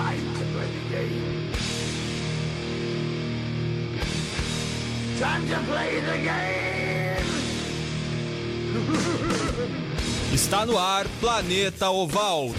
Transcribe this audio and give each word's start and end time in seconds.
Time 0.00 0.34
to 0.38 0.44
play 0.54 0.70
the 0.76 0.84
game. 0.94 1.52
Time 5.18 5.44
to 5.46 5.58
play 5.70 6.00
the 6.00 6.18
game. 6.24 7.26
Está 10.32 10.64
no 10.64 10.78
ar 10.78 11.06
Planeta 11.20 11.90
Oval. 11.90 12.54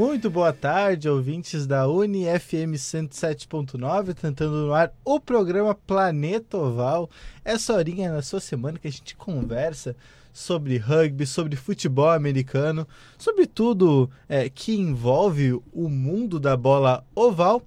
Muito 0.00 0.30
boa 0.30 0.50
tarde, 0.50 1.10
ouvintes 1.10 1.66
da 1.66 1.86
Uni 1.86 2.24
FM 2.24 2.72
107.9, 2.72 4.14
tentando 4.14 4.64
no 4.64 4.72
ar 4.72 4.94
o 5.04 5.20
programa 5.20 5.74
Planeta 5.74 6.56
Oval. 6.56 7.10
Essa 7.44 7.74
horinha 7.74 8.10
na 8.10 8.22
sua 8.22 8.40
semana 8.40 8.78
que 8.78 8.88
a 8.88 8.90
gente 8.90 9.14
conversa 9.14 9.94
sobre 10.32 10.78
rugby, 10.78 11.26
sobre 11.26 11.54
futebol 11.54 12.08
americano, 12.08 12.88
sobre 13.18 13.46
tudo 13.46 14.10
é, 14.26 14.48
que 14.48 14.74
envolve 14.74 15.52
o 15.70 15.86
mundo 15.90 16.40
da 16.40 16.56
bola 16.56 17.04
oval. 17.14 17.62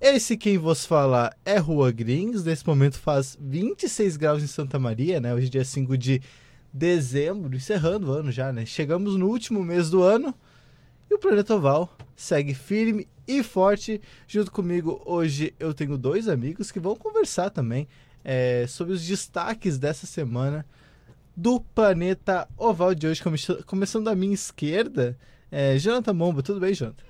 Esse 0.00 0.34
quem 0.34 0.56
vos 0.56 0.86
fala 0.86 1.30
é 1.44 1.58
Rua 1.58 1.92
Grings, 1.92 2.42
nesse 2.42 2.66
momento 2.66 2.98
faz 2.98 3.36
26 3.38 4.16
graus 4.16 4.42
em 4.42 4.46
Santa 4.46 4.78
Maria, 4.78 5.20
né? 5.20 5.34
Hoje 5.34 5.48
é 5.48 5.50
dia 5.50 5.64
5 5.64 5.98
de 5.98 6.22
dezembro, 6.72 7.54
encerrando 7.54 8.10
o 8.10 8.12
ano 8.12 8.32
já, 8.32 8.50
né? 8.50 8.64
Chegamos 8.64 9.14
no 9.14 9.28
último 9.28 9.62
mês 9.62 9.90
do 9.90 10.02
ano. 10.02 10.34
E 11.10 11.14
o 11.14 11.18
Planeta 11.18 11.54
Oval 11.54 11.96
segue 12.14 12.54
firme 12.54 13.06
e 13.26 13.42
forte. 13.42 14.00
Junto 14.26 14.50
comigo 14.50 15.00
hoje 15.04 15.54
eu 15.58 15.72
tenho 15.74 15.96
dois 15.96 16.28
amigos 16.28 16.70
que 16.72 16.80
vão 16.80 16.96
conversar 16.96 17.50
também 17.50 17.86
é, 18.24 18.66
sobre 18.68 18.92
os 18.94 19.06
destaques 19.06 19.78
dessa 19.78 20.06
semana 20.06 20.66
do 21.36 21.60
Planeta 21.60 22.48
Oval 22.56 22.94
de 22.94 23.06
hoje. 23.06 23.22
Come- 23.22 23.38
Começando 23.66 24.04
da 24.04 24.14
minha 24.14 24.34
esquerda, 24.34 25.16
é, 25.50 25.78
Jonathan 25.78 26.12
Momba. 26.14 26.42
Tudo 26.42 26.58
bem, 26.60 26.74
Jonathan? 26.74 27.04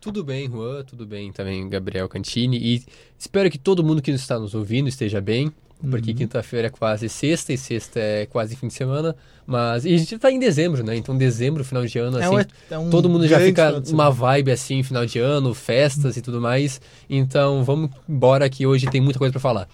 Tudo 0.00 0.22
bem, 0.22 0.46
Juan, 0.50 0.84
tudo 0.84 1.06
bem 1.06 1.32
também, 1.32 1.66
Gabriel 1.66 2.06
Cantini. 2.10 2.58
E 2.58 2.84
espero 3.18 3.50
que 3.50 3.56
todo 3.58 3.82
mundo 3.82 4.02
que 4.02 4.10
está 4.10 4.38
nos 4.38 4.54
ouvindo 4.54 4.86
esteja 4.86 5.18
bem, 5.18 5.50
porque 5.80 6.10
Uhum. 6.12 6.16
quinta-feira 6.16 6.68
é 6.68 6.70
quase 6.70 7.08
sexta 7.08 7.52
e 7.52 7.58
sexta 7.58 8.00
é 8.00 8.26
quase 8.26 8.56
fim 8.56 8.68
de 8.68 8.74
semana. 8.74 9.14
Mas. 9.46 9.84
E 9.84 9.94
a 9.94 9.98
gente 9.98 10.18
tá 10.18 10.30
em 10.30 10.38
dezembro, 10.38 10.82
né? 10.82 10.96
Então, 10.96 11.16
dezembro, 11.16 11.62
final 11.64 11.84
de 11.84 11.98
ano, 11.98 12.16
assim. 12.16 12.48
é 12.70 12.78
um 12.78 12.88
todo 12.88 13.08
mundo 13.10 13.26
já 13.28 13.38
fica 13.38 13.82
uma 13.90 14.10
vibe 14.10 14.50
assim, 14.50 14.82
final 14.82 15.04
de 15.04 15.18
ano, 15.18 15.52
festas 15.52 16.16
e 16.16 16.22
tudo 16.22 16.40
mais. 16.40 16.80
Então, 17.10 17.62
vamos 17.62 17.90
embora 18.08 18.48
que 18.48 18.66
hoje 18.66 18.86
tem 18.88 19.00
muita 19.00 19.18
coisa 19.18 19.32
pra 19.32 19.40
falar. 19.40 19.68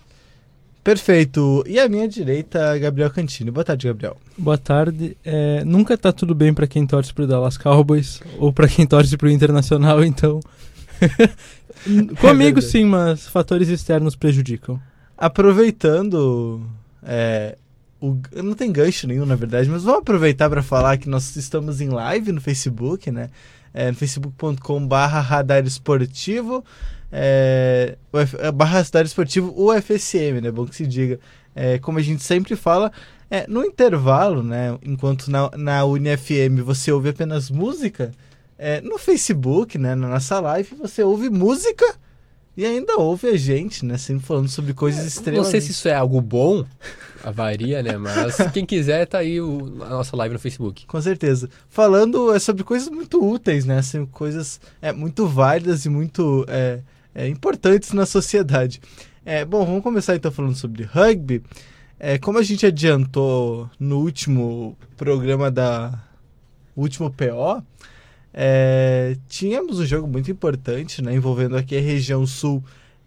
Perfeito. 0.82 1.62
E 1.66 1.78
à 1.78 1.88
minha 1.88 2.08
direita, 2.08 2.76
Gabriel 2.78 3.10
Cantini. 3.10 3.50
Boa 3.50 3.62
tarde, 3.64 3.86
Gabriel. 3.86 4.16
Boa 4.36 4.56
tarde. 4.58 5.16
É, 5.24 5.62
nunca 5.64 5.96
tá 5.96 6.10
tudo 6.10 6.34
bem 6.34 6.54
pra 6.54 6.66
quem 6.66 6.86
torce 6.86 7.12
pro 7.12 7.26
Dallas 7.26 7.58
Cowboys 7.58 8.20
ou 8.38 8.50
pra 8.52 8.66
quem 8.66 8.86
torce 8.86 9.16
pro 9.16 9.30
Internacional, 9.30 10.02
então. 10.02 10.40
Comigo 12.20 12.60
verdade. 12.60 12.62
sim, 12.62 12.84
mas 12.84 13.26
fatores 13.28 13.68
externos 13.68 14.16
prejudicam. 14.16 14.80
Aproveitando. 15.20 16.66
É, 17.02 17.58
o, 18.00 18.18
não 18.42 18.54
tem 18.54 18.72
gancho 18.72 19.06
nenhum, 19.06 19.27
na 19.27 19.36
verdade, 19.36 19.68
mas 19.68 19.84
vamos 19.84 20.00
aproveitar 20.00 20.48
para 20.48 20.62
falar 20.62 20.96
que 20.96 21.10
nós 21.10 21.36
estamos 21.36 21.82
em 21.82 21.90
live 21.90 22.32
no 22.32 22.40
Facebook, 22.40 23.10
né? 23.10 23.28
É, 23.74 23.90
no 23.90 23.96
facebook.com.br 23.98 24.94
radar 24.94 25.62
esportivo, 25.66 26.64
é, 27.12 27.98
é, 28.38 28.50
barra 28.50 28.80
radar 28.80 29.04
esportivo 29.04 29.52
UFSM, 29.55 30.40
né? 30.42 30.50
Bom 30.50 30.64
que 30.64 30.74
se 30.74 30.86
diga. 30.86 31.20
É, 31.55 31.78
como 31.78 31.98
a 31.98 32.02
gente 32.02 32.24
sempre 32.24 32.56
fala, 32.56 32.90
é, 33.30 33.46
no 33.46 33.62
intervalo, 33.62 34.42
né? 34.42 34.78
Enquanto 34.83 35.30
na, 35.30 35.50
na 35.55 35.83
você 36.64 36.90
ouve 36.90 37.11
apenas 37.11 37.50
música, 37.50 38.11
é, 38.56 38.80
no 38.80 38.96
Facebook, 38.96 39.77
né? 39.77 39.95
Na 39.95 40.08
nossa 40.08 40.40
live, 40.40 40.74
você 40.77 41.02
ouve 41.02 41.28
música. 41.28 41.84
E 42.60 42.66
ainda 42.66 42.98
ouve 42.98 43.26
a 43.26 43.38
gente, 43.38 43.86
né? 43.86 43.96
Sempre 43.96 44.26
falando 44.26 44.46
sobre 44.50 44.74
coisas 44.74 45.00
Não 45.00 45.08
extremamente... 45.08 45.50
sei 45.50 45.62
se 45.62 45.70
isso 45.70 45.88
é 45.88 45.94
algo 45.94 46.20
bom, 46.20 46.62
varia, 47.32 47.82
né? 47.82 47.96
Mas 47.96 48.36
quem 48.52 48.66
quiser, 48.66 49.06
tá 49.06 49.16
aí 49.16 49.40
o- 49.40 49.82
a 49.82 49.88
nossa 49.88 50.14
live 50.14 50.34
no 50.34 50.38
Facebook. 50.38 50.84
Com 50.84 51.00
certeza. 51.00 51.48
Falando 51.70 52.34
é, 52.34 52.38
sobre 52.38 52.62
coisas 52.62 52.90
muito 52.90 53.18
úteis, 53.26 53.64
né? 53.64 53.78
Assim, 53.78 54.04
coisas 54.04 54.60
é, 54.82 54.92
muito 54.92 55.26
válidas 55.26 55.86
e 55.86 55.88
muito 55.88 56.44
é, 56.48 56.80
é, 57.14 57.26
importantes 57.28 57.94
na 57.94 58.04
sociedade. 58.04 58.78
É, 59.24 59.42
bom, 59.42 59.64
vamos 59.64 59.82
começar 59.82 60.14
então 60.14 60.30
falando 60.30 60.54
sobre 60.54 60.82
rugby. 60.82 61.42
É, 61.98 62.18
como 62.18 62.36
a 62.36 62.42
gente 62.42 62.66
adiantou 62.66 63.70
no 63.80 64.00
último 64.00 64.77
programa 64.98 65.50
da 65.50 65.98
último 66.77 67.10
PO, 67.10 67.62
é, 68.33 69.17
tínhamos 69.29 69.79
um 69.80 69.86
jogo 69.86 70.07
muito 70.07 70.30
importante, 70.30 71.02
né? 71.02 71.14
Envolvendo 71.14 71.57
aqui 71.57 71.77
a 71.77 71.80
região 71.80 72.27
sul 72.27 72.63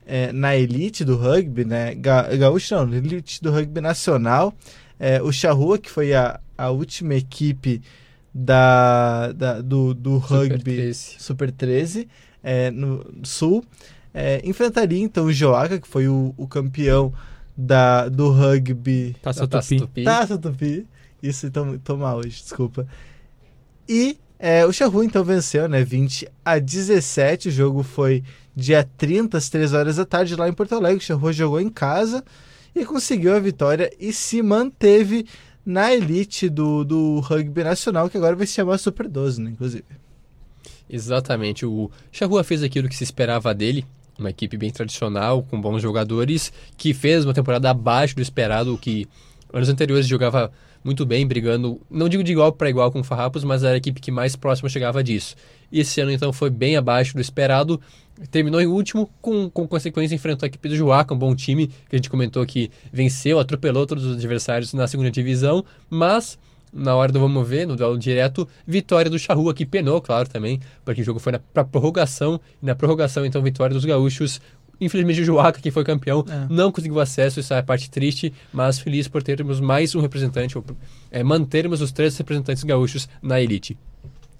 é, 0.06 0.32
na 0.34 0.56
elite 0.56 1.04
do 1.06 1.16
rugby, 1.16 1.64
né? 1.66 1.96
Ga 1.96 2.24
gaúcho 2.36 2.76
não, 2.76 2.86
na 2.86 2.98
elite 2.98 3.42
do 3.42 3.52
rugby 3.52 3.80
nacional. 3.82 4.54
É, 5.00 5.22
o 5.22 5.32
Charrua, 5.32 5.78
que 5.78 5.90
foi 5.90 6.14
a, 6.14 6.40
a 6.58 6.70
última 6.70 7.16
equipe 7.16 7.82
da, 8.34 9.32
da- 9.34 9.62
do, 9.62 9.94
do 9.94 10.20
Super 10.22 10.52
rugby 10.52 10.76
13. 10.76 11.16
Super 11.20 11.52
13 11.52 12.08
é, 12.44 12.72
no 12.72 13.06
sul. 13.24 13.64
É, 14.14 14.42
enfrentaria 14.44 15.00
então 15.04 15.26
o 15.26 15.34
Joaca, 15.34 15.80
que 15.80 15.88
foi 15.88 16.08
o, 16.08 16.34
o 16.38 16.48
campeão 16.48 17.14
da, 17.58 18.10
do 18.10 18.30
rugby 18.32 19.16
Taça 19.22 19.42
Da 19.42 19.48
Taça 19.60 19.76
Tupi. 19.76 20.04
Taça 20.04 20.38
Tupi. 20.38 20.86
Isso, 21.22 21.48
então, 21.48 21.78
tô 21.80 21.96
mal 21.98 22.18
hoje, 22.18 22.42
desculpa. 22.42 22.86
E 23.88 24.18
é, 24.46 24.66
o 24.66 24.74
Charrua 24.74 25.06
então 25.06 25.24
venceu, 25.24 25.70
né? 25.70 25.86
20 25.86 26.28
a 26.44 26.60
17. 26.60 27.48
O 27.48 27.52
jogo 27.52 27.82
foi 27.82 28.22
dia 28.54 28.84
30, 28.98 29.38
às 29.38 29.48
3 29.48 29.72
horas 29.72 29.96
da 29.96 30.06
tarde, 30.06 30.36
lá 30.36 30.50
em 30.50 30.52
Porto 30.52 30.76
Alegre. 30.76 30.98
O 30.98 31.02
Charrua 31.02 31.32
jogou 31.32 31.62
em 31.62 31.70
casa 31.70 32.22
e 32.76 32.84
conseguiu 32.84 33.34
a 33.34 33.40
vitória 33.40 33.90
e 33.98 34.12
se 34.12 34.42
manteve 34.42 35.26
na 35.66 35.94
elite 35.94 36.50
do, 36.50 36.84
do 36.84 37.22
rugby 37.22 37.64
nacional, 37.64 38.10
que 38.10 38.18
agora 38.18 38.36
vai 38.36 38.46
se 38.46 38.52
chamar 38.52 38.78
Super 38.80 39.08
12, 39.08 39.42
né? 39.42 39.52
Inclusive. 39.52 39.86
Exatamente. 40.90 41.66
O 41.66 41.90
Charrua 42.12 42.44
fez 42.44 42.64
aquilo 42.64 42.90
que 42.90 42.98
se 42.98 43.06
esperava 43.06 43.54
dele. 43.54 43.86
Uma 44.20 44.32
equipe 44.32 44.58
bem 44.58 44.72
tradicional, 44.72 45.42
com 45.44 45.62
bons 45.62 45.82
jogadores, 45.82 46.52
que 46.76 46.94
fez 46.94 47.24
uma 47.24 47.34
temporada 47.34 47.70
abaixo 47.70 48.14
do 48.14 48.22
esperado, 48.22 48.78
que 48.78 49.08
anos 49.54 49.70
anteriores 49.70 50.06
jogava 50.06 50.52
muito 50.84 51.06
bem, 51.06 51.26
brigando, 51.26 51.80
não 51.90 52.10
digo 52.10 52.24
de 52.24 52.32
igual 52.32 52.52
para 52.52 52.70
igual 52.70 52.92
com 52.92 53.00
o 53.00 53.04
Farrapos, 53.04 53.44
mas 53.44 53.64
era 53.64 53.74
a 53.74 53.78
equipe 53.78 54.02
que 54.02 54.12
mais 54.12 54.36
próxima 54.36 54.70
chegava 54.70 55.04
disso. 55.04 55.36
Esse 55.72 56.02
ano, 56.02 56.12
então, 56.12 56.34
foi 56.34 56.50
bem 56.50 56.76
abaixo 56.76 57.16
do 57.16 57.22
esperado. 57.22 57.80
Terminou 58.30 58.62
em 58.62 58.68
último, 58.68 59.10
com, 59.22 59.50
com 59.50 59.68
consequência, 59.68 60.14
enfrentou 60.14 60.46
a 60.46 60.48
equipe 60.48 60.70
do 60.70 60.76
Juaca, 60.76 61.14
um 61.14 61.18
bom 61.18 61.34
time, 61.36 61.68
que 61.68 61.96
a 61.96 61.98
gente 61.98 62.10
comentou 62.10 62.46
que 62.46 62.70
venceu, 62.92 63.40
atropelou 63.40 63.88
todos 63.88 64.06
os 64.06 64.16
adversários 64.16 64.74
na 64.74 64.88
segunda 64.88 65.10
divisão, 65.10 65.66
mas 65.90 66.38
na 66.74 66.96
hora 66.96 67.12
do 67.12 67.20
vamos 67.20 67.48
ver, 67.48 67.68
no 67.68 67.76
duelo 67.76 67.98
direto, 67.98 68.48
vitória 68.66 69.10
do 69.10 69.20
Charrua, 69.20 69.54
que 69.54 69.66
penou, 69.66 70.02
claro, 70.02 70.28
também, 70.28 70.60
porque 70.84 71.02
o 71.02 71.04
jogo 71.04 71.20
foi 71.20 71.32
na 71.32 71.40
pra 71.40 71.64
prorrogação, 71.64 72.42
e 72.62 72.66
na 72.66 72.74
prorrogação, 72.74 73.26
então, 73.26 73.42
vitória 73.42 73.74
dos 73.74 73.86
gaúchos. 73.86 74.42
Infelizmente, 74.82 75.22
o 75.22 75.26
Juaca, 75.26 75.62
que 75.62 75.72
foi 75.72 75.84
campeão, 75.84 76.26
É. 76.30 76.48
não 76.50 76.72
conseguiu 76.72 77.00
acesso, 77.00 77.40
isso 77.40 77.54
é 77.54 77.60
a 77.60 77.64
parte 77.64 77.90
triste, 77.90 78.34
mas 78.52 78.80
feliz 78.80 79.08
por 79.08 79.24
termos 79.24 79.60
mais 79.62 79.96
um 79.96 80.02
representante, 80.02 80.58
ou 80.58 80.66
é, 81.12 81.24
mantermos 81.24 81.82
os 81.82 81.92
três 81.92 82.18
representantes 82.18 82.64
gaúchos 82.64 83.08
na 83.22 83.40
elite. 83.40 83.78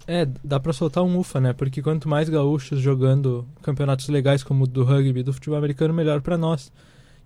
É, 0.06 0.28
dá 0.44 0.60
pra 0.60 0.74
soltar 0.74 1.02
um 1.04 1.18
ufa, 1.18 1.40
né? 1.40 1.54
Porque 1.54 1.82
quanto 1.82 2.10
mais 2.10 2.28
gaúchos 2.28 2.82
jogando 2.82 3.48
campeonatos 3.62 4.10
legais 4.10 4.44
como 4.44 4.66
o 4.66 4.68
do 4.68 4.84
rugby 4.84 5.22
e 5.22 5.24
do 5.24 5.32
futebol 5.32 5.58
americano, 5.58 5.94
melhor 5.94 6.20
pra 6.22 6.38
nós. 6.38 6.72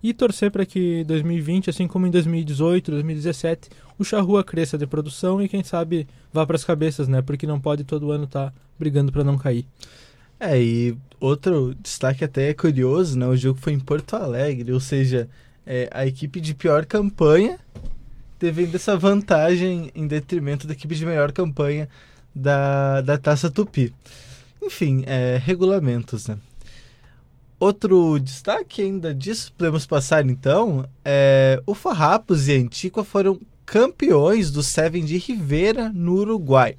E 0.00 0.14
torcer 0.14 0.52
pra 0.52 0.64
que 0.64 1.02
2020, 1.02 1.70
assim 1.70 1.88
como 1.88 2.06
em 2.06 2.10
2018, 2.12 2.92
2017, 2.92 3.68
o 3.98 4.04
Charrua 4.04 4.44
cresça 4.44 4.78
de 4.78 4.86
produção 4.86 5.42
e 5.42 5.48
quem 5.48 5.64
sabe 5.64 6.06
vá 6.32 6.46
pras 6.46 6.62
cabeças, 6.62 7.08
né? 7.08 7.20
Porque 7.20 7.48
não 7.48 7.58
pode 7.58 7.82
todo 7.82 8.12
ano 8.12 8.24
estar 8.24 8.54
brigando 8.78 9.10
pra 9.10 9.24
não 9.24 9.36
cair. 9.36 9.66
É, 10.38 10.56
e 10.62 10.96
outro 11.20 11.74
destaque 11.74 12.24
até 12.24 12.50
é 12.50 12.54
curioso, 12.54 13.18
né? 13.18 13.26
O 13.26 13.36
jogo 13.36 13.58
foi 13.60 13.72
em 13.72 13.80
Porto 13.80 14.14
Alegre, 14.14 14.72
ou 14.72 14.80
seja, 14.80 15.28
é, 15.66 15.88
a 15.92 16.06
equipe 16.06 16.40
de 16.40 16.54
pior 16.54 16.86
campanha 16.86 17.58
teve 18.38 18.70
essa 18.74 18.96
vantagem 18.96 19.90
em 19.94 20.06
detrimento 20.06 20.66
da 20.66 20.72
equipe 20.72 20.94
de 20.94 21.04
melhor 21.04 21.32
campanha 21.32 21.88
da, 22.34 23.00
da 23.00 23.18
Taça 23.18 23.50
Tupi. 23.50 23.92
Enfim, 24.62 25.04
é, 25.06 25.40
regulamentos, 25.42 26.28
né? 26.28 26.38
Outro 27.60 28.20
destaque 28.20 28.82
ainda 28.82 29.12
disso, 29.12 29.52
podemos 29.58 29.84
passar 29.84 30.24
então, 30.24 30.88
é, 31.04 31.60
o 31.66 31.74
Farrapos 31.74 32.46
e 32.46 32.52
a 32.52 32.56
Antigua 32.56 33.02
foram 33.02 33.40
campeões 33.66 34.52
do 34.52 34.62
Seven 34.62 35.04
de 35.04 35.18
Rivera, 35.18 35.90
no 35.92 36.14
Uruguai. 36.14 36.76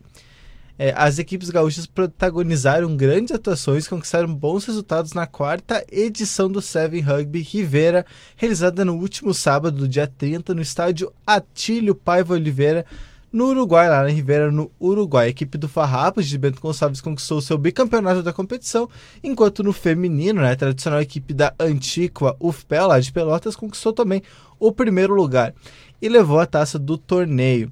É, 0.82 0.94
as 0.96 1.20
equipes 1.20 1.50
gaúchas 1.50 1.86
protagonizaram 1.86 2.96
grandes 2.96 3.36
atuações 3.36 3.86
conquistaram 3.86 4.34
bons 4.34 4.64
resultados 4.64 5.12
na 5.12 5.28
quarta 5.28 5.86
edição 5.92 6.50
do 6.50 6.62
Seven 6.62 7.02
Rugby 7.02 7.42
Rivera, 7.42 8.06
realizada 8.38 8.86
no 8.86 8.96
último 8.96 9.34
sábado, 9.34 9.90
dia 9.90 10.08
30, 10.08 10.56
no 10.56 10.62
estádio 10.62 11.12
Atílio 11.28 11.94
Paiva 11.94 12.34
Oliveira, 12.34 12.86
no 13.30 13.48
Uruguai, 13.48 13.90
lá 13.90 14.04
na 14.04 14.08
Rivera, 14.08 14.50
no 14.50 14.72
Uruguai. 14.80 15.26
A 15.26 15.30
equipe 15.30 15.58
do 15.58 15.68
Farrapos 15.68 16.26
de 16.26 16.38
Bento 16.38 16.62
Gonçalves 16.62 17.02
conquistou 17.02 17.42
seu 17.42 17.58
bicampeonato 17.58 18.24
da 18.24 18.32
competição, 18.32 18.90
enquanto 19.22 19.62
no 19.62 19.74
feminino, 19.74 20.42
né, 20.42 20.54
a 20.54 20.56
tradicional 20.56 21.02
equipe 21.02 21.34
da 21.34 21.54
Antiqua 21.60 22.38
UFPEL, 22.40 22.88
lá 22.88 23.02
de 23.02 23.12
Pelotas, 23.12 23.58
conquistou 23.58 23.92
também 23.92 24.24
o 24.58 24.72
primeiro 24.72 25.14
lugar 25.14 25.54
e 26.02 26.08
levou 26.08 26.40
a 26.40 26.46
taça 26.46 26.80
do 26.80 26.98
torneio. 26.98 27.70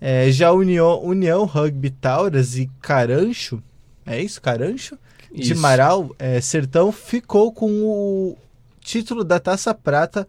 É, 0.00 0.30
já 0.32 0.50
União, 0.52 1.02
União 1.04 1.44
Rugby 1.44 1.90
Tauras 1.90 2.56
e 2.56 2.70
Carancho, 2.80 3.62
é 4.06 4.20
isso? 4.22 4.40
Carancho? 4.40 4.96
De 5.32 5.52
Isso. 5.52 5.60
Marau, 5.60 6.14
é, 6.18 6.40
Sertão, 6.40 6.90
ficou 6.90 7.52
com 7.52 7.70
o 7.84 8.36
título 8.80 9.22
da 9.22 9.38
Taça 9.38 9.72
Prata 9.72 10.26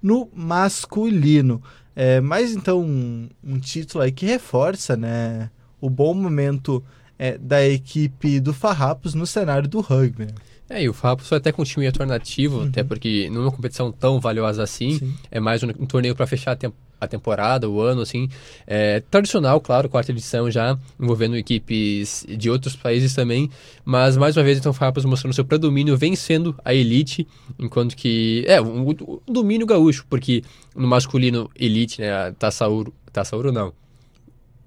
no 0.00 0.28
masculino. 0.34 1.60
É, 1.96 2.20
mas 2.20 2.52
então 2.52 2.80
um, 2.82 3.28
um 3.42 3.58
título 3.58 4.02
aí 4.04 4.12
que 4.12 4.26
reforça 4.26 4.96
né, 4.96 5.50
o 5.80 5.88
bom 5.88 6.12
momento 6.14 6.84
é, 7.18 7.38
da 7.38 7.64
equipe 7.66 8.38
do 8.40 8.52
Farrapos 8.52 9.14
no 9.14 9.26
cenário 9.26 9.68
do 9.68 9.80
rugby. 9.80 10.26
né? 10.26 10.32
É, 10.68 10.82
e 10.82 10.88
o 10.88 10.92
Farrapos 10.92 11.28
foi 11.28 11.38
até 11.38 11.50
com 11.52 11.62
um 11.62 11.64
time 11.64 11.86
alternativo, 11.86 12.62
até 12.62 12.82
porque 12.82 13.28
numa 13.30 13.50
competição 13.50 13.90
tão 13.92 14.20
valiosa 14.20 14.62
assim, 14.62 14.92
Uhum. 14.92 14.98
Sim. 14.98 15.14
é 15.30 15.38
mais 15.40 15.62
um, 15.62 15.68
um 15.78 15.86
torneio 15.86 16.14
para 16.16 16.26
fechar 16.26 16.52
a, 16.52 16.56
tem- 16.56 16.72
a 17.04 17.08
temporada, 17.08 17.68
o 17.68 17.80
ano, 17.80 18.00
assim. 18.02 18.28
É, 18.66 19.00
tradicional, 19.10 19.60
claro, 19.60 19.88
quarta 19.88 20.10
edição 20.12 20.50
já, 20.50 20.76
envolvendo 21.00 21.36
equipes 21.36 22.26
de 22.28 22.50
outros 22.50 22.74
países 22.76 23.14
também, 23.14 23.50
mas 23.84 24.16
mais 24.16 24.36
uma 24.36 24.42
vez, 24.42 24.58
então, 24.58 24.70
o 24.70 24.74
Farrapos 24.74 25.04
mostrando 25.04 25.32
seu 25.34 25.44
predomínio, 25.44 25.96
vencendo 25.96 26.54
a 26.64 26.74
elite, 26.74 27.26
enquanto 27.58 27.94
que, 27.96 28.44
é, 28.46 28.60
um, 28.60 28.88
um 28.90 29.18
domínio 29.32 29.66
gaúcho, 29.66 30.04
porque 30.10 30.42
no 30.74 30.86
masculino 30.88 31.50
elite, 31.54 32.00
né, 32.00 32.32
Taça 32.38 32.66
Ouro, 32.66 32.92
Taça 33.12 33.36
Ouro 33.36 33.52
não, 33.52 33.72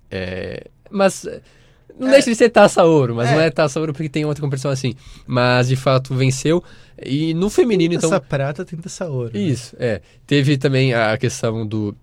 é, 0.10 0.66
mas... 0.90 1.28
Não 2.00 2.10
É. 2.10 2.12
deixa 2.12 2.30
de 2.30 2.36
ser 2.36 2.50
taça 2.50 2.83
ouro, 2.83 3.16
mas 3.16 3.28
É. 3.30 3.33
não 3.33 3.42
é 3.42 3.50
taça 3.50 3.80
ouro 3.80 3.92
porque 3.92 4.07
tem 4.07 4.24
outra 4.24 4.40
competição 4.40 4.69
assim. 4.69 4.94
Mas 5.25 5.68
de 5.68 5.75
fato 5.75 6.13
venceu. 6.13 6.63
E 7.04 7.33
no 7.33 7.50
feminino, 7.50 7.95
então. 7.95 8.07
Essa 8.07 8.22
prata 8.22 8.63
tem 8.63 8.78
essa 8.86 9.10
ouro. 9.10 9.31
né? 9.33 9.40
Isso, 9.40 9.75
é. 9.80 10.01
Teve 10.28 10.60
também 10.60 10.94
a 10.94 11.18
questão 11.18 11.66
do 11.66 11.95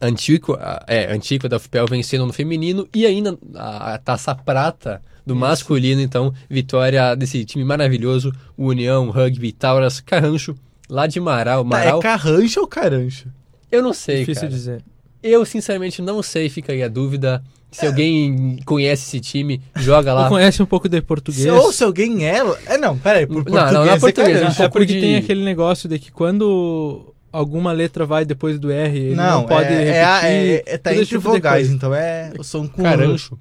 Antiqua, 0.00 0.58
a- 0.60 0.84
é, 0.86 1.12
Antiqua 1.12 1.48
da 1.48 1.58
FPL 1.58 1.86
vencendo 1.90 2.26
no 2.26 2.32
feminino 2.32 2.88
e 2.94 3.04
ainda 3.06 3.36
a, 3.54 3.94
a 3.94 3.98
taça 3.98 4.34
prata 4.34 5.02
do 5.26 5.34
Isso. 5.34 5.40
masculino, 5.40 6.00
então, 6.00 6.32
vitória 6.48 7.14
desse 7.14 7.44
time 7.44 7.64
maravilhoso, 7.64 8.32
o 8.56 8.66
União, 8.68 9.10
Rugby, 9.10 9.52
Tauras, 9.52 10.00
Carrancho, 10.00 10.54
lá 10.88 11.06
de 11.06 11.20
Marau. 11.20 11.62
Tá, 11.64 11.68
Marau, 11.68 11.98
é 11.98 12.02
carrancho 12.02 12.60
ou 12.60 12.66
carancho? 12.66 13.28
eu 13.70 13.82
não 13.82 13.92
sei, 13.92 14.20
Difícil 14.20 14.42
cara. 14.42 14.52
dizer. 14.52 14.82
Eu, 15.22 15.44
sinceramente, 15.44 16.00
não 16.00 16.22
sei, 16.22 16.48
fica 16.48 16.72
aí 16.72 16.82
a 16.82 16.88
dúvida. 16.88 17.42
Se 17.70 17.84
alguém 17.84 18.56
conhece 18.64 19.02
esse 19.04 19.20
time, 19.20 19.60
joga 19.76 20.14
lá. 20.14 20.22
Ou 20.22 20.28
conhece 20.30 20.62
um 20.62 20.66
pouco 20.66 20.88
de 20.88 21.02
português. 21.02 21.42
Se, 21.42 21.50
ou 21.50 21.70
se 21.70 21.84
alguém 21.84 22.24
é... 22.26 22.38
É, 22.64 22.78
não, 22.78 22.96
peraí, 22.96 23.26
por 23.26 23.36
Não, 23.36 23.42
português 23.44 23.72
não, 23.72 23.84
não 23.84 23.92
é 23.92 23.96
é 23.96 23.98
português, 24.00 24.40
um 24.40 24.46
É 24.46 24.54
pouco 24.54 24.70
porque 24.72 24.94
de- 24.94 25.00
tem 25.02 25.16
aquele 25.16 25.44
negócio 25.44 25.86
de 25.86 25.98
que 25.98 26.10
quando 26.10 27.12
alguma 27.38 27.72
letra 27.72 28.04
vai 28.04 28.24
depois 28.24 28.58
do 28.58 28.70
R, 28.70 28.98
ele 28.98 29.14
não, 29.14 29.42
Não, 29.42 29.46
pode 29.46 29.68
é, 29.68 29.70
repetir. 29.70 29.94
é, 29.94 30.04
a- 30.04 30.28
é, 30.28 30.62
é, 30.66 30.78
tá 30.78 30.90
todo 30.90 31.00
entre 31.00 31.06
tipo 31.06 31.20
vogais, 31.20 31.62
coisa. 31.66 31.74
então 31.74 31.94
é 31.94 32.32
o 32.38 32.42
som 32.44 32.66
com... 32.68 32.82
Carancho. 32.82 33.38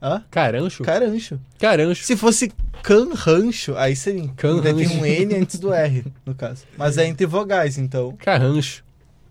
Hã? 0.00 0.22
Carancho? 0.30 0.82
Carancho. 0.82 1.40
Carancho. 1.58 2.04
Se 2.04 2.16
fosse 2.16 2.52
canrancho, 2.82 3.76
aí 3.76 3.94
seria. 3.94 4.28
Canrancho. 4.36 4.66
Ainda 4.68 4.88
tem 4.88 4.98
um 5.00 5.06
N 5.06 5.34
antes 5.36 5.58
do 5.60 5.72
R, 5.72 6.04
no 6.26 6.34
caso. 6.34 6.64
Mas 6.76 6.98
é 6.98 7.06
entre 7.06 7.24
vogais, 7.26 7.78
então 7.78 8.12
Carrancho. 8.18 8.84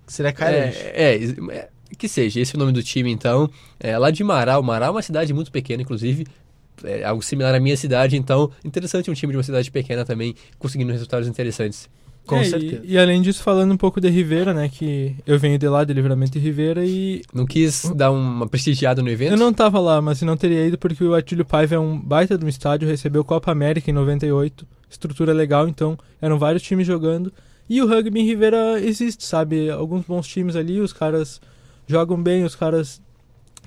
seria 0.07 0.31
carancho. 0.31 0.79
É, 0.79 1.15
é, 1.17 1.55
é, 1.55 1.69
que 1.97 2.07
seja, 2.07 2.39
esse 2.39 2.55
é 2.55 2.57
o 2.57 2.59
nome 2.59 2.71
do 2.71 2.81
time, 2.81 3.11
então. 3.11 3.49
É, 3.79 3.97
lá 3.97 4.09
de 4.11 4.23
Marau. 4.23 4.63
Marau 4.63 4.87
é 4.87 4.91
uma 4.91 5.01
cidade 5.01 5.33
muito 5.33 5.51
pequena, 5.51 5.81
inclusive. 5.83 6.25
É 6.83 7.03
algo 7.03 7.21
similar 7.21 7.53
à 7.53 7.59
minha 7.59 7.75
cidade, 7.77 8.15
então 8.15 8.49
interessante 8.65 9.11
um 9.11 9.13
time 9.13 9.31
de 9.33 9.37
uma 9.37 9.43
cidade 9.43 9.69
pequena 9.69 10.03
também 10.05 10.33
conseguindo 10.57 10.91
resultados 10.91 11.27
interessantes. 11.27 11.87
Com 12.25 12.37
É, 12.37 12.41
e- 12.43 12.45
certeza. 12.45 12.81
E, 12.85 12.97
além 12.97 13.21
disso, 13.21 13.41
falando 13.43 13.73
um 13.73 13.77
pouco 13.77 13.99
de 13.99 14.07
Rivera, 14.09 14.53
né? 14.53 14.69
Que 14.69 15.15
eu 15.25 15.37
venho 15.39 15.57
de 15.57 15.67
lá, 15.67 15.83
de 15.83 15.91
Livramento 15.93 16.31
de 16.33 16.39
Rivera, 16.39 16.85
e 16.85 17.23
Não 17.33 17.45
quis 17.45 17.91
dar 17.95 18.11
uma 18.11 18.47
prestigiada 18.47 19.01
no 19.01 19.09
evento? 19.09 19.31
eu 19.31 19.37
não 19.37 19.51
tava 19.51 19.79
lá, 19.79 20.01
mas 20.01 20.21
não 20.21 20.37
teria 20.37 20.65
ido 20.67 20.77
porque 20.77 21.03
o 21.03 21.13
Atílio 21.15 21.43
Paiva 21.43 21.75
é 21.75 21.79
um 21.79 21.99
baita 21.99 22.37
de 22.37 22.45
um 22.45 22.47
estádio, 22.47 22.87
recebeu 22.87 23.23
Copa 23.23 23.51
América 23.51 23.89
em 23.89 23.93
98, 23.93 24.65
estrutura 24.89 25.33
legal, 25.33 25.67
então 25.67 25.97
eram 26.21 26.37
vários 26.37 26.61
times 26.63 26.85
jogando. 26.87 27.33
E 27.69 27.81
o 27.81 27.87
rugby 27.87 28.19
em 28.19 28.25
Rivera 28.25 28.79
existe, 28.81 29.25
sabe? 29.25 29.69
Alguns 29.69 30.05
bons 30.05 30.27
times 30.27 30.55
ali, 30.55 30.79
os 30.79 30.93
caras 30.93 31.41
jogam 31.87 32.21
bem, 32.21 32.43
os 32.43 32.55
caras 32.55 33.01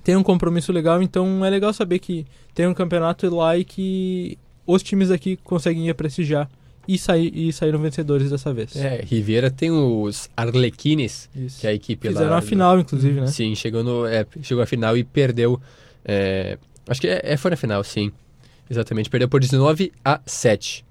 têm 0.02 0.16
um 0.16 0.22
compromisso 0.22 0.72
legal, 0.72 1.02
então 1.02 1.44
é 1.44 1.50
legal 1.50 1.72
saber 1.72 1.98
que 1.98 2.24
tem 2.54 2.66
um 2.66 2.74
campeonato 2.74 3.34
lá 3.34 3.56
e 3.58 3.64
que 3.64 4.38
os 4.66 4.82
times 4.82 5.10
aqui 5.10 5.36
conseguem 5.42 5.88
ir 5.88 5.94
prestigiar 5.94 6.48
e, 6.86 6.98
sair, 6.98 7.30
e 7.34 7.52
saíram 7.52 7.78
vencedores 7.78 8.30
dessa 8.30 8.52
vez. 8.52 8.74
É, 8.76 9.02
Ribeira 9.04 9.50
tem 9.50 9.70
os 9.70 10.28
Arlequines, 10.36 11.28
Isso. 11.34 11.60
que 11.60 11.66
é 11.66 11.70
a 11.70 11.74
equipe 11.74 12.08
Fizeram 12.08 12.30
lá. 12.30 12.38
a 12.38 12.42
final, 12.42 12.78
inclusive, 12.78 13.20
né? 13.20 13.26
Sim, 13.26 13.54
chegou, 13.54 13.82
no, 13.84 14.06
é, 14.06 14.26
chegou 14.42 14.62
à 14.62 14.66
final 14.66 14.96
e 14.96 15.04
perdeu. 15.04 15.60
é, 16.04 16.58
acho 16.88 17.00
que 17.00 17.08
é, 17.08 17.20
é, 17.24 17.36
foi 17.36 17.50
na 17.50 17.56
final, 17.56 17.82
sim. 17.84 18.12
Exatamente, 18.70 19.10
perdeu 19.10 19.28
por 19.28 19.40
19 19.40 19.92
a 20.04 20.20
7. 20.26 20.84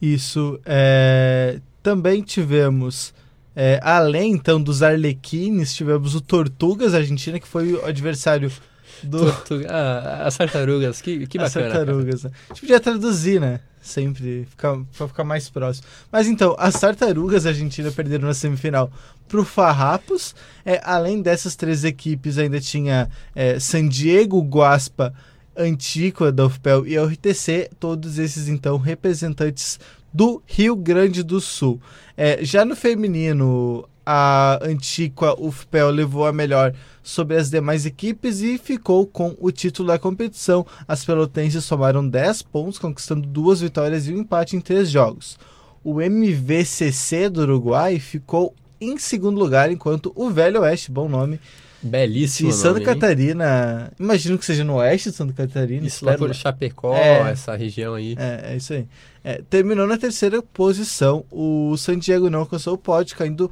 Isso. 0.00 0.60
é, 0.66 1.60
Também 1.82 2.22
tivemos. 2.22 3.14
é, 3.54 3.80
além 3.82 4.32
então 4.32 4.60
dos 4.62 4.82
Arlequines, 4.82 5.74
tivemos 5.74 6.14
o 6.14 6.20
Tortugas 6.20 6.94
Argentina, 6.94 7.38
que 7.40 7.46
foi 7.48 7.72
o 7.72 7.84
adversário 7.86 8.50
do. 9.02 9.18
Tortu- 9.20 9.64
ah, 9.68 10.22
as 10.26 10.36
tartarugas, 10.36 11.00
que, 11.00 11.26
que 11.26 11.38
As 11.38 11.52
bacana. 11.54 11.72
cara. 11.72 11.86
tartarugas. 11.86 12.24
né? 12.24 12.30
A 12.50 12.52
gente 12.54 12.60
podia 12.60 12.80
traduzir, 12.80 13.40
né? 13.40 13.60
Sempre, 13.86 14.44
ficar, 14.50 14.76
pra 14.96 15.06
ficar 15.06 15.22
mais 15.22 15.48
próximo. 15.48 15.86
Mas 16.10 16.26
então, 16.26 16.56
as 16.58 16.74
tartarugas 16.74 17.46
Argentina 17.46 17.92
perderam 17.92 18.26
na 18.26 18.34
semifinal 18.34 18.90
pro 19.28 19.44
Farrapos. 19.44 20.34
É, 20.64 20.80
além 20.82 21.22
dessas 21.22 21.54
três 21.54 21.84
equipes, 21.84 22.36
ainda 22.36 22.60
tinha 22.60 23.08
é, 23.32 23.60
San 23.60 23.86
Diego, 23.86 24.40
Guaspa, 24.42 25.14
Antíqua, 25.56 26.32
da 26.32 26.46
UFPEL 26.46 26.84
e 26.84 26.96
a 26.96 27.04
URTC. 27.04 27.70
Todos 27.78 28.18
esses, 28.18 28.48
então, 28.48 28.76
representantes 28.76 29.78
do 30.12 30.42
Rio 30.44 30.74
Grande 30.74 31.22
do 31.22 31.40
Sul. 31.40 31.80
É, 32.16 32.44
já 32.44 32.64
no 32.64 32.74
feminino, 32.74 33.88
a 34.06 34.60
Antíqua 34.62 35.34
UFPEL 35.38 35.90
levou 35.90 36.24
a 36.26 36.32
melhor 36.32 36.72
sobre 37.02 37.36
as 37.36 37.50
demais 37.50 37.84
equipes 37.84 38.40
e 38.40 38.56
ficou 38.56 39.04
com 39.06 39.36
o 39.40 39.50
título 39.50 39.88
da 39.88 39.98
competição. 39.98 40.64
As 40.86 41.04
pelotenses 41.04 41.64
somaram 41.64 42.08
10 42.08 42.42
pontos, 42.42 42.78
conquistando 42.78 43.26
duas 43.26 43.60
vitórias 43.60 44.06
e 44.06 44.14
um 44.14 44.18
empate 44.18 44.54
em 44.56 44.60
três 44.60 44.88
jogos. 44.88 45.36
O 45.82 46.00
MVCC 46.00 47.28
do 47.28 47.42
Uruguai 47.42 47.98
ficou 47.98 48.54
em 48.80 48.96
segundo 48.98 49.38
lugar, 49.38 49.70
enquanto 49.72 50.12
o 50.14 50.30
Velho 50.30 50.60
Oeste, 50.60 50.90
bom 50.90 51.08
nome, 51.08 51.40
Belíssimo 51.82 52.50
de 52.50 52.56
Santa 52.56 52.80
nome, 52.80 52.80
hein? 52.80 52.86
Catarina, 52.86 53.92
imagino 53.98 54.38
que 54.38 54.44
seja 54.44 54.64
no 54.64 54.74
oeste 54.76 55.10
de 55.10 55.16
Santa 55.16 55.32
Catarina, 55.32 55.86
Isso 55.86 56.04
lá 56.04 56.16
por 56.16 56.34
Chapecó, 56.34 56.94
É. 56.96 57.30
essa 57.30 57.54
região 57.54 57.94
aí. 57.94 58.16
é, 58.18 58.52
é 58.52 58.56
isso 58.56 58.72
aí. 58.72 58.86
É, 59.22 59.42
terminou 59.48 59.86
na 59.86 59.96
terceira 59.98 60.42
posição. 60.42 61.24
O 61.30 61.76
San 61.76 61.98
Diego 61.98 62.28
não 62.30 62.40
alcançou 62.40 62.74
o 62.74 62.78
pódio, 62.78 63.16
caindo, 63.16 63.50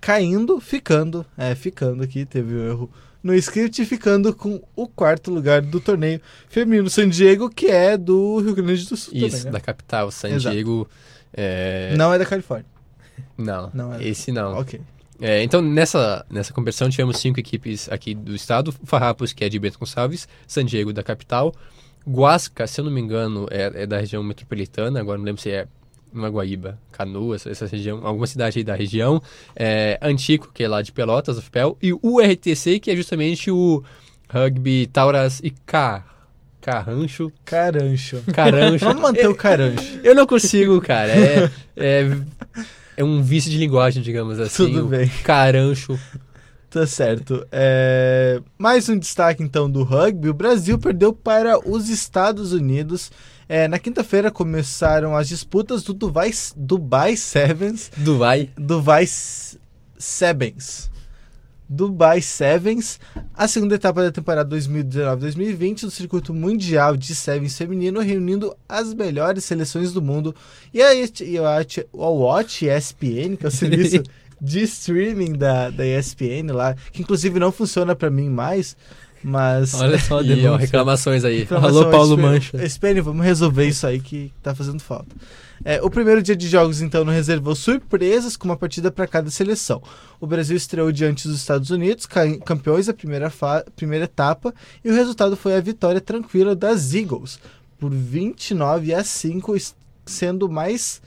caindo, 0.00 0.60
ficando, 0.60 1.24
é, 1.36 1.54
ficando 1.54 2.02
aqui, 2.02 2.24
teve 2.24 2.54
um 2.54 2.66
erro 2.68 2.90
no 3.22 3.34
script, 3.34 3.84
ficando 3.84 4.34
com 4.34 4.60
o 4.76 4.86
quarto 4.86 5.30
lugar 5.30 5.60
do 5.60 5.80
torneio 5.80 6.20
feminino 6.48 6.88
San 6.88 7.08
Diego, 7.08 7.50
que 7.50 7.66
é 7.66 7.96
do 7.96 8.38
Rio 8.40 8.54
Grande 8.54 8.86
do 8.86 8.96
Sul 8.96 9.12
Isso, 9.14 9.28
também, 9.30 9.44
né? 9.46 9.50
da 9.50 9.60
capital, 9.60 10.10
San 10.10 10.30
Exato. 10.30 10.54
Diego. 10.54 10.88
é, 11.32 11.94
Não 11.96 12.12
é 12.14 12.18
da 12.18 12.24
Califórnia. 12.24 12.66
Não, 13.36 13.70
Não 13.74 13.94
é. 13.94 14.04
esse 14.06 14.32
não. 14.32 14.58
Ok. 14.58 14.80
É, 15.20 15.42
então, 15.42 15.60
nessa, 15.60 16.24
nessa 16.30 16.52
competição, 16.52 16.88
tivemos 16.88 17.18
cinco 17.18 17.40
equipes 17.40 17.90
aqui 17.90 18.14
do 18.14 18.34
estado. 18.36 18.72
Farrapos, 18.84 19.32
que 19.32 19.44
é 19.44 19.48
de 19.48 19.58
Bento 19.58 19.78
Gonçalves. 19.78 20.28
San 20.46 20.64
Diego, 20.64 20.92
da 20.92 21.02
capital. 21.02 21.52
Guasca, 22.06 22.66
se 22.68 22.80
eu 22.80 22.84
não 22.84 22.92
me 22.92 23.00
engano, 23.00 23.48
é, 23.50 23.82
é 23.82 23.86
da 23.86 23.98
região 23.98 24.22
metropolitana. 24.22 25.00
Agora 25.00 25.18
não 25.18 25.24
lembro 25.24 25.42
se 25.42 25.50
é 25.50 25.66
uma 26.12 26.28
Guaíba, 26.28 26.78
Canoas, 26.92 27.46
essa 27.46 27.66
região, 27.66 28.06
alguma 28.06 28.26
cidade 28.26 28.58
aí 28.58 28.64
da 28.64 28.74
região. 28.74 29.22
É, 29.54 29.98
Antico, 30.02 30.50
que 30.52 30.64
é 30.64 30.68
lá 30.68 30.82
de 30.82 30.92
Pelotas, 30.92 31.36
do 31.36 31.42
FPEL. 31.42 31.76
E 31.82 31.92
o 31.92 32.20
RTC, 32.20 32.80
que 32.80 32.90
é 32.90 32.96
justamente 32.96 33.50
o 33.50 33.82
Rugby 34.28 34.86
Tauras 34.86 35.40
e 35.42 35.50
Car... 35.50 36.18
Carrancho. 36.60 37.32
Carancho. 37.44 38.22
Carancho. 38.32 38.84
Vamos 38.84 39.00
manter 39.00 39.28
o 39.28 39.34
carancho. 39.34 40.00
Eu 40.02 40.14
não 40.14 40.26
consigo, 40.26 40.80
cara. 40.82 41.12
É, 41.12 41.50
é, 41.76 42.16
é 42.98 43.04
um 43.04 43.22
vício 43.22 43.50
de 43.50 43.56
linguagem, 43.56 44.02
digamos 44.02 44.38
assim. 44.38 44.66
Tudo 44.66 44.86
bem. 44.86 45.08
Carancho. 45.24 45.98
Tá 46.68 46.86
certo. 46.86 47.46
É, 47.50 48.42
Mais 48.58 48.88
um 48.88 48.98
destaque 48.98 49.42
então 49.42 49.70
do 49.70 49.82
rugby. 49.82 50.28
O 50.28 50.34
Brasil 50.34 50.78
perdeu 50.78 51.12
para 51.12 51.58
os 51.58 51.88
Estados 51.88 52.52
Unidos. 52.52 53.10
É, 53.48 53.66
na 53.66 53.78
quinta-feira 53.78 54.30
começaram 54.30 55.16
as 55.16 55.26
disputas 55.26 55.82
do 55.82 55.94
Dubai, 55.94 56.30
Dubai 56.54 57.16
Sevens. 57.16 57.90
Dubai. 57.96 58.50
Dubai 58.58 59.06
Sevens. 59.06 60.90
Dubai 61.70 62.22
Sevens, 62.22 62.98
a 63.34 63.46
segunda 63.46 63.74
etapa 63.74 64.02
da 64.02 64.10
temporada 64.10 64.56
2019-2020 64.56 65.82
do 65.82 65.90
circuito 65.90 66.32
mundial 66.32 66.96
de 66.96 67.14
Sevens 67.14 67.58
feminino, 67.58 68.00
reunindo 68.00 68.56
as 68.66 68.94
melhores 68.94 69.44
seleções 69.44 69.92
do 69.92 70.00
mundo. 70.00 70.34
E 70.72 70.82
a, 70.82 70.88
a, 70.92 71.58
a 71.58 72.08
Watch 72.08 72.66
ESPN, 72.66 73.36
que 73.36 73.44
é 73.44 73.48
o 73.48 73.50
serviço 73.50 74.02
de 74.40 74.62
streaming 74.62 75.32
da, 75.32 75.68
da 75.68 75.86
ESPN 75.86 76.52
lá, 76.52 76.74
que 76.92 77.02
inclusive 77.02 77.38
não 77.38 77.52
funciona 77.52 77.94
pra 77.94 78.08
mim 78.08 78.30
mais, 78.30 78.76
mas... 79.22 79.74
Olha 79.74 79.98
só, 79.98 80.20
E 80.22 80.46
ó, 80.46 80.56
reclamações 80.56 81.24
aí. 81.24 81.40
Reclamação 81.40 81.82
Alô, 81.82 81.90
Paulo 81.90 82.14
SPN. 82.14 82.22
Mancha. 82.22 82.64
SPN, 82.66 83.00
vamos 83.02 83.24
resolver 83.24 83.66
isso 83.66 83.86
aí 83.86 84.00
que 84.00 84.32
tá 84.42 84.54
fazendo 84.54 84.80
falta. 84.80 85.14
É, 85.64 85.82
o 85.82 85.90
primeiro 85.90 86.22
dia 86.22 86.36
de 86.36 86.46
jogos, 86.48 86.80
então, 86.80 87.04
não 87.04 87.12
reservou 87.12 87.54
surpresas 87.54 88.36
com 88.36 88.44
uma 88.46 88.56
partida 88.56 88.92
para 88.92 89.08
cada 89.08 89.28
seleção. 89.28 89.82
O 90.20 90.26
Brasil 90.26 90.56
estreou 90.56 90.92
diante 90.92 91.26
dos 91.26 91.36
Estados 91.38 91.70
Unidos, 91.70 92.06
ca- 92.06 92.38
campeões 92.44 92.86
da 92.86 92.94
primeira, 92.94 93.32
primeira 93.74 94.04
etapa, 94.04 94.54
e 94.84 94.90
o 94.90 94.94
resultado 94.94 95.36
foi 95.36 95.56
a 95.56 95.60
vitória 95.60 96.00
tranquila 96.00 96.54
das 96.54 96.94
Eagles, 96.94 97.40
por 97.78 97.90
29 97.92 98.94
a 98.94 99.02
5, 99.02 99.56
es- 99.56 99.74
sendo 100.06 100.48
mais 100.48 101.02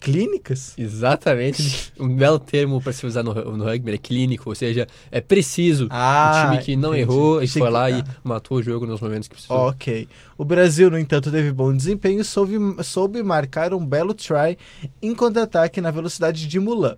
clínicas. 0.00 0.74
Exatamente. 0.76 1.92
Um 2.00 2.16
belo 2.16 2.38
termo 2.38 2.80
para 2.80 2.92
se 2.92 3.04
usar 3.04 3.22
no, 3.22 3.34
no 3.34 3.64
rugby, 3.64 3.92
é 3.92 3.98
clínico, 3.98 4.48
ou 4.48 4.54
seja, 4.54 4.88
é 5.10 5.20
preciso. 5.20 5.86
Ah, 5.90 6.46
um 6.46 6.50
time 6.52 6.64
que 6.64 6.76
não 6.76 6.94
entendi. 6.94 7.02
errou, 7.02 7.42
e 7.42 7.46
foi 7.46 7.68
lá 7.68 7.90
e 7.90 8.00
ah. 8.00 8.04
matou 8.24 8.56
o 8.56 8.62
jogo 8.62 8.86
nos 8.86 9.00
momentos 9.00 9.28
que 9.28 9.34
precisou. 9.34 9.68
Ok. 9.68 10.08
O 10.38 10.44
Brasil, 10.44 10.90
no 10.90 10.98
entanto, 10.98 11.30
teve 11.30 11.52
bom 11.52 11.76
desempenho 11.76 12.20
e 12.20 12.24
soube, 12.24 12.56
soube 12.82 13.22
marcar 13.22 13.74
um 13.74 13.84
belo 13.84 14.14
try 14.14 14.56
em 15.02 15.14
contra-ataque 15.14 15.80
na 15.80 15.90
velocidade 15.90 16.46
de 16.46 16.58
Mulan. 16.58 16.96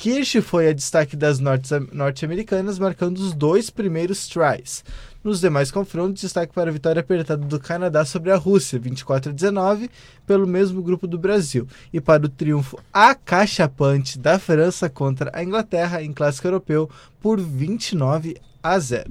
Kirsch 0.00 0.40
foi 0.40 0.68
a 0.68 0.72
destaque 0.72 1.14
das 1.14 1.38
norte- 1.38 1.86
norte-americanas, 1.92 2.78
marcando 2.78 3.18
os 3.18 3.34
dois 3.34 3.68
primeiros 3.68 4.26
tries. 4.26 4.82
Nos 5.22 5.38
demais 5.38 5.70
confrontos, 5.70 6.22
destaque 6.22 6.54
para 6.54 6.70
a 6.70 6.72
vitória 6.72 7.00
apertada 7.00 7.44
do 7.44 7.60
Canadá 7.60 8.06
sobre 8.06 8.30
a 8.30 8.36
Rússia, 8.36 8.78
24 8.78 9.30
a 9.30 9.34
19, 9.34 9.90
pelo 10.26 10.46
mesmo 10.46 10.82
grupo 10.82 11.06
do 11.06 11.18
Brasil, 11.18 11.68
e 11.92 12.00
para 12.00 12.24
o 12.24 12.28
triunfo 12.28 12.78
acachapante 12.90 14.18
da 14.18 14.38
França 14.38 14.88
contra 14.88 15.30
a 15.34 15.44
Inglaterra 15.44 16.02
em 16.02 16.10
clássico 16.10 16.46
europeu 16.46 16.88
por 17.20 17.38
29 17.38 18.40
a 18.62 18.78
0. 18.78 19.10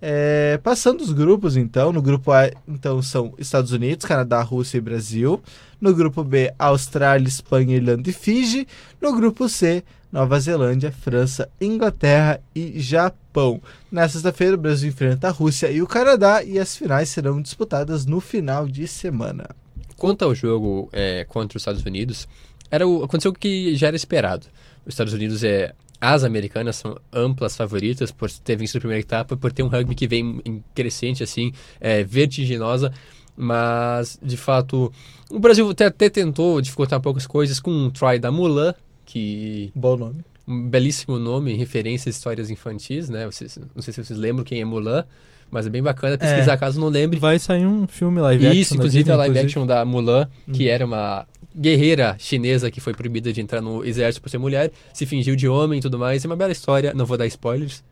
É, 0.00 0.58
passando 0.62 1.02
os 1.02 1.12
grupos, 1.12 1.54
então, 1.54 1.92
no 1.92 2.00
grupo 2.00 2.32
A, 2.32 2.50
então, 2.66 3.02
são 3.02 3.34
Estados 3.36 3.72
Unidos, 3.72 4.06
Canadá, 4.06 4.40
Rússia 4.40 4.78
e 4.78 4.80
Brasil. 4.80 5.42
No 5.78 5.94
grupo 5.94 6.24
B, 6.24 6.52
Austrália, 6.58 7.28
Espanha, 7.28 7.76
Irlanda 7.76 8.08
e 8.08 8.12
Fiji. 8.12 8.66
No 9.00 9.14
grupo 9.14 9.48
C, 9.48 9.84
Nova 10.16 10.40
Zelândia, 10.40 10.90
França, 10.90 11.46
Inglaterra 11.60 12.40
e 12.54 12.80
Japão. 12.80 13.60
Na 13.92 14.08
sexta-feira, 14.08 14.54
o 14.54 14.58
Brasil 14.58 14.88
enfrenta 14.88 15.28
a 15.28 15.30
Rússia 15.30 15.70
e 15.70 15.82
o 15.82 15.86
Canadá 15.86 16.42
e 16.42 16.58
as 16.58 16.74
finais 16.74 17.10
serão 17.10 17.42
disputadas 17.42 18.06
no 18.06 18.18
final 18.18 18.66
de 18.66 18.88
semana. 18.88 19.46
Quanto 19.94 20.24
ao 20.24 20.34
jogo 20.34 20.88
é, 20.90 21.26
contra 21.28 21.58
os 21.58 21.60
Estados 21.60 21.84
Unidos, 21.84 22.26
era 22.70 22.88
o, 22.88 23.04
aconteceu 23.04 23.30
o 23.30 23.34
que 23.34 23.76
já 23.76 23.88
era 23.88 23.96
esperado. 23.96 24.46
Os 24.86 24.94
Estados 24.94 25.12
Unidos 25.12 25.44
é. 25.44 25.74
As 26.00 26.24
americanas 26.24 26.76
são 26.76 26.98
amplas 27.12 27.54
favoritas 27.54 28.10
por 28.10 28.30
ter 28.30 28.56
vencido 28.56 28.78
a 28.78 28.80
primeira 28.80 29.02
etapa, 29.02 29.36
por 29.36 29.52
ter 29.52 29.62
um 29.62 29.68
rugby 29.68 29.94
que 29.94 30.06
vem 30.06 30.40
em 30.46 30.64
crescente, 30.74 31.22
assim, 31.22 31.52
é, 31.78 32.02
vertiginosa. 32.02 32.90
Mas, 33.36 34.18
de 34.22 34.38
fato, 34.38 34.90
o 35.30 35.38
Brasil 35.38 35.68
até, 35.68 35.86
até 35.86 36.08
tentou 36.08 36.58
dificultar 36.62 36.98
um 36.98 37.02
pouco 37.02 37.18
as 37.18 37.26
coisas 37.26 37.60
com 37.60 37.70
um 37.70 37.90
try 37.90 38.18
da 38.18 38.32
Mulan, 38.32 38.74
que 39.06 39.70
Bom 39.74 39.96
nome. 39.96 40.24
um 40.46 40.68
belíssimo 40.68 41.18
nome, 41.18 41.54
referência 41.54 42.08
a 42.08 42.10
histórias 42.10 42.50
infantis, 42.50 43.08
né? 43.08 43.24
Vocês, 43.24 43.58
não 43.74 43.80
sei 43.80 43.94
se 43.94 44.04
vocês 44.04 44.18
lembram 44.18 44.44
quem 44.44 44.60
é 44.60 44.64
Mulan, 44.64 45.04
mas 45.50 45.66
é 45.66 45.70
bem 45.70 45.82
bacana 45.82 46.18
pesquisar 46.18 46.56
caso 46.56 46.80
não 46.80 46.88
lembre. 46.88 47.18
Vai 47.18 47.38
sair 47.38 47.64
um 47.66 47.86
filme 47.86 48.20
live 48.20 48.46
action. 48.46 48.60
Isso, 48.60 48.74
inclusive 48.74 49.04
Disney, 49.04 49.14
a 49.14 49.16
live 49.16 49.30
inclusive. 49.38 49.60
action 49.60 49.66
da 49.66 49.84
Mulan, 49.84 50.28
que 50.52 50.68
era 50.68 50.84
uma 50.84 51.26
guerreira 51.56 52.16
chinesa 52.18 52.70
que 52.70 52.80
foi 52.80 52.92
proibida 52.92 53.32
de 53.32 53.40
entrar 53.40 53.62
no 53.62 53.84
exército 53.84 54.20
por 54.22 54.28
ser 54.28 54.38
mulher, 54.38 54.70
se 54.92 55.06
fingiu 55.06 55.34
de 55.34 55.48
homem 55.48 55.78
e 55.78 55.82
tudo 55.82 55.98
mais. 55.98 56.24
É 56.24 56.28
uma 56.28 56.36
bela 56.36 56.52
história, 56.52 56.92
não 56.92 57.06
vou 57.06 57.16
dar 57.16 57.26
spoilers. 57.26 57.82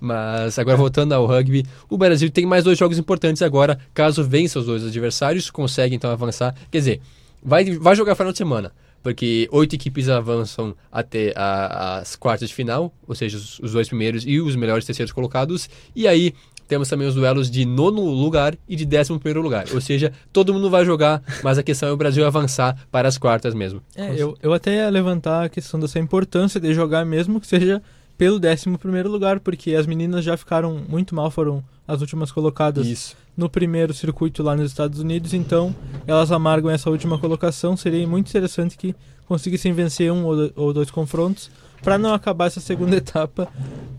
Mas 0.00 0.58
agora 0.58 0.76
voltando 0.76 1.12
ao 1.12 1.26
rugby, 1.26 1.64
o 1.90 1.98
Brasil 1.98 2.30
tem 2.30 2.46
mais 2.46 2.64
dois 2.64 2.78
jogos 2.78 2.98
importantes 2.98 3.42
agora. 3.42 3.78
Caso 3.92 4.22
vença 4.24 4.58
os 4.58 4.66
dois 4.66 4.84
adversários, 4.84 5.50
consegue 5.50 5.94
então 5.94 6.10
avançar. 6.10 6.54
Quer 6.70 6.78
dizer, 6.78 7.00
vai, 7.42 7.64
vai 7.78 7.94
jogar 7.94 8.14
final 8.14 8.32
de 8.32 8.38
semana, 8.38 8.72
porque 9.04 9.48
oito 9.52 9.76
equipes 9.76 10.08
avançam 10.08 10.74
até 10.90 11.32
a- 11.36 11.98
as 11.98 12.16
quartas 12.16 12.48
de 12.48 12.54
final, 12.56 12.92
ou 13.06 13.14
seja, 13.14 13.36
os, 13.36 13.60
os 13.60 13.72
dois 13.72 13.86
primeiros 13.86 14.24
e 14.26 14.40
os 14.40 14.56
melhores 14.56 14.84
terceiros 14.84 15.12
colocados. 15.12 15.68
E 15.94 16.08
aí 16.08 16.34
temos 16.66 16.88
também 16.88 17.06
os 17.06 17.14
duelos 17.14 17.50
de 17.50 17.66
nono 17.66 18.00
lugar 18.02 18.56
e 18.66 18.74
de 18.74 18.86
décimo 18.86 19.20
primeiro 19.20 19.42
lugar. 19.42 19.66
Ou 19.74 19.80
seja, 19.82 20.10
todo 20.32 20.52
mundo 20.54 20.70
vai 20.70 20.82
jogar, 20.84 21.22
mas 21.42 21.58
a 21.58 21.62
questão 21.62 21.88
é 21.90 21.92
o 21.92 21.96
Brasil 21.96 22.26
avançar 22.26 22.74
para 22.90 23.06
as 23.06 23.18
quartas 23.18 23.52
mesmo. 23.54 23.82
É, 23.94 24.14
eu, 24.16 24.34
eu 24.42 24.52
até 24.54 24.76
ia 24.76 24.88
levantar 24.90 25.44
a 25.44 25.48
questão 25.50 25.78
dessa 25.78 25.98
importância 25.98 26.58
de 26.58 26.72
jogar 26.72 27.04
mesmo 27.04 27.38
que 27.38 27.46
seja 27.46 27.82
pelo 28.16 28.36
11 28.36 28.78
primeiro 28.78 29.10
lugar, 29.10 29.40
porque 29.40 29.74
as 29.74 29.86
meninas 29.86 30.24
já 30.24 30.36
ficaram 30.36 30.80
muito 30.88 31.14
mal, 31.14 31.30
foram 31.30 31.64
as 31.86 32.00
últimas 32.00 32.32
colocadas 32.32 32.86
Isso. 32.86 33.16
no 33.36 33.48
primeiro 33.48 33.92
circuito 33.92 34.42
lá 34.42 34.56
nos 34.56 34.70
Estados 34.70 35.00
Unidos, 35.00 35.34
então 35.34 35.74
elas 36.06 36.32
amargam 36.32 36.70
essa 36.70 36.88
última 36.90 37.18
colocação. 37.18 37.76
Seria 37.76 38.06
muito 38.06 38.28
interessante 38.28 38.76
que 38.76 38.94
conseguissem 39.26 39.72
vencer 39.72 40.12
um 40.12 40.24
ou 40.54 40.72
dois 40.72 40.90
confrontos 40.90 41.50
para 41.84 41.98
não 41.98 42.14
acabar 42.14 42.46
essa 42.46 42.60
segunda 42.60 42.96
etapa 42.98 43.48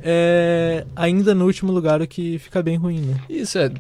é, 0.08 0.86
ainda 0.96 1.34
no 1.34 1.46
último 1.46 1.72
lugar, 1.72 2.00
o 2.00 2.08
que 2.08 2.38
fica 2.38 2.62
bem 2.62 2.78
ruim, 2.78 3.00
né? 3.00 3.22
Isso, 3.28 3.58
é, 3.58 3.72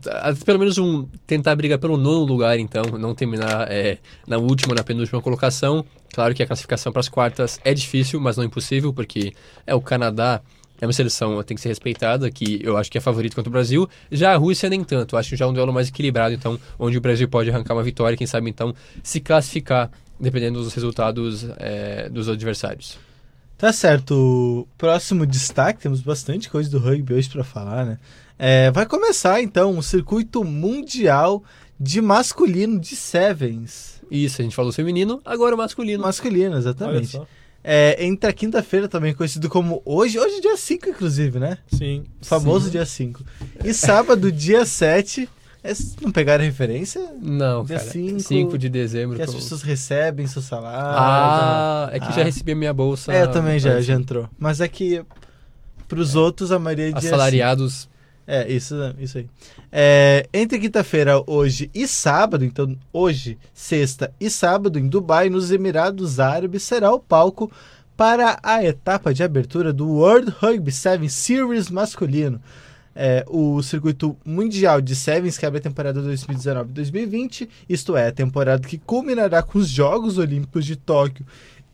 pelo 0.43 0.57
menos 0.57 0.77
um 0.79 1.07
tentar 1.27 1.55
brigar 1.55 1.77
pelo 1.77 1.97
nono 1.97 2.23
lugar, 2.23 2.57
então, 2.57 2.83
não 2.97 3.13
terminar 3.13 3.71
é, 3.71 3.99
na 4.27 4.37
última, 4.37 4.73
na 4.73 4.83
penúltima 4.83 5.21
colocação. 5.21 5.85
Claro 6.13 6.33
que 6.33 6.41
a 6.41 6.47
classificação 6.47 6.91
para 6.91 7.01
as 7.01 7.09
quartas 7.09 7.59
é 7.63 7.73
difícil, 7.75 8.19
mas 8.19 8.37
não 8.37 8.43
impossível, 8.43 8.91
porque 8.91 9.33
é 9.67 9.75
o 9.75 9.81
Canadá 9.81 10.41
é 10.81 10.85
uma 10.85 10.93
seleção 10.93 11.41
tem 11.43 11.55
que 11.55 11.61
ser 11.61 11.69
respeitada, 11.69 12.29
que 12.29 12.59
eu 12.63 12.75
acho 12.75 12.91
que 12.91 12.97
é 12.97 13.01
favorito 13.01 13.35
contra 13.35 13.49
o 13.49 13.51
Brasil. 13.51 13.87
Já 14.11 14.33
a 14.33 14.37
Rússia 14.37 14.67
nem 14.67 14.83
tanto, 14.83 15.15
acho 15.15 15.29
que 15.29 15.35
já 15.35 15.45
é 15.45 15.47
um 15.47 15.53
duelo 15.53 15.71
mais 15.71 15.89
equilibrado, 15.89 16.33
então, 16.33 16.59
onde 16.79 16.97
o 16.97 17.01
Brasil 17.01 17.29
pode 17.29 17.49
arrancar 17.49 17.75
uma 17.75 17.83
vitória, 17.83 18.17
quem 18.17 18.27
sabe 18.27 18.49
então 18.49 18.73
se 19.03 19.19
classificar, 19.21 19.91
dependendo 20.19 20.61
dos 20.61 20.73
resultados 20.73 21.47
é, 21.57 22.09
dos 22.09 22.27
adversários. 22.27 22.97
Tá 23.57 23.71
certo. 23.71 24.67
Próximo 24.77 25.25
destaque, 25.25 25.81
temos 25.81 26.01
bastante 26.01 26.49
coisa 26.49 26.69
do 26.69 26.79
rugby 26.79 27.13
hoje 27.13 27.29
para 27.29 27.43
falar, 27.43 27.85
né? 27.85 27.99
É, 28.37 28.69
vai 28.71 28.85
começar 28.85 29.41
então 29.41 29.77
o 29.77 29.83
circuito 29.83 30.43
mundial 30.43 31.43
de 31.79 32.01
masculino 32.01 32.79
de 32.79 32.95
sevens. 32.95 34.01
Isso, 34.11 34.41
a 34.41 34.43
gente 34.43 34.55
falou 34.55 34.71
feminino, 34.71 35.21
agora 35.23 35.55
o 35.55 35.57
masculino. 35.57 36.03
Masculino, 36.03 36.57
exatamente. 36.57 37.19
É, 37.63 38.05
entre 38.05 38.29
a 38.29 38.33
quinta-feira, 38.33 38.87
também 38.87 39.13
conhecido 39.13 39.49
como 39.49 39.81
hoje, 39.83 40.19
hoje 40.19 40.35
é 40.35 40.41
dia 40.41 40.57
5, 40.57 40.89
inclusive, 40.89 41.39
né? 41.39 41.57
Sim. 41.67 42.03
O 42.21 42.25
famoso 42.25 42.65
Sim. 42.65 42.71
dia 42.71 42.85
5. 42.85 43.23
E 43.63 43.73
sábado, 43.73 44.31
dia 44.31 44.65
7. 44.65 45.27
É, 45.65 45.73
não 46.01 46.11
pegaram 46.11 46.43
a 46.43 46.45
referência? 46.45 47.01
Não, 47.21 47.63
Dia 47.65 47.77
cara. 47.79 47.89
cinco, 47.89 48.19
5 48.19 48.57
de 48.57 48.69
dezembro. 48.69 49.15
Que 49.15 49.23
as 49.23 49.33
pessoas 49.33 49.61
recebem 49.61 50.27
seu 50.27 50.41
salário. 50.41 50.79
Ah, 50.97 51.89
é 51.91 51.99
que 51.99 52.07
Ah. 52.07 52.11
já 52.11 52.23
recebi 52.23 52.51
a 52.51 52.55
minha 52.55 52.73
bolsa. 52.73 53.11
É, 53.13 53.23
eu 53.23 53.31
também 53.31 53.57
já, 53.59 53.81
já 53.81 53.93
entrou. 53.95 54.29
Mas 54.37 54.61
é 54.61 54.67
que 54.67 55.03
pros 55.87 56.15
outros 56.15 56.51
a 56.51 56.59
maioria 56.59 56.89
é 56.89 56.91
dia 56.91 56.97
Assalariados. 57.09 57.89
É, 58.27 58.51
isso, 58.51 58.75
isso 58.99 59.19
aí. 59.19 59.27
É, 59.71 60.27
entre 60.33 60.57
quinta-feira, 60.59 61.21
hoje 61.27 61.69
e 61.75 61.87
sábado, 61.87 62.43
então 62.43 62.75
hoje, 62.91 63.37
sexta 63.53 64.11
e 64.19 64.29
sábado, 64.31 64.79
em 64.79 64.87
Dubai, 64.87 65.29
nos 65.29 65.51
Emirados 65.51 66.19
Árabes, 66.19 66.63
será 66.63 66.91
o 66.91 66.99
palco 66.99 67.51
para 67.95 68.39
a 68.41 68.63
etapa 68.63 69.13
de 69.13 69.23
abertura 69.23 69.71
do 69.71 69.87
World 69.87 70.33
Rugby 70.39 70.71
Sevens 70.71 71.13
Series 71.13 71.69
masculino. 71.69 72.41
É, 72.95 73.25
o 73.27 73.61
circuito 73.61 74.15
mundial 74.23 74.79
de 74.79 74.95
Sevens 74.95 75.37
que 75.37 75.45
abre 75.45 75.59
a 75.59 75.61
temporada 75.61 76.01
2019-2020, 76.01 77.49
isto 77.67 77.97
é, 77.97 78.07
a 78.07 78.11
temporada 78.11 78.65
que 78.65 78.77
culminará 78.77 79.43
com 79.43 79.59
os 79.59 79.67
Jogos 79.67 80.17
Olímpicos 80.17 80.65
de 80.65 80.77
Tóquio 80.77 81.25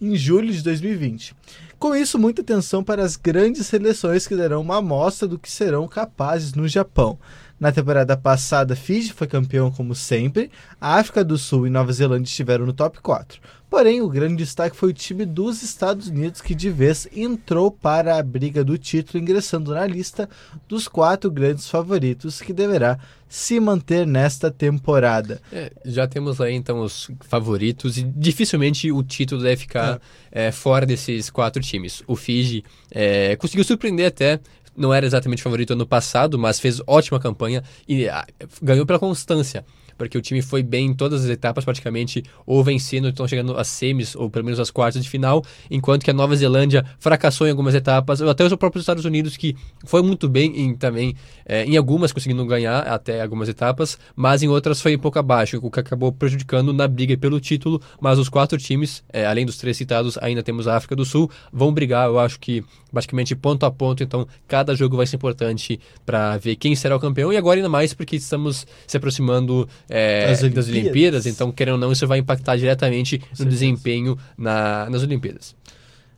em 0.02 0.16
julho 0.16 0.52
de 0.52 0.64
2020. 0.64 1.36
Com 1.78 1.96
isso, 1.96 2.18
muita 2.18 2.42
atenção 2.42 2.84
para 2.84 3.04
as 3.04 3.16
grandes 3.16 3.68
seleções 3.68 4.28
que 4.28 4.36
darão 4.36 4.62
uma 4.62 4.78
amostra 4.78 5.28
do 5.28 5.38
que 5.38 5.50
serão 5.50 5.88
capazes 5.88 6.54
no 6.54 6.68
Japão. 6.68 7.20
Na 7.62 7.72
temporada 7.72 8.18
passada, 8.18 8.76
Fiji 8.76 9.14
foi 9.14 9.28
campeão 9.28 9.70
como 9.70 9.94
sempre, 9.94 10.50
a 10.80 10.96
África 10.96 11.24
do 11.24 11.38
Sul 11.38 11.68
e 11.68 11.70
Nova 11.70 11.94
Zelândia 11.94 12.28
estiveram 12.28 12.66
no 12.66 12.74
top 12.74 13.00
4. 13.00 13.40
Porém, 13.70 14.02
o 14.02 14.10
grande 14.10 14.36
destaque 14.36 14.76
foi 14.76 14.90
o 14.90 14.94
time 14.94 15.26
dos 15.26 15.62
Estados 15.62 16.08
Unidos 16.08 16.42
que 16.42 16.56
de 16.56 16.72
vez 16.72 17.08
entrou 17.16 17.72
para 17.72 18.18
a 18.18 18.24
briga 18.24 18.64
do 18.64 18.80
título, 18.80 19.22
ingressando 19.22 19.76
na 19.76 19.86
lista 19.86 20.28
dos 20.68 20.88
quatro 20.88 21.30
grandes 21.30 21.70
favoritos 21.70 22.42
que 22.42 22.52
deverá 22.52 22.98
se 23.30 23.62
manter 23.62 24.06
nesta 24.06 24.52
temporada. 24.52 25.40
É, 25.54 25.72
já 25.86 26.06
temos 26.06 26.42
aí 26.42 26.54
então 26.54 26.82
os 26.82 27.10
favoritos 27.22 27.98
e 27.98 28.04
dificilmente 28.04 28.92
o 28.92 29.02
título 29.04 29.42
deve 29.42 29.56
ficar 29.56 30.02
é, 30.30 30.52
fora 30.52 30.86
desses 30.86 31.30
quatro 31.30 31.62
times. 31.62 32.04
O 32.08 32.18
Fiji 32.18 32.66
é, 32.90 33.38
conseguiu 33.38 33.64
surpreender 33.64 34.08
até, 34.08 34.42
não 34.76 34.94
era 34.94 35.06
exatamente 35.06 35.44
favorito 35.44 35.74
ano 35.74 35.86
passado, 35.86 36.38
mas 36.40 36.60
fez 36.60 36.82
ótima 36.88 37.20
campanha 37.20 37.64
e 37.88 38.08
ah, 38.08 38.26
ganhou 38.62 38.86
pela 38.86 39.00
constância. 39.00 39.66
Porque 40.02 40.18
o 40.18 40.22
time 40.22 40.42
foi 40.42 40.64
bem 40.64 40.88
em 40.88 40.94
todas 40.96 41.24
as 41.24 41.30
etapas, 41.30 41.64
praticamente, 41.64 42.24
ou 42.44 42.64
vencendo, 42.64 43.10
estão 43.10 43.28
chegando 43.28 43.56
às 43.56 43.68
semis, 43.68 44.16
ou 44.16 44.32
pelo 44.32 44.46
menos 44.46 44.60
às 44.60 44.72
quartas 44.72 45.04
de 45.04 45.08
final, 45.08 45.44
enquanto 45.70 46.04
que 46.04 46.10
a 46.10 46.14
Nova 46.14 46.36
Zelândia 46.36 46.84
fracassou 46.98 47.46
em 47.46 47.52
algumas 47.52 47.76
etapas, 47.76 48.20
ou 48.20 48.28
até 48.28 48.44
os 48.44 48.56
próprios 48.56 48.82
Estados 48.82 49.06
Unidos, 49.06 49.38
que 49.38 49.56
foi 49.86 50.02
muito 50.02 50.28
bem 50.28 50.60
em, 50.60 50.76
também, 50.76 51.16
é, 51.46 51.66
em 51.66 51.78
algumas 51.78 52.12
conseguindo 52.12 52.44
ganhar 52.48 52.80
até 52.80 53.22
algumas 53.22 53.48
etapas, 53.48 53.96
mas 54.16 54.42
em 54.42 54.48
outras 54.48 54.82
foi 54.82 54.96
um 54.96 55.00
pouco 55.00 55.20
abaixo, 55.20 55.60
o 55.62 55.70
que 55.70 55.80
acabou 55.80 56.12
prejudicando 56.12 56.74
na 56.74 56.88
briga 56.88 57.16
pelo 57.16 57.40
título, 57.40 57.80
mas 58.00 58.18
os 58.18 58.28
quatro 58.28 58.58
times, 58.58 59.04
é, 59.14 59.28
além 59.28 59.46
dos 59.46 59.58
três 59.58 59.78
citados, 59.78 60.18
ainda 60.20 60.42
temos 60.42 60.68
a 60.68 60.76
África 60.76 60.96
do 60.96 61.06
Sul, 61.06 61.30
vão 61.54 61.72
brigar, 61.72 62.08
eu 62.08 62.18
acho 62.18 62.40
que 62.40 62.64
basicamente 62.92 63.36
ponto 63.36 63.66
a 63.66 63.72
ponto, 63.72 64.02
então 64.04 64.28
cada 64.48 64.74
jogo 64.76 64.98
vai 64.98 65.06
ser 65.06 65.16
importante 65.16 65.80
para 66.06 66.38
ver 66.38 66.56
quem 66.56 66.76
será 66.76 66.96
o 66.96 67.00
campeão, 67.00 67.32
e 67.32 67.38
agora 67.38 67.58
ainda 67.60 67.70
mais 67.70 67.94
porque 67.94 68.16
estamos 68.16 68.66
se 68.88 68.98
aproximando 68.98 69.70
é, 69.92 70.28
Das 70.28 70.40
das 70.40 70.44
Olimpíadas. 70.44 70.68
Olimpíadas, 70.70 71.26
então 71.26 71.52
querendo 71.52 71.74
ou 71.76 71.80
não, 71.80 71.92
isso 71.92 72.08
vai 72.08 72.18
impactar 72.20 72.56
diretamente 72.58 73.18
no 73.18 73.24
certeza. 73.26 73.46
desempenho 73.50 74.18
na, 74.38 74.90
nas 74.90 75.04
Olimpíadas. 75.04 75.56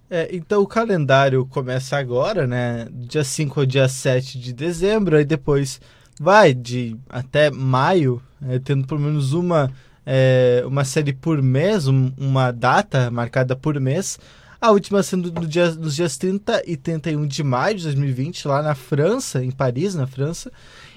É, 0.09 0.29
então 0.31 0.61
o 0.61 0.67
calendário 0.67 1.45
começa 1.47 1.97
agora, 1.97 2.45
né? 2.45 2.87
Dia 2.91 3.23
5 3.23 3.59
ao 3.59 3.65
dia 3.65 3.87
7 3.87 4.37
de 4.37 4.53
dezembro, 4.53 5.17
aí 5.17 5.25
depois 5.25 5.81
vai 6.21 6.53
de 6.53 6.95
até 7.09 7.49
maio, 7.49 8.21
é, 8.47 8.59
tendo 8.59 8.85
pelo 8.85 8.99
menos 8.99 9.33
uma, 9.33 9.71
é, 10.05 10.63
uma 10.67 10.85
série 10.85 11.13
por 11.13 11.41
mês, 11.41 11.87
um- 11.87 12.11
uma 12.17 12.51
data 12.51 13.09
marcada 13.09 13.55
por 13.55 13.79
mês. 13.79 14.19
A 14.61 14.69
última 14.71 15.01
sendo 15.03 15.31
no 15.31 15.47
dia, 15.47 15.71
nos 15.71 15.95
dias 15.95 16.15
30 16.15 16.61
e 16.65 16.77
31 16.77 17.25
de 17.27 17.43
maio 17.43 17.75
de 17.77 17.83
2020, 17.83 18.47
lá 18.47 18.61
na 18.61 18.75
França, 18.75 19.43
em 19.43 19.51
Paris, 19.51 19.95
na 19.95 20.05
França. 20.07 20.51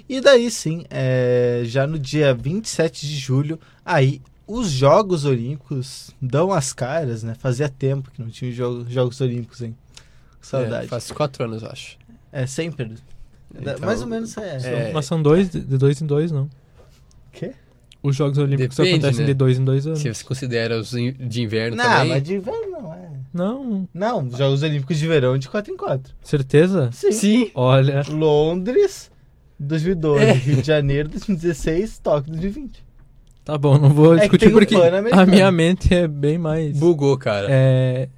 E 0.08 0.20
daí 0.20 0.50
sim, 0.50 0.84
é, 0.88 1.62
já 1.64 1.86
no 1.86 1.98
dia 1.98 2.32
27 2.32 3.06
de 3.06 3.16
julho, 3.16 3.58
aí 3.84 4.20
os 4.46 4.70
Jogos 4.70 5.24
Olímpicos 5.24 6.10
dão 6.22 6.52
as 6.52 6.72
caras, 6.72 7.22
né? 7.22 7.34
Fazia 7.34 7.68
tempo 7.68 8.10
que 8.12 8.22
não 8.22 8.28
tinha 8.28 8.52
jogos, 8.52 8.88
jogos 8.88 9.20
Olímpicos, 9.20 9.62
hein? 9.62 9.76
Saudade. 10.40 10.84
É, 10.84 10.88
faz 10.88 11.10
quatro 11.10 11.44
anos, 11.44 11.62
eu 11.62 11.68
acho. 11.70 11.98
É, 12.30 12.46
sempre. 12.46 12.94
Então, 13.52 13.78
Mais 13.80 14.00
ou 14.00 14.06
menos 14.06 14.36
é. 14.36 14.58
É. 14.88 14.92
Mas 14.92 15.06
são 15.06 15.20
dois, 15.20 15.50
de 15.50 15.60
dois 15.60 16.00
em 16.00 16.06
dois, 16.06 16.30
não. 16.30 16.48
Quê? 17.32 17.52
Os 18.02 18.14
Jogos 18.14 18.38
Olímpicos 18.38 18.76
Depende, 18.76 18.96
acontecem 18.98 19.20
né? 19.22 19.26
de 19.26 19.34
dois 19.34 19.58
em 19.58 19.64
dois 19.64 19.86
anos. 19.86 19.98
Se 19.98 20.14
você 20.14 20.22
considera 20.22 20.78
os 20.78 20.90
de 20.90 21.42
inverno 21.42 21.76
Não, 21.76 21.84
também. 21.84 22.08
mas 22.10 22.22
de 22.22 22.34
inverno 22.36 22.70
não 22.70 22.94
é. 22.94 23.10
Não, 23.34 23.88
Não, 23.92 24.26
os 24.28 24.38
Jogos 24.38 24.62
Olímpicos 24.62 24.96
de 24.98 25.08
Verão 25.08 25.36
de 25.36 25.48
4 25.48 25.72
em 25.72 25.76
4. 25.76 26.14
certeza? 26.22 26.90
Sim. 26.92 27.10
Sim. 27.12 27.50
Olha, 27.54 28.02
Londres, 28.08 29.10
2012. 29.58 30.24
É. 30.24 30.32
Rio 30.32 30.56
de 30.62 30.66
Janeiro, 30.66 31.08
2016. 31.08 31.98
Tóquio, 31.98 32.32
2020. 32.32 32.84
tá 33.44 33.56
bom, 33.58 33.78
não 33.78 33.90
vou 33.90 34.16
É 34.16 34.20
discutir 34.20 34.48
um 34.48 34.52
porque 34.52 34.74
Pan-Americano. 34.74 35.22
a 35.22 35.26
minha 35.26 35.50
mente 35.50 35.94
é 35.94 36.06
bem 36.08 36.38
mais. 36.38 36.76
Bugou, 36.78 37.16
cara. 37.16 37.46
É. 37.50 38.08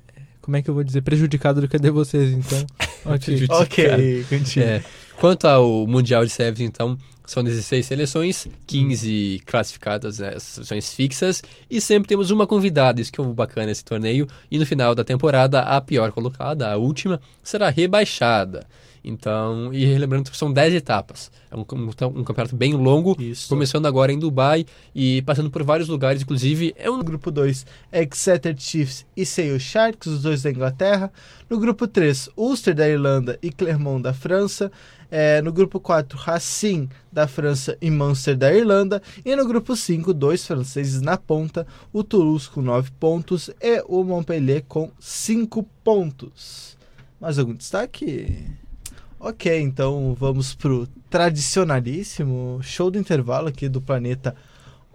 Como 0.41 0.57
é 0.57 0.63
que 0.63 0.71
eu 0.71 0.75
vou 0.75 0.83
dizer? 0.83 1.03
Prejudicado 1.03 1.61
do 1.61 1.69
que 1.69 1.79
de 1.79 1.91
vocês, 1.91 2.33
então. 2.33 2.65
ok. 3.05 3.19
Prejudicado. 3.19 3.63
Ok, 3.63 4.25
continua. 4.29 4.69
É. 4.69 4.83
Quanto 5.21 5.47
ao 5.47 5.87
Mundial 5.87 6.25
de 6.25 6.31
Sevens, 6.31 6.61
então, 6.61 6.97
são 7.27 7.45
16 7.45 7.85
seleções, 7.85 8.47
15 8.67 9.43
classificadas, 9.45 10.21
né, 10.21 10.39
seleções 10.39 10.95
fixas, 10.95 11.43
e 11.69 11.81
sempre 11.81 12.09
temos 12.09 12.31
uma 12.31 12.47
convidada, 12.47 13.01
isso 13.01 13.13
que 13.13 13.21
é 13.21 13.23
o 13.23 13.35
bacana 13.35 13.71
esse 13.71 13.85
torneio, 13.85 14.27
e 14.51 14.59
no 14.59 14.65
final 14.65 14.95
da 14.95 15.05
temporada, 15.05 15.61
a 15.61 15.81
pior 15.81 16.13
colocada, 16.13 16.71
a 16.71 16.77
última, 16.77 17.21
será 17.43 17.69
rebaixada. 17.69 18.65
Então, 19.03 19.73
e 19.73 19.97
lembrando 19.97 20.31
que 20.31 20.37
são 20.37 20.53
10 20.53 20.75
etapas. 20.75 21.31
É 21.51 21.57
um, 21.57 21.61
um, 21.61 22.21
um 22.21 22.25
campeonato 22.25 22.57
bem 22.57 22.75
longo, 22.75 23.17
Isso. 23.19 23.49
começando 23.49 23.87
agora 23.87 24.13
em 24.13 24.19
Dubai 24.19 24.67
e 24.95 25.23
passando 25.23 25.51
por 25.51 25.63
vários 25.63 25.89
lugares, 25.89 26.23
inclusive 26.23 26.75
é 26.77 26.91
um 26.91 26.99
No 26.99 27.05
grupo 27.05 27.31
2, 27.31 27.65
Exeter 27.93 28.55
Chiefs 28.59 29.07
e 29.17 29.25
Sale 29.25 29.59
Sharks, 29.59 30.07
os 30.07 30.23
dois 30.23 30.43
da 30.43 30.51
Inglaterra. 30.51 31.13
No 31.49 31.59
grupo 31.59 31.87
3, 31.87 32.29
Ulster 32.37 32.75
da 32.75 32.89
Irlanda 32.89 33.39
e 33.43 33.51
Clermont 33.51 34.03
da 34.03 34.13
França. 34.13 34.71
É, 35.11 35.41
no 35.41 35.51
grupo 35.51 35.81
4, 35.81 36.19
Racing 36.19 36.89
da 37.11 37.27
França 37.27 37.79
e 37.81 37.91
Munster 37.91 38.37
da 38.37 38.53
Irlanda. 38.53 39.03
E 39.25 39.35
no 39.35 39.47
grupo 39.47 39.75
5, 39.75 40.13
dois 40.13 40.47
franceses 40.47 41.01
na 41.01 41.17
ponta, 41.17 41.67
o 41.93 42.05
Toulouse 42.05 42.49
com 42.51 42.61
9 42.61 42.91
pontos 43.01 43.51
e 43.61 43.83
o 43.89 44.05
Montpellier 44.05 44.65
com 44.69 44.91
5 44.99 45.63
pontos. 45.83 46.77
Mais 47.21 47.39
algum 47.39 47.55
destaque? 47.55 48.58
Ok, 49.21 49.61
então 49.61 50.15
vamos 50.15 50.55
pro 50.55 50.87
tradicionalíssimo 51.11 52.61
show 52.63 52.89
do 52.89 53.01
intervalo 53.01 53.49
aqui 53.49 53.69
do 53.69 53.83
planeta 53.83 54.37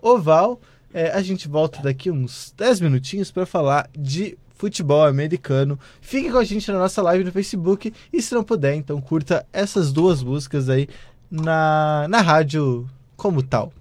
Oval. 0.01 0.61
É, 0.93 1.11
a 1.11 1.21
gente 1.21 1.49
volta 1.49 1.81
daqui 1.81 2.09
uns 2.09 2.53
10 2.55 2.79
minutinhos 2.79 3.31
para 3.31 3.45
falar 3.45 3.89
de 3.93 4.37
futebol 4.55 5.03
americano. 5.03 5.77
Fique 5.99 6.31
com 6.31 6.37
a 6.37 6.43
gente 6.45 6.71
na 6.71 6.79
nossa 6.79 7.01
live 7.01 7.25
no 7.25 7.33
Facebook 7.33 7.93
e 8.13 8.21
se 8.21 8.33
não 8.33 8.45
puder, 8.45 8.75
então 8.75 9.01
curta 9.01 9.45
essas 9.51 9.91
duas 9.91 10.23
músicas 10.23 10.69
aí 10.69 10.87
na, 11.29 12.07
na 12.07 12.21
rádio 12.21 12.89
como 13.17 13.43
tal. 13.43 13.73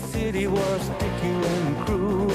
the 0.00 0.06
city 0.08 0.46
was 0.46 0.90
picky 0.98 1.28
and 1.28 1.86
cruel. 1.86 2.28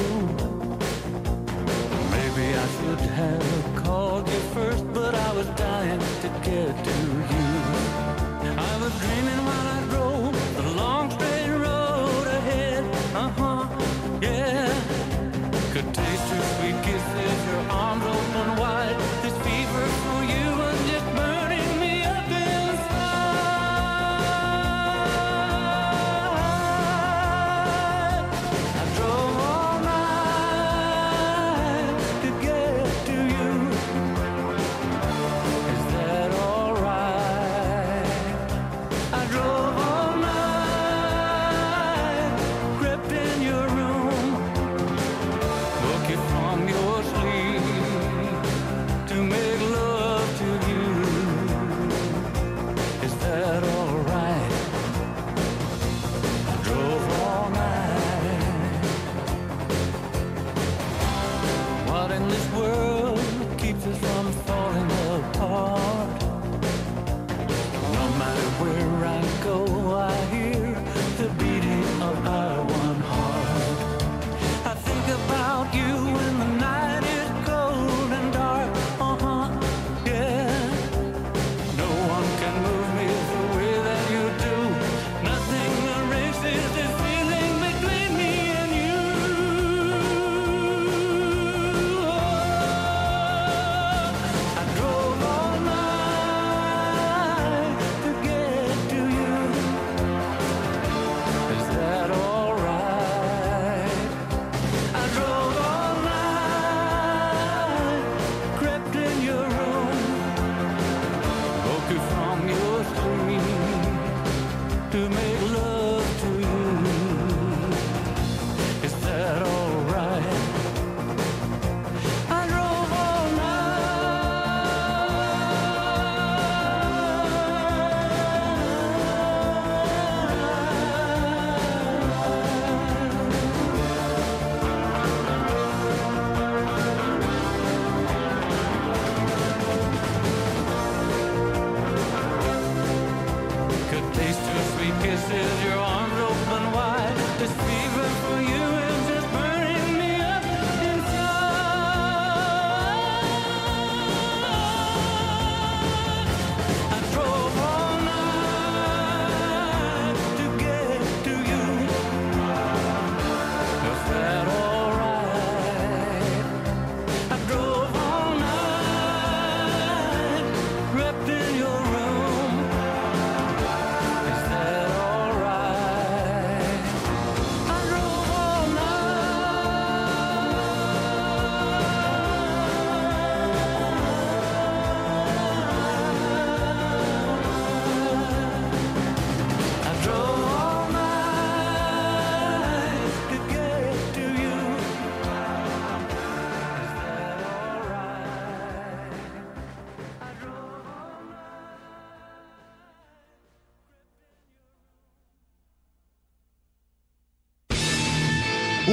Maybe 2.11 2.45
I 2.55 2.67
should 2.75 2.99
have 2.99 3.83
called 3.83 4.27
you 4.27 4.39
first, 4.53 4.85
but 4.93 5.15
I 5.15 5.33
was 5.33 5.47
dying 5.49 5.99
to 5.99 6.29
get 6.43 6.83
to 6.85 6.91
you. 7.29 7.34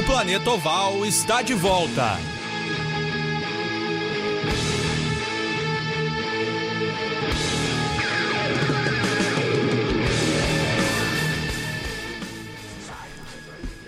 Planeta 0.06 0.50
Oval 0.50 1.06
está 1.06 1.42
de 1.42 1.54
volta. 1.54 2.18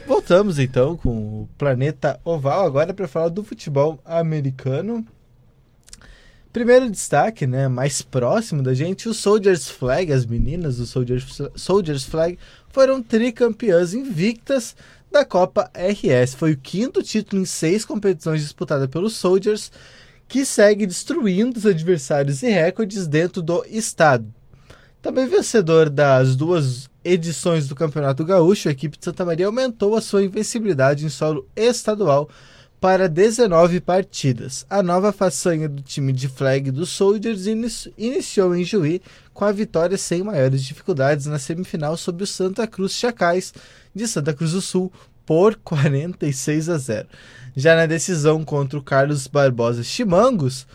Voltamos 0.06 0.58
então 0.58 0.96
com 0.96 1.42
o 1.42 1.48
Planeta 1.58 2.20
Oval 2.24 2.64
agora 2.64 2.94
para 2.94 3.08
falar 3.08 3.28
do 3.28 3.42
futebol 3.42 4.00
americano. 4.04 5.04
Primeiro 6.52 6.88
destaque, 6.88 7.48
né, 7.48 7.66
mais 7.66 8.00
próximo 8.00 8.62
da 8.62 8.72
gente, 8.72 9.08
o 9.08 9.14
Soldiers 9.14 9.68
Flag, 9.68 10.12
as 10.12 10.24
meninas 10.24 10.76
do 10.76 10.86
Soldiers, 10.86 11.40
Soldiers 11.56 12.04
Flag 12.04 12.38
foram 12.68 13.02
tricampeãs 13.02 13.92
invictas 13.92 14.76
da 15.14 15.24
Copa 15.24 15.70
RS. 15.72 16.34
Foi 16.34 16.52
o 16.52 16.56
quinto 16.56 17.00
título 17.00 17.40
em 17.40 17.44
seis 17.44 17.84
competições 17.84 18.42
disputadas 18.42 18.88
pelos 18.88 19.14
Soldiers, 19.14 19.70
que 20.26 20.44
segue 20.44 20.86
destruindo 20.86 21.56
os 21.56 21.64
adversários 21.64 22.42
e 22.42 22.48
recordes 22.48 23.06
dentro 23.06 23.40
do 23.40 23.64
estado. 23.68 24.26
Também 25.00 25.28
vencedor 25.28 25.88
das 25.88 26.34
duas 26.34 26.90
edições 27.04 27.68
do 27.68 27.76
Campeonato 27.76 28.24
Gaúcho, 28.24 28.68
a 28.68 28.72
equipe 28.72 28.98
de 28.98 29.04
Santa 29.04 29.24
Maria 29.24 29.46
aumentou 29.46 29.94
a 29.94 30.00
sua 30.00 30.24
invencibilidade 30.24 31.06
em 31.06 31.10
solo 31.10 31.46
estadual 31.54 32.28
para 32.80 33.08
19 33.08 33.80
partidas. 33.80 34.66
A 34.68 34.82
nova 34.82 35.12
façanha 35.12 35.68
do 35.68 35.80
time 35.80 36.12
de 36.12 36.26
flag 36.26 36.70
dos 36.70 36.90
Soldiers 36.90 37.46
iniciou 37.96 38.54
em 38.56 38.64
Juí 38.64 39.00
com 39.32 39.44
a 39.44 39.52
vitória 39.52 39.96
sem 39.96 40.22
maiores 40.22 40.62
dificuldades 40.62 41.26
na 41.26 41.38
semifinal 41.38 41.96
sobre 41.96 42.24
o 42.24 42.26
Santa 42.26 42.66
Cruz 42.66 42.92
Chacais 42.92 43.54
de 43.94 44.06
Santa 44.08 44.32
Cruz 44.32 44.52
do 44.52 44.60
Sul 44.60 44.92
por 45.24 45.56
46 45.62 46.68
a 46.68 46.78
0. 46.78 47.08
Já 47.56 47.76
na 47.76 47.86
decisão 47.86 48.44
contra 48.44 48.78
o 48.78 48.82
Carlos 48.82 49.26
Barbosa 49.26 49.82
Chimangos, 49.82 50.66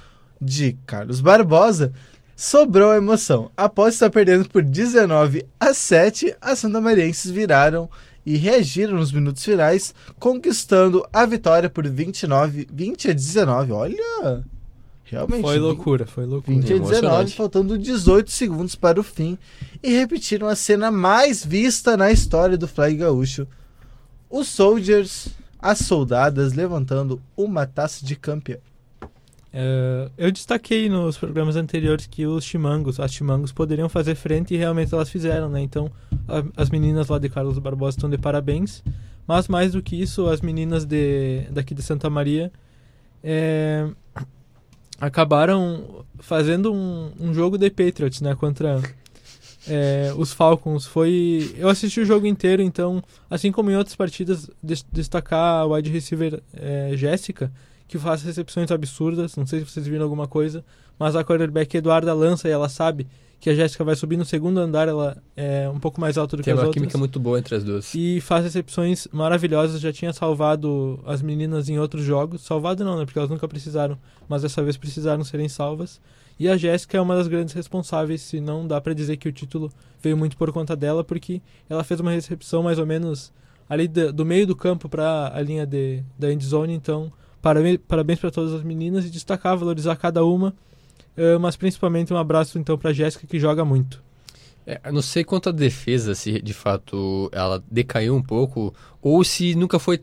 de 0.41 0.77
Carlos 0.85 1.19
Barbosa, 1.19 1.91
sobrou 2.35 2.93
emoção. 2.93 3.51
Após 3.57 3.95
estar 3.95 4.09
perdendo 4.09 4.47
por 4.47 4.63
19 4.63 5.45
a 5.59 5.73
7, 5.73 6.35
as 6.39 6.59
santamarienses 6.59 7.29
viraram 7.29 7.89
e 8.25 8.37
reagiram 8.37 8.93
nos 8.93 9.11
minutos 9.11 9.43
finais, 9.43 9.93
conquistando 10.17 11.05
a 11.11 11.25
vitória 11.25 11.69
por 11.69 11.87
29, 11.87 12.67
20 12.71 13.09
a 13.09 13.13
19. 13.13 13.71
Olha, 13.73 14.43
realmente. 15.09 15.41
Foi 15.41 15.57
loucura, 15.57 16.05
foi 16.05 16.25
loucura. 16.25 16.57
20 16.57 16.73
a 16.73 16.77
19, 16.77 17.31
faltando 17.33 17.77
18 17.77 18.29
segundos 18.31 18.75
para 18.75 18.99
o 18.99 19.03
fim, 19.03 19.37
e 19.81 19.89
repetiram 19.91 20.47
a 20.47 20.55
cena 20.55 20.91
mais 20.91 21.45
vista 21.45 21.97
na 21.97 22.11
história 22.11 22.57
do 22.57 22.67
Flag 22.67 22.95
Gaúcho. 22.95 23.47
Os 24.29 24.47
Soldiers, 24.47 25.29
as 25.59 25.79
soldadas, 25.79 26.53
levantando 26.53 27.21
uma 27.35 27.65
taça 27.65 28.05
de 28.05 28.15
campeão. 28.15 28.59
Uh, 29.51 30.11
eu 30.15 30.31
destaquei 30.31 30.87
nos 30.87 31.17
programas 31.17 31.55
anteriores 31.55 32.05
que 32.05 32.27
os 32.27 32.43
chimangos, 32.43 32.99
as 32.99 33.11
chimangos 33.11 33.51
poderiam 33.51 33.89
fazer 33.89 34.13
frente 34.13 34.53
e 34.53 34.57
realmente 34.57 34.93
elas 34.93 35.09
fizeram, 35.09 35.49
né? 35.49 35.59
Então, 35.59 35.89
a, 36.27 36.61
as 36.61 36.69
meninas 36.69 37.07
lá 37.07 37.17
de 37.17 37.29
Carlos 37.29 37.57
Barbosa 37.57 37.97
estão 37.97 38.09
de 38.09 38.17
parabéns. 38.17 38.83
Mas 39.27 39.47
mais 39.47 39.73
do 39.73 39.81
que 39.81 39.99
isso, 39.99 40.27
as 40.27 40.41
meninas 40.41 40.85
de, 40.85 41.41
daqui 41.51 41.75
de 41.75 41.83
Santa 41.83 42.09
Maria 42.09 42.51
é, 43.23 43.87
acabaram 44.99 46.05
fazendo 46.19 46.73
um, 46.73 47.11
um, 47.19 47.33
jogo 47.33 47.57
de 47.57 47.69
Patriots, 47.69 48.21
né? 48.21 48.35
Contra 48.35 48.81
é, 49.67 50.13
os 50.17 50.33
Falcons. 50.33 50.85
Foi, 50.85 51.53
eu 51.57 51.69
assisti 51.69 52.01
o 52.01 52.05
jogo 52.05 52.25
inteiro, 52.25 52.61
então, 52.61 53.01
assim 53.29 53.51
como 53.51 53.71
em 53.71 53.75
outras 53.75 53.95
partidas, 53.95 54.49
destacar 54.91 55.61
a 55.61 55.65
wide 55.65 55.89
receiver 55.89 56.41
é, 56.53 56.91
Jéssica 56.95 57.51
que 57.87 57.97
faz 57.97 58.21
recepções 58.21 58.71
absurdas. 58.71 59.35
Não 59.35 59.47
sei 59.47 59.59
se 59.59 59.65
vocês 59.65 59.87
viram 59.87 60.03
alguma 60.03 60.27
coisa, 60.27 60.63
mas 60.97 61.15
a 61.15 61.23
quarterback 61.23 61.75
Eduarda 61.75 62.13
lança 62.13 62.47
e 62.47 62.51
ela 62.51 62.69
sabe 62.69 63.07
que 63.39 63.49
a 63.49 63.55
Jéssica 63.55 63.83
vai 63.83 63.95
subir 63.95 64.17
no 64.17 64.25
segundo 64.25 64.59
andar, 64.59 64.87
ela 64.87 65.17
é 65.35 65.69
um 65.69 65.79
pouco 65.79 65.99
mais 66.01 66.17
alta 66.17 66.35
do 66.35 66.43
Tem 66.43 66.53
que 66.53 66.59
as 66.59 66.65
outras. 66.65 66.73
Tem 66.73 66.81
uma 66.81 66.87
química 66.87 66.97
muito 66.97 67.19
boa 67.19 67.39
entre 67.39 67.55
as 67.55 67.63
duas. 67.63 67.93
E 67.95 68.19
faz 68.21 68.43
recepções 68.43 69.07
maravilhosas, 69.11 69.79
já 69.79 69.93
tinha 69.93 70.11
salvado 70.11 70.99
as 71.05 71.21
meninas 71.21 71.69
em 71.69 71.79
outros 71.79 72.03
jogos. 72.03 72.41
Salvado 72.41 72.83
não, 72.83 72.97
né? 72.97 73.05
Porque 73.05 73.17
elas 73.17 73.29
nunca 73.29 73.47
precisaram, 73.47 73.97
mas 74.27 74.41
dessa 74.41 74.61
vez 74.61 74.75
precisaram 74.75 75.23
serem 75.23 75.47
salvas. 75.47 76.01
E 76.37 76.47
a 76.47 76.57
Jéssica 76.57 76.97
é 76.97 77.01
uma 77.01 77.15
das 77.15 77.27
grandes 77.27 77.53
responsáveis, 77.53 78.21
se 78.21 78.41
não 78.41 78.67
dá 78.67 78.79
para 78.79 78.93
dizer 78.93 79.17
que 79.17 79.27
o 79.27 79.31
título 79.31 79.71
veio 80.01 80.17
muito 80.17 80.37
por 80.37 80.51
conta 80.51 80.75
dela, 80.75 81.03
porque 81.03 81.41
ela 81.69 81.83
fez 81.83 81.99
uma 81.99 82.11
recepção 82.11 82.63
mais 82.63 82.79
ou 82.79 82.85
menos 82.85 83.31
ali 83.69 83.87
do, 83.87 84.11
do 84.11 84.25
meio 84.25 84.47
do 84.47 84.55
campo 84.55 84.87
para 84.89 85.31
a 85.33 85.41
linha 85.41 85.65
de, 85.65 86.01
da 86.17 86.31
end 86.31 86.45
zone, 86.45 86.73
então 86.73 87.11
Parabéns 87.41 88.19
para 88.19 88.31
todas 88.31 88.53
as 88.53 88.63
meninas 88.63 89.05
e 89.05 89.09
destacar, 89.09 89.57
valorizar 89.57 89.95
cada 89.95 90.25
uma, 90.25 90.53
uh, 91.19 91.39
mas 91.39 91.55
principalmente 91.55 92.13
um 92.13 92.17
abraço 92.17 92.57
então 92.57 92.77
para 92.77 92.93
Jéssica 92.93 93.27
que 93.27 93.39
joga 93.39 93.63
muito. 93.65 94.01
É, 94.65 94.91
não 94.91 95.01
sei 95.01 95.23
quanto 95.23 95.49
a 95.49 95.51
defesa, 95.51 96.13
se 96.13 96.41
de 96.41 96.53
fato 96.53 97.29
ela 97.33 97.63
decaiu 97.69 98.15
um 98.15 98.21
pouco 98.21 98.73
ou 99.01 99.23
se 99.23 99.55
nunca 99.55 99.79
foi 99.79 100.01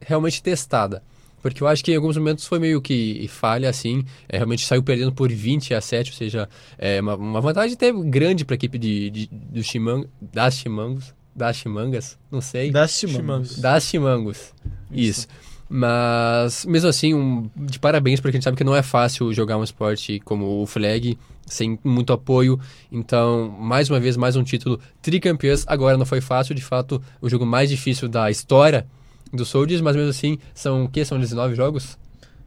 realmente 0.00 0.42
testada. 0.42 1.02
Porque 1.42 1.62
eu 1.62 1.66
acho 1.66 1.82
que 1.82 1.90
em 1.90 1.96
alguns 1.96 2.16
momentos 2.16 2.46
foi 2.46 2.58
meio 2.58 2.82
que 2.82 3.26
falha, 3.28 3.68
assim. 3.68 4.04
É, 4.28 4.36
realmente 4.36 4.66
saiu 4.66 4.82
perdendo 4.82 5.12
por 5.12 5.32
20 5.32 5.72
a 5.72 5.80
7, 5.80 6.10
ou 6.10 6.16
seja, 6.16 6.48
é 6.76 7.00
uma, 7.00 7.16
uma 7.16 7.40
vantagem 7.40 7.74
até 7.74 7.90
grande 7.90 8.44
para 8.44 8.54
a 8.54 8.56
equipe 8.56 8.78
de, 8.78 9.10
de, 9.10 9.26
do 9.32 9.62
Chimang, 9.62 10.06
das 10.20 10.54
Chimangos. 10.56 11.14
Das 11.34 11.56
Chimangas? 11.56 12.18
Não 12.30 12.40
sei. 12.40 12.70
Das 12.70 12.98
Chimangos. 12.98 13.58
Das 13.58 13.84
Chimangos. 13.84 14.52
Isso. 14.90 15.20
Isso. 15.20 15.28
Mas, 15.72 16.66
mesmo 16.66 16.88
assim, 16.88 17.14
um, 17.14 17.48
de 17.54 17.78
parabéns, 17.78 18.18
porque 18.18 18.30
a 18.30 18.38
gente 18.38 18.42
sabe 18.42 18.56
que 18.56 18.64
não 18.64 18.74
é 18.74 18.82
fácil 18.82 19.32
jogar 19.32 19.56
um 19.56 19.62
esporte 19.62 20.18
como 20.24 20.60
o 20.60 20.66
flag, 20.66 21.16
sem 21.46 21.78
muito 21.84 22.12
apoio. 22.12 22.58
Então, 22.90 23.48
mais 23.48 23.88
uma 23.88 24.00
vez, 24.00 24.16
mais 24.16 24.34
um 24.34 24.42
título 24.42 24.80
tricampeões. 25.00 25.62
Agora 25.68 25.96
não 25.96 26.04
foi 26.04 26.20
fácil, 26.20 26.56
de 26.56 26.60
fato, 26.62 27.00
o 27.22 27.30
jogo 27.30 27.46
mais 27.46 27.70
difícil 27.70 28.08
da 28.08 28.28
história 28.28 28.84
do 29.32 29.44
Soldiers, 29.44 29.80
mas 29.80 29.94
mesmo 29.94 30.10
assim, 30.10 30.38
são 30.52 30.86
o 30.86 30.88
que? 30.88 31.04
São 31.04 31.20
19 31.20 31.54
jogos? 31.54 31.96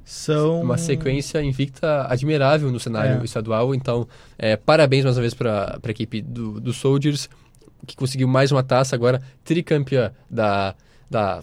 São... 0.03 0.61
Uma 0.61 0.77
sequência 0.77 1.41
invicta 1.41 2.05
admirável 2.09 2.69
no 2.73 2.79
cenário 2.79 3.21
é. 3.21 3.23
estadual. 3.23 3.73
Então, 3.73 4.05
é, 4.37 4.57
parabéns 4.57 5.05
mais 5.05 5.15
uma 5.15 5.21
vez 5.21 5.33
para 5.33 5.79
a 5.81 5.89
equipe 5.89 6.21
do, 6.21 6.59
do 6.59 6.73
Soldiers, 6.73 7.29
que 7.87 7.95
conseguiu 7.95 8.27
mais 8.27 8.51
uma 8.51 8.63
taça 8.63 8.97
agora, 8.97 9.21
tricampeã 9.45 10.11
da, 10.29 10.75
da 11.09 11.41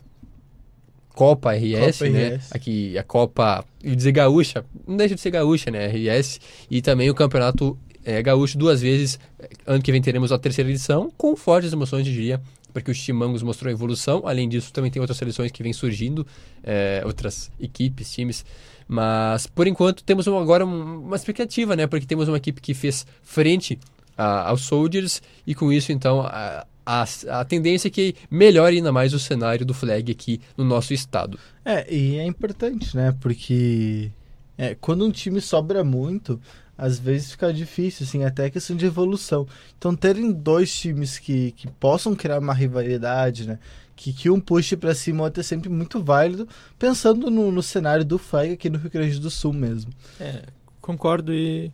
Copa 1.14 1.52
RS, 1.52 1.98
Copa 1.98 2.10
né? 2.10 2.36
RS. 2.36 2.52
Aqui 2.52 2.98
a 2.98 3.02
Copa, 3.02 3.64
eu 3.82 3.94
dizer 3.94 4.12
gaúcha, 4.12 4.64
não 4.86 4.96
deixa 4.96 5.14
de 5.14 5.20
ser 5.20 5.30
gaúcha, 5.30 5.70
né? 5.70 5.86
RS 5.86 6.40
e 6.70 6.80
também 6.80 7.10
o 7.10 7.14
campeonato 7.14 7.78
é, 8.04 8.22
gaúcho 8.22 8.56
duas 8.56 8.80
vezes. 8.80 9.18
Ano 9.66 9.82
que 9.82 9.92
vem 9.92 10.00
teremos 10.00 10.32
a 10.32 10.38
terceira 10.38 10.70
edição 10.70 11.12
com 11.16 11.36
fortes 11.36 11.72
emoções, 11.72 12.04
diria, 12.04 12.40
porque 12.72 12.90
o 12.90 12.94
Chimangos 12.94 13.42
mostrou 13.42 13.70
evolução. 13.70 14.22
Além 14.24 14.48
disso, 14.48 14.72
também 14.72 14.90
tem 14.90 15.00
outras 15.00 15.18
seleções 15.18 15.50
que 15.50 15.62
vêm 15.62 15.72
surgindo, 15.72 16.26
é, 16.62 17.02
outras 17.04 17.50
equipes, 17.60 18.12
times. 18.12 18.44
Mas 18.88 19.46
por 19.46 19.66
enquanto 19.66 20.02
temos 20.02 20.26
agora 20.26 20.64
uma 20.64 21.16
expectativa, 21.16 21.76
né? 21.76 21.86
Porque 21.86 22.06
temos 22.06 22.28
uma 22.28 22.36
equipe 22.36 22.60
que 22.60 22.74
fez 22.74 23.06
frente 23.22 23.78
a, 24.16 24.48
aos 24.48 24.62
Soldiers 24.62 25.22
e 25.46 25.54
com 25.54 25.72
isso 25.72 25.92
então 25.92 26.20
a, 26.22 26.66
a, 26.84 27.04
a 27.28 27.44
tendência 27.44 27.88
é 27.88 27.90
que 27.90 28.14
melhore 28.30 28.76
ainda 28.76 28.92
mais 28.92 29.14
o 29.14 29.18
cenário 29.18 29.64
do 29.64 29.74
flag 29.74 30.10
aqui 30.10 30.40
no 30.56 30.64
nosso 30.64 30.92
estado. 30.92 31.38
É, 31.64 31.92
e 31.92 32.16
é 32.16 32.24
importante, 32.24 32.96
né? 32.96 33.14
Porque 33.20 34.10
é, 34.56 34.74
quando 34.74 35.04
um 35.04 35.10
time 35.10 35.40
sobra 35.40 35.84
muito, 35.84 36.40
às 36.76 36.98
vezes 36.98 37.32
fica 37.32 37.52
difícil, 37.52 38.06
assim, 38.06 38.24
até 38.24 38.48
questão 38.48 38.74
de 38.74 38.86
evolução. 38.86 39.46
Então, 39.78 39.94
terem 39.94 40.32
dois 40.32 40.74
times 40.74 41.18
que, 41.18 41.52
que 41.52 41.68
possam 41.68 42.14
criar 42.14 42.38
uma 42.38 42.54
rivalidade, 42.54 43.46
né? 43.46 43.58
Que, 43.94 44.14
que 44.14 44.30
um 44.30 44.40
puxe 44.40 44.76
para 44.76 44.94
cima 44.94 45.24
outro 45.24 45.40
é 45.40 45.44
sempre 45.44 45.68
muito 45.68 46.02
válido, 46.02 46.48
pensando 46.78 47.30
no, 47.30 47.52
no 47.52 47.62
cenário 47.62 48.04
do 48.04 48.18
flag 48.18 48.54
aqui 48.54 48.70
no 48.70 48.78
Rio 48.78 48.90
Grande 48.90 49.20
do 49.20 49.30
Sul 49.30 49.52
mesmo. 49.52 49.92
É, 50.18 50.42
concordo 50.80 51.34
e 51.34 51.70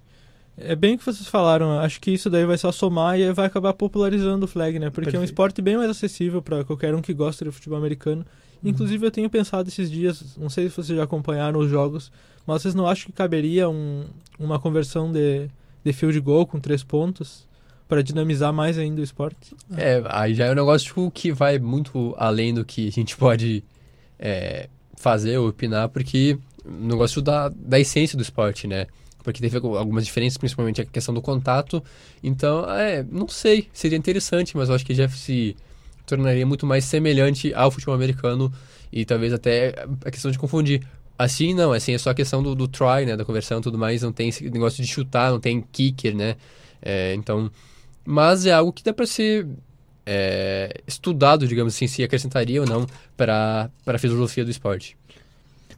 é 0.57 0.75
bem 0.75 0.95
o 0.95 0.99
que 0.99 1.05
vocês 1.05 1.29
falaram. 1.29 1.79
Acho 1.79 2.01
que 2.01 2.11
isso 2.11 2.31
daí 2.31 2.45
vai 2.45 2.57
só 2.57 2.73
somar 2.73 3.19
e 3.19 3.33
vai 3.33 3.47
acabar 3.47 3.73
popularizando 3.75 4.45
o 4.47 4.49
flag, 4.49 4.79
né? 4.79 4.87
Porque 4.87 5.07
Perfeito. 5.07 5.17
é 5.17 5.21
um 5.21 5.25
esporte 5.25 5.61
bem 5.61 5.77
mais 5.77 5.91
acessível 5.91 6.41
para 6.41 6.65
qualquer 6.65 6.95
um 6.95 7.03
que 7.03 7.13
gosta 7.13 7.45
de 7.45 7.51
futebol 7.51 7.79
americano. 7.79 8.25
Uhum. 8.63 8.71
Inclusive, 8.71 9.07
eu 9.07 9.11
tenho 9.11 9.29
pensado 9.29 9.69
esses 9.69 9.91
dias, 9.91 10.37
não 10.37 10.49
sei 10.49 10.69
se 10.69 10.77
vocês 10.77 10.97
já 10.97 11.05
acompanharam 11.05 11.61
os 11.61 11.71
jogos, 11.71 12.11
mas 12.47 12.63
vocês 12.63 12.75
não 12.75 12.87
acham 12.87 13.07
que 13.07 13.13
caberia 13.13 13.69
um, 13.69 14.05
uma 14.39 14.59
conversão 14.59 15.13
de, 15.13 15.49
de 15.85 15.93
field 15.93 16.19
goal 16.21 16.47
com 16.47 16.59
três 16.59 16.83
pontos? 16.83 17.47
para 17.89 18.03
dinamizar 18.03 18.53
mais 18.53 18.79
ainda 18.79 19.01
o 19.01 19.05
esporte. 19.05 19.55
É, 19.77 20.03
aí 20.09 20.35
já 20.35 20.47
é 20.47 20.51
um 20.51 20.55
negócio 20.55 20.89
tipo, 20.89 21.11
que 21.11 21.33
vai 21.33 21.59
muito 21.59 22.15
além 22.19 22.53
do 22.53 22.65
que 22.65 22.89
a 22.89 22.91
gente 22.91 23.15
pode 23.17 23.63
é, 24.19 24.69
fazer 24.97 25.39
ou 25.39 25.49
opinar, 25.49 25.89
porque 25.89 26.39
o 26.65 26.87
negócio 26.87 27.23
da, 27.23 27.49
da 27.49 27.79
essência 27.79 28.17
do 28.17 28.23
esporte, 28.23 28.67
né? 28.67 28.87
Porque 29.27 29.41
teve 29.41 29.57
algumas 29.57 30.05
diferenças, 30.05 30.39
principalmente 30.39 30.81
a 30.81 30.85
questão 30.85 31.13
do 31.13 31.21
contato. 31.21 31.83
Então, 32.23 32.65
é, 32.71 33.05
não 33.11 33.27
sei, 33.27 33.69
seria 33.73 33.99
interessante, 33.99 34.57
mas 34.57 34.69
eu 34.69 34.77
acho 34.77 34.87
que 34.87 34.95
já 34.95 35.09
se 35.09 35.57
tornaria 36.07 36.47
muito 36.47 36.65
mais 36.65 36.85
semelhante 36.85 37.53
ao 37.53 37.73
futebol 37.73 37.97
americano 37.97 38.53
e 38.93 39.05
talvez 39.05 39.33
até 39.33 39.75
a 40.05 40.13
questão 40.13 40.31
de 40.31 40.39
confundir. 40.39 40.87
Assim, 41.19 41.55
não, 41.55 41.73
assim, 41.73 41.93
é 41.93 41.99
só 41.99 42.11
a 42.11 42.15
questão 42.15 42.41
do, 42.41 42.55
do 42.55 42.69
try, 42.69 43.05
né, 43.05 43.17
da 43.17 43.25
conversão 43.25 43.59
e 43.59 43.63
tudo 43.63 43.77
mais, 43.77 44.03
não 44.03 44.13
tem 44.13 44.29
esse 44.29 44.49
negócio 44.49 44.81
de 44.81 44.89
chutar, 44.89 45.33
não 45.33 45.41
tem 45.41 45.61
kicker, 45.61 46.15
né, 46.15 46.37
é, 46.81 47.13
então... 47.15 47.51
Mas 48.05 48.47
é 48.47 48.53
algo 48.53 48.73
que 48.73 48.85
dá 48.85 48.93
para 48.93 49.05
ser 49.05 49.49
é, 50.07 50.81
estudado, 50.87 51.49
digamos 51.49 51.75
assim, 51.75 51.89
se 51.89 52.05
acrescentaria 52.05 52.61
ou 52.61 52.67
não 52.69 52.87
para 53.17 53.69
a 53.85 53.99
filosofia 53.99 54.45
do 54.45 54.51
esporte. 54.53 54.97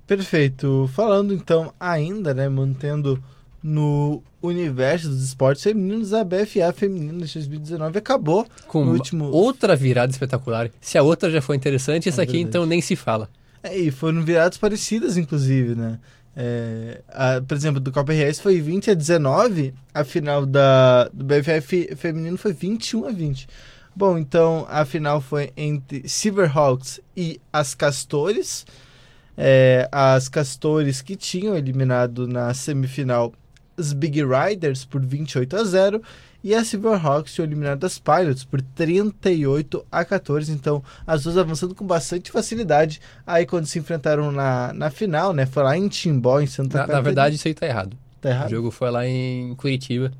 Perfeito. 0.06 0.90
Falando 0.94 1.32
então 1.32 1.72
ainda, 1.80 2.34
né, 2.34 2.46
mantendo 2.46 3.22
no 3.62 4.22
universo 4.42 5.08
dos 5.08 5.22
esportes 5.24 5.62
femininos, 5.64 6.12
a 6.14 6.22
BFA 6.24 6.72
feminina 6.72 7.24
de 7.26 7.34
2019 7.34 7.98
acabou 7.98 8.46
Com 8.66 8.86
último. 8.86 9.24
outra 9.30 9.74
virada 9.74 10.12
espetacular. 10.12 10.70
Se 10.80 10.96
a 10.96 11.02
outra 11.02 11.30
já 11.30 11.42
foi 11.42 11.56
interessante, 11.56 12.08
essa 12.08 12.22
É 12.22 12.24
aqui 12.24 12.32
verdade. 12.34 12.48
então 12.50 12.66
nem 12.66 12.80
se 12.80 12.94
fala. 12.94 13.28
É, 13.62 13.76
e 13.76 13.90
foram 13.90 14.22
viradas 14.24 14.56
parecidas, 14.56 15.16
inclusive, 15.16 15.74
né? 15.74 15.98
É, 16.36 17.00
a- 17.08 17.40
por 17.40 17.56
exemplo, 17.56 17.80
do 17.80 17.90
Copa 17.90 18.12
RS 18.12 18.38
foi 18.40 18.60
20 18.60 18.92
a 18.92 18.94
19, 18.94 19.74
a 19.92 20.04
final 20.04 20.46
da, 20.46 21.08
do 21.12 21.24
BFF 21.24 21.96
feminino 21.96 22.38
foi 22.38 22.52
21 22.52 23.06
a 23.06 23.10
20. 23.10 23.48
Bom, 23.96 24.16
então 24.16 24.64
a 24.70 24.84
final 24.84 25.20
foi 25.20 25.50
entre 25.56 26.08
Silverhawks 26.08 27.00
e 27.16 27.40
as 27.52 27.74
Castores. 27.74 28.64
É, 29.36 29.88
as 29.90 30.28
Castores 30.28 31.00
que 31.02 31.16
tinham 31.16 31.56
eliminado 31.56 32.26
na 32.28 32.52
semifinal 32.54 33.32
os 33.78 33.92
Big 33.92 34.20
Riders 34.22 34.84
por 34.84 35.00
28 35.04 35.56
a 35.56 35.64
0 35.64 36.02
e 36.42 36.54
a 36.54 36.64
Silverhawks 36.64 37.34
tinham 37.34 37.46
eliminado 37.46 37.84
as 37.84 37.98
Pilots 37.98 38.44
por 38.44 38.60
38 38.60 39.84
a 39.90 40.04
14. 40.04 40.52
Então, 40.52 40.82
as 41.06 41.22
duas 41.24 41.36
avançando 41.36 41.74
com 41.74 41.86
bastante 41.86 42.30
facilidade. 42.30 43.00
Aí, 43.26 43.44
quando 43.46 43.66
se 43.66 43.78
enfrentaram 43.78 44.30
na, 44.30 44.72
na 44.72 44.90
final, 44.90 45.32
né? 45.32 45.46
Foi 45.46 45.62
lá 45.62 45.76
em 45.76 45.88
Timbó, 45.88 46.40
em 46.40 46.46
Santa 46.46 46.74
Na, 46.78 46.80
na 46.82 46.86
Catarina. 46.86 47.02
verdade, 47.02 47.36
isso 47.36 47.48
aí 47.48 47.54
tá 47.54 47.66
errado. 47.66 47.96
tá 48.20 48.28
O 48.28 48.32
errado? 48.32 48.50
jogo 48.50 48.70
foi 48.70 48.90
lá 48.90 49.06
em 49.06 49.54
Curitiba. 49.56 50.12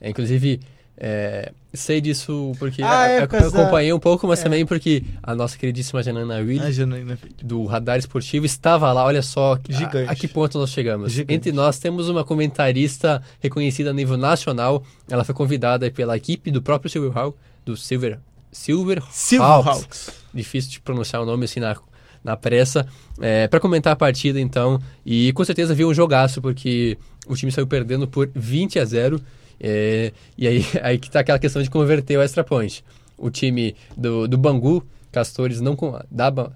É, 0.00 0.10
inclusive, 0.10 0.60
é, 1.04 1.50
sei 1.74 2.00
disso 2.00 2.52
porque 2.60 2.80
Ah, 2.80 3.08
é, 3.08 3.16
eu, 3.24 3.28
eu 3.40 3.48
acompanhei 3.48 3.92
um 3.92 3.98
pouco, 3.98 4.24
mas 4.28 4.38
é. 4.38 4.44
também 4.44 4.64
porque 4.64 5.02
a 5.20 5.34
nossa 5.34 5.58
queridíssima 5.58 6.00
Janana 6.00 6.36
Willi, 6.36 6.60
Ah, 6.60 6.70
Janaína 6.70 7.16
Filho. 7.16 7.34
do 7.42 7.64
Radar 7.64 7.98
Esportivo, 7.98 8.46
estava 8.46 8.92
lá. 8.92 9.04
Olha 9.04 9.20
só 9.20 9.54
a-. 9.54 10.12
A, 10.12 10.14
que 10.14 10.28
ponto 10.28 10.60
nós 10.60 10.70
chegamos. 10.70 11.10
Gigante. 11.10 11.34
Entre 11.34 11.50
nós 11.50 11.80
temos 11.80 12.08
uma 12.08 12.22
comentarista 12.22 13.20
reconhecida 13.40 13.90
a 13.90 13.92
nível 13.92 14.16
nacional. 14.16 14.84
Ela 15.10 15.24
foi 15.24 15.34
convidada 15.34 15.90
pela 15.90 16.16
equipe 16.16 16.52
do 16.52 16.62
próprio 16.62 16.88
Silverhawk, 16.88 17.36
do 17.64 17.76
Silver... 17.76 18.20
Silverhawks. 18.52 19.16
Silverhawks. 19.16 20.10
difícil 20.32 20.70
de 20.70 20.80
pronunciar 20.80 21.20
o 21.20 21.26
nome 21.26 21.46
assim 21.46 21.58
na, 21.58 21.74
na 22.22 22.36
pressa, 22.36 22.86
é, 23.20 23.48
para 23.48 23.58
comentar 23.58 23.92
a 23.94 23.96
partida 23.96 24.38
então, 24.38 24.80
e 25.04 25.32
com 25.32 25.44
certeza 25.44 25.74
viu 25.74 25.88
um 25.88 25.94
jogaço, 25.94 26.40
porque 26.40 26.96
o 27.26 27.34
time 27.34 27.50
saiu 27.50 27.66
perdendo 27.66 28.06
por 28.06 28.30
20 28.34 28.78
a 28.78 28.84
0, 28.84 29.20
é, 29.62 30.12
e 30.36 30.48
aí, 30.48 30.66
aí 30.82 30.98
que 30.98 31.08
tá 31.10 31.20
aquela 31.20 31.38
questão 31.38 31.62
de 31.62 31.70
converter 31.70 32.18
o 32.18 32.22
extra 32.22 32.42
point. 32.42 32.84
O 33.16 33.30
time 33.30 33.76
do, 33.96 34.26
do 34.26 34.36
Bangu, 34.36 34.84
Castores, 35.12 35.60
não 35.60 35.76
com... 35.76 35.92
Ba- 36.10 36.52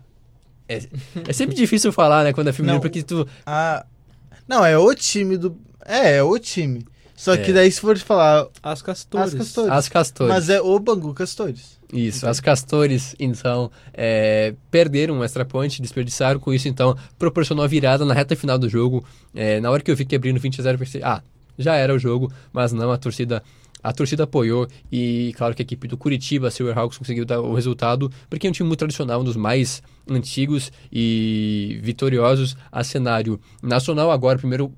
é, 0.69 0.83
é 1.29 1.33
sempre 1.33 1.55
difícil 1.57 1.93
falar, 1.93 2.25
né, 2.25 2.33
quando 2.33 2.49
é 2.49 2.53
feminino, 2.53 2.75
Não. 2.75 2.81
porque 2.81 3.03
tu... 3.03 3.27
Ah, 3.47 3.87
não, 4.49 4.65
é 4.65 4.77
o 4.77 4.95
time 4.95 5.37
do. 5.37 5.57
É, 5.85 6.17
é 6.17 6.23
o 6.23 6.39
time. 6.39 6.85
Só 7.17 7.37
que 7.37 7.51
É. 7.51 7.55
daí, 7.55 7.73
se 7.73 7.81
for 7.81 7.97
falar 7.99 8.47
As 8.63 8.83
Castores. 8.83 9.29
as 9.29 9.35
Castores. 9.35 9.71
As 9.73 9.89
Castores. 9.89 10.35
Mas 10.35 10.49
é 10.51 10.61
o 10.61 10.79
Bangu 10.79 11.15
Castores. 11.15 11.79
Isso, 11.93 12.27
as 12.29 12.41
Castores, 12.41 13.15
então, 13.19 13.71
é, 13.95 14.55
perderam 14.71 15.15
um 15.19 15.25
extra 15.25 15.45
point, 15.45 15.81
desperdiçaram 15.81 16.39
com 16.39 16.53
isso, 16.53 16.69
então, 16.69 16.97
proporcionou 17.19 17.65
a 17.65 17.69
virada 17.69 18.05
na 18.05 18.13
reta 18.13 18.37
final 18.37 18.59
do 18.59 18.69
jogo. 18.69 19.05
É, 19.35 19.61
na 19.61 19.71
hora 19.71 19.83
que 19.83 19.91
eu 19.91 19.97
vi 19.97 20.05
que 20.05 20.15
abrindo 20.17 20.39
20 20.39 20.61
a 20.61 20.65
0, 20.65 20.75
eu 20.75 20.79
pensei, 20.79 21.01
ah, 21.03 21.23
já 21.59 21.75
era 21.75 21.95
o 21.95 21.99
jogo, 21.99 22.33
mas 22.53 22.73
não, 22.73 22.91
a 22.91 22.97
torcida. 22.97 23.43
A 23.83 23.93
torcida 23.93 24.25
apoiou 24.25 24.67
e, 24.91 25.33
claro, 25.37 25.55
que 25.55 25.63
a 25.63 25.65
equipe 25.65 25.87
do 25.87 25.97
Curitiba, 25.97 26.51
Silverhawks, 26.51 26.99
conseguiu 26.99 27.25
dar 27.25 27.41
o 27.41 27.55
resultado, 27.55 28.11
porque 28.29 28.49
é 28.49 28.51
um 28.51 28.53
time 28.53 28.67
muito 28.67 28.81
tradicional, 28.81 29.21
um 29.21 29.25
dos 29.25 29.37
mais 29.37 29.81
antigos 30.11 30.73
e 30.91 31.79
vitoriosos 31.83 32.57
a 32.73 32.83
cenário 32.83 33.39
nacional. 33.63 34.11
Agora, 34.11 34.39
primeiro 34.39 34.73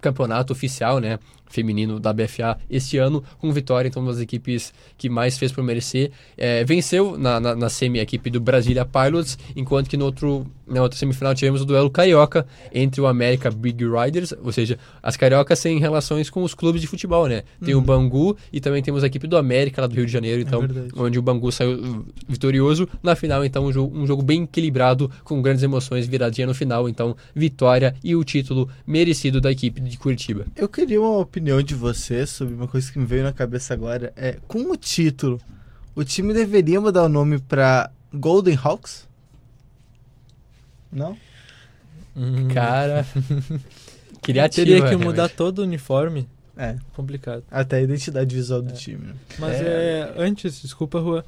campeonato 0.00 0.52
oficial, 0.52 1.00
né, 1.00 1.18
feminino 1.52 2.00
da 2.00 2.12
BFA 2.12 2.58
este 2.68 2.98
ano, 2.98 3.22
com 3.38 3.52
vitória, 3.52 3.88
então, 3.88 4.02
uma 4.02 4.12
das 4.12 4.20
equipes 4.20 4.72
que 4.96 5.08
mais 5.08 5.38
fez 5.38 5.52
por 5.52 5.62
merecer. 5.62 6.10
É, 6.36 6.64
venceu 6.64 7.18
na, 7.18 7.38
na, 7.38 7.54
na 7.54 7.68
semi 7.68 8.00
a 8.00 8.02
equipe 8.02 8.30
do 8.30 8.40
Brasília 8.40 8.84
Pilots, 8.84 9.38
enquanto 9.54 9.88
que 9.88 9.96
no 9.96 10.06
outro, 10.06 10.46
na 10.66 10.82
outra 10.82 10.98
semifinal 10.98 11.34
tivemos 11.34 11.60
o 11.60 11.64
duelo 11.64 11.90
carioca 11.90 12.46
entre 12.72 13.00
o 13.00 13.06
América 13.06 13.50
Big 13.50 13.84
Riders, 13.84 14.32
ou 14.42 14.50
seja, 14.50 14.78
as 15.02 15.16
cariocas 15.16 15.60
têm 15.60 15.78
relações 15.78 16.30
com 16.30 16.42
os 16.42 16.54
clubes 16.54 16.80
de 16.80 16.86
futebol, 16.86 17.26
né? 17.28 17.42
Tem 17.62 17.74
o 17.74 17.80
Bangu 17.80 18.36
e 18.52 18.60
também 18.60 18.82
temos 18.82 19.04
a 19.04 19.06
equipe 19.06 19.26
do 19.26 19.36
América 19.36 19.82
lá 19.82 19.86
do 19.86 19.94
Rio 19.94 20.06
de 20.06 20.12
Janeiro, 20.12 20.40
então, 20.40 20.60
verdade. 20.60 20.88
onde 20.96 21.18
o 21.18 21.22
Bangu 21.22 21.52
saiu 21.52 22.04
vitorioso. 22.28 22.88
Na 23.02 23.14
final, 23.14 23.44
então, 23.44 23.66
um 23.66 23.72
jogo, 23.72 23.98
um 23.98 24.06
jogo 24.06 24.22
bem 24.22 24.44
equilibrado, 24.44 25.10
com 25.24 25.42
grandes 25.42 25.62
emoções, 25.62 26.06
viradinha 26.06 26.46
no 26.46 26.54
final, 26.54 26.88
então, 26.88 27.16
vitória 27.34 27.94
e 28.02 28.16
o 28.16 28.24
título 28.24 28.68
merecido 28.86 29.40
da 29.40 29.50
equipe 29.50 29.80
de 29.80 29.98
Curitiba. 29.98 30.46
Eu 30.56 30.68
queria 30.68 31.00
uma 31.00 31.18
opinião 31.18 31.41
de 31.62 31.74
você 31.74 32.26
sobre 32.26 32.54
uma 32.54 32.68
coisa 32.68 32.90
que 32.92 32.98
me 32.98 33.04
veio 33.06 33.22
na 33.24 33.32
cabeça 33.32 33.74
agora. 33.74 34.12
É, 34.16 34.38
com 34.46 34.70
o 34.70 34.76
título, 34.76 35.40
o 35.94 36.04
time 36.04 36.32
deveria 36.32 36.80
mudar 36.80 37.02
o 37.04 37.08
nome 37.08 37.38
pra 37.38 37.90
Golden 38.12 38.58
Hawks? 38.62 39.08
Não? 40.92 41.16
Hum, 42.16 42.48
Cara, 42.52 43.06
criativo. 44.22 44.66
Teria 44.66 44.80
que 44.82 44.88
realmente. 44.88 45.06
mudar 45.06 45.28
todo 45.28 45.60
o 45.60 45.62
uniforme. 45.62 46.28
É, 46.56 46.76
Complicado. 46.94 47.42
até 47.50 47.78
a 47.78 47.80
identidade 47.82 48.34
visual 48.34 48.60
do 48.60 48.72
time. 48.74 49.06
né? 49.06 49.14
Mas 49.38 49.54
É. 49.54 49.64
é, 49.64 50.14
antes, 50.18 50.60
desculpa, 50.60 51.00
Rua. 51.00 51.24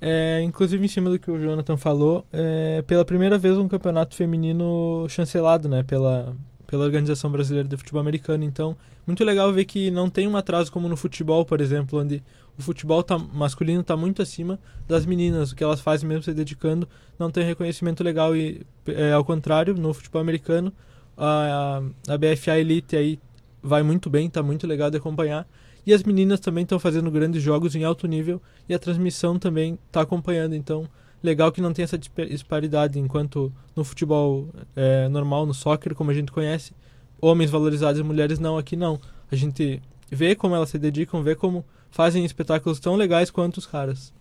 É, 0.00 0.40
inclusive 0.42 0.84
em 0.84 0.88
cima 0.88 1.10
do 1.10 1.18
que 1.18 1.28
o 1.28 1.42
Jonathan 1.42 1.76
falou, 1.76 2.24
é, 2.32 2.82
pela 2.82 3.04
primeira 3.04 3.36
vez 3.36 3.56
um 3.58 3.66
campeonato 3.66 4.14
feminino 4.14 5.04
chancelado, 5.08 5.68
né, 5.68 5.82
pela, 5.82 6.36
pela 6.68 6.84
Organização 6.84 7.32
Brasileira 7.32 7.66
de 7.66 7.76
Futebol 7.78 8.00
Americano. 8.00 8.44
Então, 8.44 8.76
muito 9.06 9.24
legal 9.24 9.50
ver 9.50 9.64
que 9.64 9.90
não 9.90 10.10
tem 10.10 10.28
um 10.28 10.36
atraso 10.36 10.70
como 10.70 10.86
no 10.86 10.98
futebol, 10.98 11.44
por 11.44 11.62
exemplo, 11.62 11.98
onde 11.98 12.22
o 12.58 12.62
futebol 12.62 13.02
tá, 13.02 13.18
masculino 13.18 13.80
está 13.80 13.96
muito 13.96 14.20
acima 14.20 14.60
das 14.86 15.06
meninas, 15.06 15.50
o 15.50 15.56
que 15.56 15.64
elas 15.64 15.80
fazem 15.80 16.06
mesmo 16.06 16.22
se 16.22 16.34
dedicando, 16.34 16.86
não 17.18 17.30
tem 17.30 17.42
reconhecimento 17.42 18.04
legal 18.04 18.36
e, 18.36 18.66
é, 18.86 19.12
ao 19.12 19.24
contrário, 19.24 19.74
no 19.74 19.94
futebol 19.94 20.20
americano, 20.20 20.70
a, 21.16 21.80
a 22.06 22.18
BFA 22.18 22.58
Elite 22.58 22.96
aí 22.96 23.18
vai 23.62 23.82
muito 23.82 24.10
bem, 24.10 24.28
tá 24.28 24.42
muito 24.42 24.66
legal 24.66 24.90
de 24.90 24.98
acompanhar. 24.98 25.48
E 25.86 25.94
as 25.94 26.02
meninas 26.02 26.38
também 26.38 26.64
estão 26.64 26.78
fazendo 26.78 27.10
grandes 27.10 27.42
jogos 27.42 27.74
em 27.74 27.82
alto 27.82 28.06
nível 28.06 28.42
e 28.68 28.74
a 28.74 28.78
transmissão 28.78 29.38
também 29.38 29.78
está 29.86 30.02
acompanhando. 30.02 30.54
Então, 30.54 30.86
legal 31.22 31.50
que 31.52 31.60
não 31.60 31.72
tem 31.72 31.82
essa 31.82 31.98
dispa- 31.98 32.26
disparidade, 32.26 32.98
enquanto 32.98 33.52
no 33.74 33.84
futebol 33.84 34.48
é, 34.76 35.08
normal, 35.08 35.46
no 35.46 35.54
soccer, 35.54 35.94
como 35.94 36.10
a 36.10 36.14
gente 36.14 36.30
conhece, 36.32 36.72
homens 37.20 37.50
valorizados 37.50 38.00
e 38.00 38.04
mulheres 38.04 38.38
não, 38.38 38.56
aqui 38.58 38.76
não. 38.76 39.00
A 39.30 39.36
gente 39.36 39.82
vê 40.10 40.34
como 40.34 40.54
elas 40.54 40.70
se 40.70 40.78
dedicam, 40.78 41.22
vê 41.22 41.34
como 41.34 41.64
fazem 41.90 42.24
espetáculos 42.24 42.78
tão 42.80 42.94
legais 42.96 43.30
quanto 43.30 43.58
os 43.58 43.66
caras. 43.66 44.12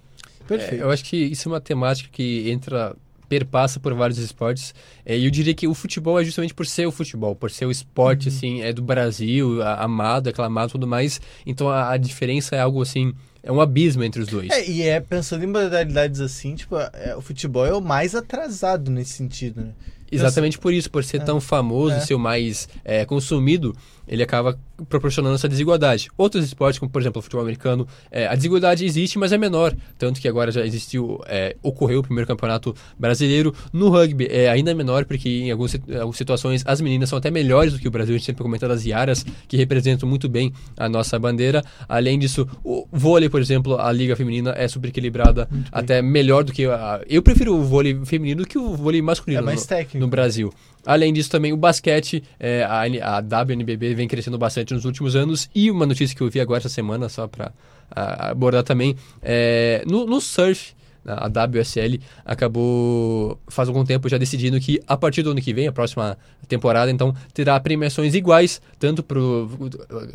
Perfeito. 0.48 0.82
É, 0.82 0.86
eu 0.86 0.90
acho 0.92 1.04
que 1.04 1.18
isso 1.18 1.48
é 1.48 1.52
uma 1.52 1.62
temática 1.62 2.10
que 2.12 2.50
entra, 2.50 2.96
perpassa 3.30 3.80
por 3.80 3.94
vários 3.94 4.18
esportes. 4.18 4.74
É, 5.06 5.18
E 5.18 5.26
eu 5.26 5.32
diria 5.32 5.54
que 5.54 5.68
o 5.68 5.74
futebol 5.74 6.20
é 6.20 6.24
justamente 6.24 6.54
por 6.54 6.66
ser 6.66 6.86
o 6.88 6.92
futebol, 6.92 7.36
por 7.36 7.52
ser 7.52 7.66
o 7.66 7.72
esporte, 7.72 8.30
assim, 8.30 8.62
é 8.62 8.72
do 8.74 8.82
Brasil, 8.82 9.62
a- 9.62 9.84
amado, 9.84 10.30
aclamado 10.30 10.70
e 10.70 10.72
tudo 10.72 10.88
mais. 10.88 11.20
Então 11.46 11.70
a, 11.70 11.92
a 11.92 11.98
diferença 11.98 12.56
é 12.56 12.60
algo 12.62 12.82
assim, 12.82 13.14
é 13.44 13.52
um 13.52 13.60
abismo 13.62 14.04
entre 14.04 14.22
os 14.22 14.28
dois. 14.28 14.50
É, 14.52 14.68
e 14.70 14.82
é 14.84 15.00
pensando 15.00 15.44
em 15.44 15.48
modalidades 15.48 16.20
assim, 16.22 16.56
tipo, 16.56 16.76
é, 16.78 17.16
o 17.18 17.22
futebol 17.22 17.66
é 17.66 17.74
o 17.74 17.82
mais 17.82 18.16
atrasado 18.16 18.90
nesse 18.92 19.14
sentido, 19.14 19.62
né? 19.62 19.72
Exatamente 20.12 20.58
por 20.58 20.74
isso, 20.74 20.90
por 20.90 21.04
ser 21.04 21.18
É. 21.18 21.24
tão 21.26 21.42
famoso, 21.42 21.96
É. 21.96 22.00
ser 22.00 22.14
o 22.14 22.20
mais 22.20 22.70
é, 22.86 23.04
consumido, 23.06 23.76
ele 24.08 24.24
acaba 24.24 24.58
proporcionando 24.90 25.36
essa 25.36 25.50
desigualdade. 25.50 26.10
Outros 26.18 26.46
esportes, 26.46 26.80
como 26.80 26.92
por 26.92 27.02
exemplo 27.02 27.20
o 27.20 27.22
futebol 27.22 27.42
americano, 27.44 27.88
é, 28.12 28.28
a 28.28 28.36
desigualdade 28.36 28.86
existe, 28.86 29.18
mas 29.18 29.32
é 29.32 29.38
menor. 29.38 29.76
Tanto 29.98 30.22
que 30.22 30.28
agora 30.28 30.52
já 30.52 30.66
existiu, 30.66 31.20
é, 31.28 31.56
ocorreu 31.64 32.00
o 32.00 32.04
primeiro 32.04 32.28
campeonato 32.28 32.76
brasileiro. 32.98 33.54
No 33.74 33.90
rugby 33.90 34.28
é 34.30 34.50
ainda 34.50 34.74
menor, 34.76 35.06
porque 35.06 35.28
em 35.30 35.52
algumas, 35.52 35.72
sit- 35.72 35.92
algumas 35.94 36.18
situações 36.18 36.64
as 36.66 36.80
meninas 36.80 37.10
são 37.10 37.18
até 37.18 37.30
melhores 37.32 37.74
do 37.74 37.80
que 37.80 37.88
o 37.88 37.92
Brasil. 37.92 38.16
A 38.16 38.18
gente 38.18 38.26
sempre 38.26 38.44
comenta 38.44 38.68
das 38.68 38.86
Iaras, 38.86 39.26
que 39.48 39.58
representam 39.58 40.08
muito 40.08 40.30
bem 40.30 40.54
a 40.78 40.88
nossa 40.88 41.18
bandeira. 41.18 41.64
Além 41.90 42.20
disso, 42.20 42.48
o 42.64 42.88
vôlei, 42.92 43.30
por 43.30 43.42
exemplo, 43.42 43.78
a 43.80 43.92
liga 43.92 44.16
feminina 44.16 44.54
é 44.56 44.68
super 44.68 44.90
equilibrada, 44.90 45.50
até 45.72 46.02
melhor 46.02 46.44
do 46.44 46.54
que 46.54 46.66
a... 46.66 47.02
Eu 47.10 47.22
prefiro 47.24 47.56
o 47.56 47.64
vôlei 47.64 48.00
feminino 48.06 48.44
do 48.44 48.48
que 48.48 48.58
o 48.58 48.76
vôlei 48.76 49.02
masculino. 49.02 49.42
É 49.42 49.46
mais 49.46 49.62
no- 49.62 49.68
técnico. 49.68 49.98
no 50.00 50.08
Brasil. 50.08 50.54
Além 50.86 51.12
disso, 51.12 51.30
também 51.30 51.52
o 51.52 51.58
basquete, 51.58 52.24
é, 52.40 52.64
a, 52.64 53.18
a 53.18 53.20
WNBB 53.20 53.94
vem 53.98 54.08
crescendo 54.08 54.38
bastante 54.38 54.74
nos 54.74 54.86
últimos 54.86 55.16
anos. 55.16 55.50
E 55.54 55.70
uma 55.70 55.86
notícia 55.86 56.16
que 56.16 56.22
eu 56.22 56.30
vi 56.30 56.40
agora 56.40 56.60
essa 56.60 56.70
semana, 56.70 57.10
só 57.10 57.28
para 57.28 57.52
abordar 57.92 58.64
também, 58.64 58.96
é, 59.22 59.84
no, 59.86 60.06
no 60.06 60.22
surf, 60.22 60.78
a 61.08 61.28
WSL 61.28 62.00
acabou 62.26 63.40
faz 63.48 63.70
algum 63.70 63.86
tempo 63.86 64.10
já 64.10 64.18
decidindo 64.18 64.60
que 64.60 64.82
a 64.86 64.98
partir 64.98 65.24
do 65.24 65.32
ano 65.32 65.42
que 65.42 65.54
vem, 65.54 65.68
a 65.68 65.72
próxima 65.72 66.18
temporada, 66.48 66.92
então 66.92 67.16
terá 67.34 67.58
premiações 67.60 68.14
iguais, 68.14 68.62
tanto 68.78 69.02
para 69.02 69.18
o 69.18 69.50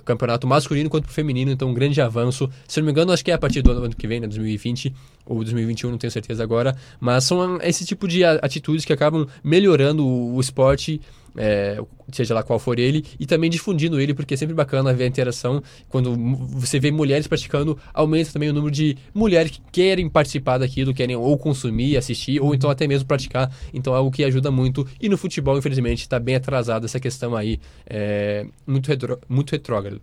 campeonato 0.05 0.47
masculino 0.47 0.91
quanto 0.91 1.05
para 1.05 1.11
o 1.11 1.14
feminino, 1.14 1.51
então 1.51 1.68
um 1.68 1.74
grande 1.74 2.01
avanço. 2.01 2.49
Se 2.68 2.78
não 2.80 2.87
me 2.87 2.93
engano, 2.93 3.12
acho 3.12 3.24
que 3.24 3.30
é 3.30 3.35
a 3.35 3.39
partir 3.39 3.62
do 3.62 3.70
ano 3.72 3.97
que 3.97 4.07
vem, 4.07 4.20
né, 4.20 4.26
2020 4.26 4.95
ou 5.24 5.37
2021, 5.43 5.91
não 5.91 5.99
tenho 5.99 6.11
certeza 6.11 6.43
agora, 6.43 6.76
mas 7.01 7.24
são 7.24 7.59
esse 7.62 7.87
tipo 7.87 8.07
de 8.07 8.24
atitudes 8.24 8.85
que 8.85 8.93
acabam 8.93 9.26
melhorando 9.43 10.05
o, 10.05 10.37
o 10.37 10.41
esporte 10.41 11.01
é, 11.37 11.80
seja 12.12 12.35
lá 12.35 12.43
qual 12.43 12.59
for 12.59 12.78
ele, 12.78 13.05
e 13.18 13.26
também 13.26 13.51
difundindo 13.51 14.01
ele, 14.01 14.14
porque 14.14 14.35
é 14.35 14.37
sempre 14.37 14.55
bacana 14.55 14.93
ver 14.93 15.05
a 15.05 15.07
interação. 15.07 15.62
Quando 15.89 16.14
você 16.16 16.78
vê 16.78 16.91
mulheres 16.91 17.26
praticando, 17.26 17.78
aumenta 17.93 18.33
também 18.33 18.51
o 18.51 18.53
número 18.53 18.70
de 18.70 18.97
mulheres 19.14 19.53
que 19.53 19.61
querem 19.70 20.09
participar 20.09 20.59
daquilo, 20.59 20.95
querem 20.95 21.16
ou 21.16 21.37
consumir, 21.39 21.97
assistir, 21.97 22.41
ou 22.41 22.55
então 22.55 22.70
até 22.70 22.87
mesmo 22.87 23.07
praticar. 23.07 23.55
Então 23.72 23.95
é 23.95 23.97
algo 23.97 24.11
que 24.11 24.24
ajuda 24.24 24.51
muito. 24.51 24.87
E 25.01 25.09
no 25.09 25.16
futebol, 25.16 25.57
infelizmente, 25.57 26.01
está 26.01 26.18
bem 26.18 26.35
atrasado 26.35 26.85
essa 26.85 27.01
questão 27.01 27.35
aí, 27.35 27.59
é, 27.87 28.47
muito, 28.66 28.89
retro, 28.89 29.18
muito 29.28 29.53
retrógrado. 29.53 30.01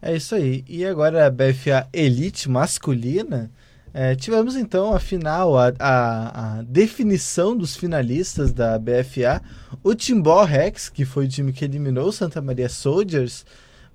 É 0.00 0.14
isso 0.14 0.34
aí. 0.34 0.64
E 0.68 0.84
agora 0.84 1.26
a 1.26 1.30
BFA 1.30 1.88
Elite 1.92 2.48
masculina. 2.48 3.50
É, 3.96 4.16
tivemos 4.16 4.56
então 4.56 4.92
a 4.92 4.98
final, 4.98 5.56
a, 5.56 5.72
a, 5.78 6.58
a 6.58 6.62
definição 6.62 7.56
dos 7.56 7.76
finalistas 7.76 8.52
da 8.52 8.76
BFA. 8.76 9.40
O 9.84 9.94
Timbó 9.94 10.42
Rex, 10.42 10.88
que 10.88 11.04
foi 11.04 11.26
o 11.26 11.28
time 11.28 11.52
que 11.52 11.64
eliminou 11.64 12.08
o 12.08 12.12
Santa 12.12 12.42
Maria 12.42 12.68
Soldiers, 12.68 13.46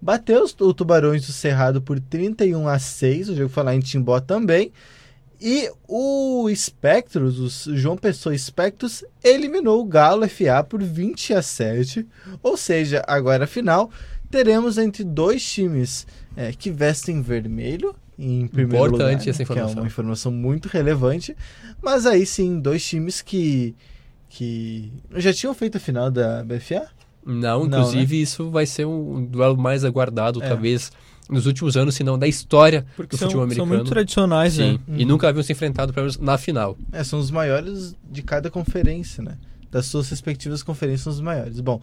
bateu 0.02 0.46
o 0.62 0.74
Tubarões 0.74 1.28
do 1.28 1.34
Cerrado 1.34 1.82
por 1.82 2.00
31 2.00 2.70
a 2.70 2.80
6. 2.80 3.28
O 3.28 3.36
jogo 3.36 3.50
foi 3.50 3.62
lá 3.62 3.76
em 3.76 3.82
Timbó 3.82 4.22
também. 4.22 4.72
E 5.42 5.70
o 5.86 6.50
Spectros, 6.56 7.68
o 7.68 7.76
João 7.76 7.98
Pessoa 7.98 8.38
Spectros, 8.38 9.04
eliminou 9.22 9.82
o 9.82 9.86
Galo 9.86 10.28
FA 10.30 10.64
por 10.64 10.82
20 10.82 11.34
a 11.34 11.42
7. 11.42 12.08
Ou 12.42 12.56
seja, 12.56 13.04
agora 13.06 13.44
a 13.44 13.48
final 13.48 13.92
teremos 14.32 14.78
entre 14.78 15.04
dois 15.04 15.44
times 15.44 16.08
é, 16.38 16.54
que 16.54 16.72
vestem 16.72 17.22
vermelho. 17.22 17.94
Em 18.22 18.48
primeiro 18.48 18.88
Importante 18.88 19.20
lugar, 19.22 19.30
essa 19.30 19.30
né, 19.30 19.34
Que 19.34 19.40
é 19.40 19.44
informação. 19.44 19.82
uma 19.82 19.88
informação 19.88 20.32
muito 20.32 20.68
relevante. 20.68 21.36
Mas 21.82 22.06
aí 22.06 22.26
sim, 22.26 22.60
dois 22.60 22.86
times 22.86 23.22
que. 23.22 23.74
que 24.28 24.92
já 25.16 25.32
tinham 25.34 25.54
feito 25.54 25.78
a 25.78 25.80
final 25.80 26.12
da 26.12 26.44
BFA? 26.44 26.88
Não, 27.26 27.66
Não, 27.66 27.80
inclusive 27.80 28.22
isso 28.22 28.50
vai 28.50 28.66
ser 28.66 28.86
um 28.86 29.26
duelo 29.26 29.58
mais 29.58 29.86
aguardado, 29.86 30.42
É. 30.44 30.48
talvez, 30.50 30.92
nos 31.30 31.46
últimos 31.46 31.78
anos, 31.78 31.96
se 31.96 32.04
não 32.04 32.18
da 32.18 32.28
história 32.28 32.86
Porque 32.96 33.16
do 33.16 33.20
são, 33.20 33.28
futebol 33.30 33.42
são 33.52 33.64
americano. 33.64 33.74
muito 33.84 33.90
tradicionais, 33.90 34.54
Sim, 34.54 34.80
né? 34.88 34.98
e 34.98 35.06
nunca 35.06 35.30
haviam 35.30 35.44
se 35.44 35.52
enfrentado, 35.52 35.94
pelo 35.94 36.06
menos, 36.06 36.18
na 36.18 36.38
final. 36.38 36.78
É, 36.92 37.04
são 37.04 37.20
os 37.20 37.30
maiores 37.32 37.96
de 38.12 38.22
cada 38.22 38.50
conferência, 38.50 39.24
né? 39.24 39.38
Das 39.72 39.86
suas 39.86 40.10
respectivas 40.10 40.64
conferências 40.64 41.04
são 41.04 41.14
os 41.14 41.22
maiores. 41.22 41.60
Bom, 41.62 41.80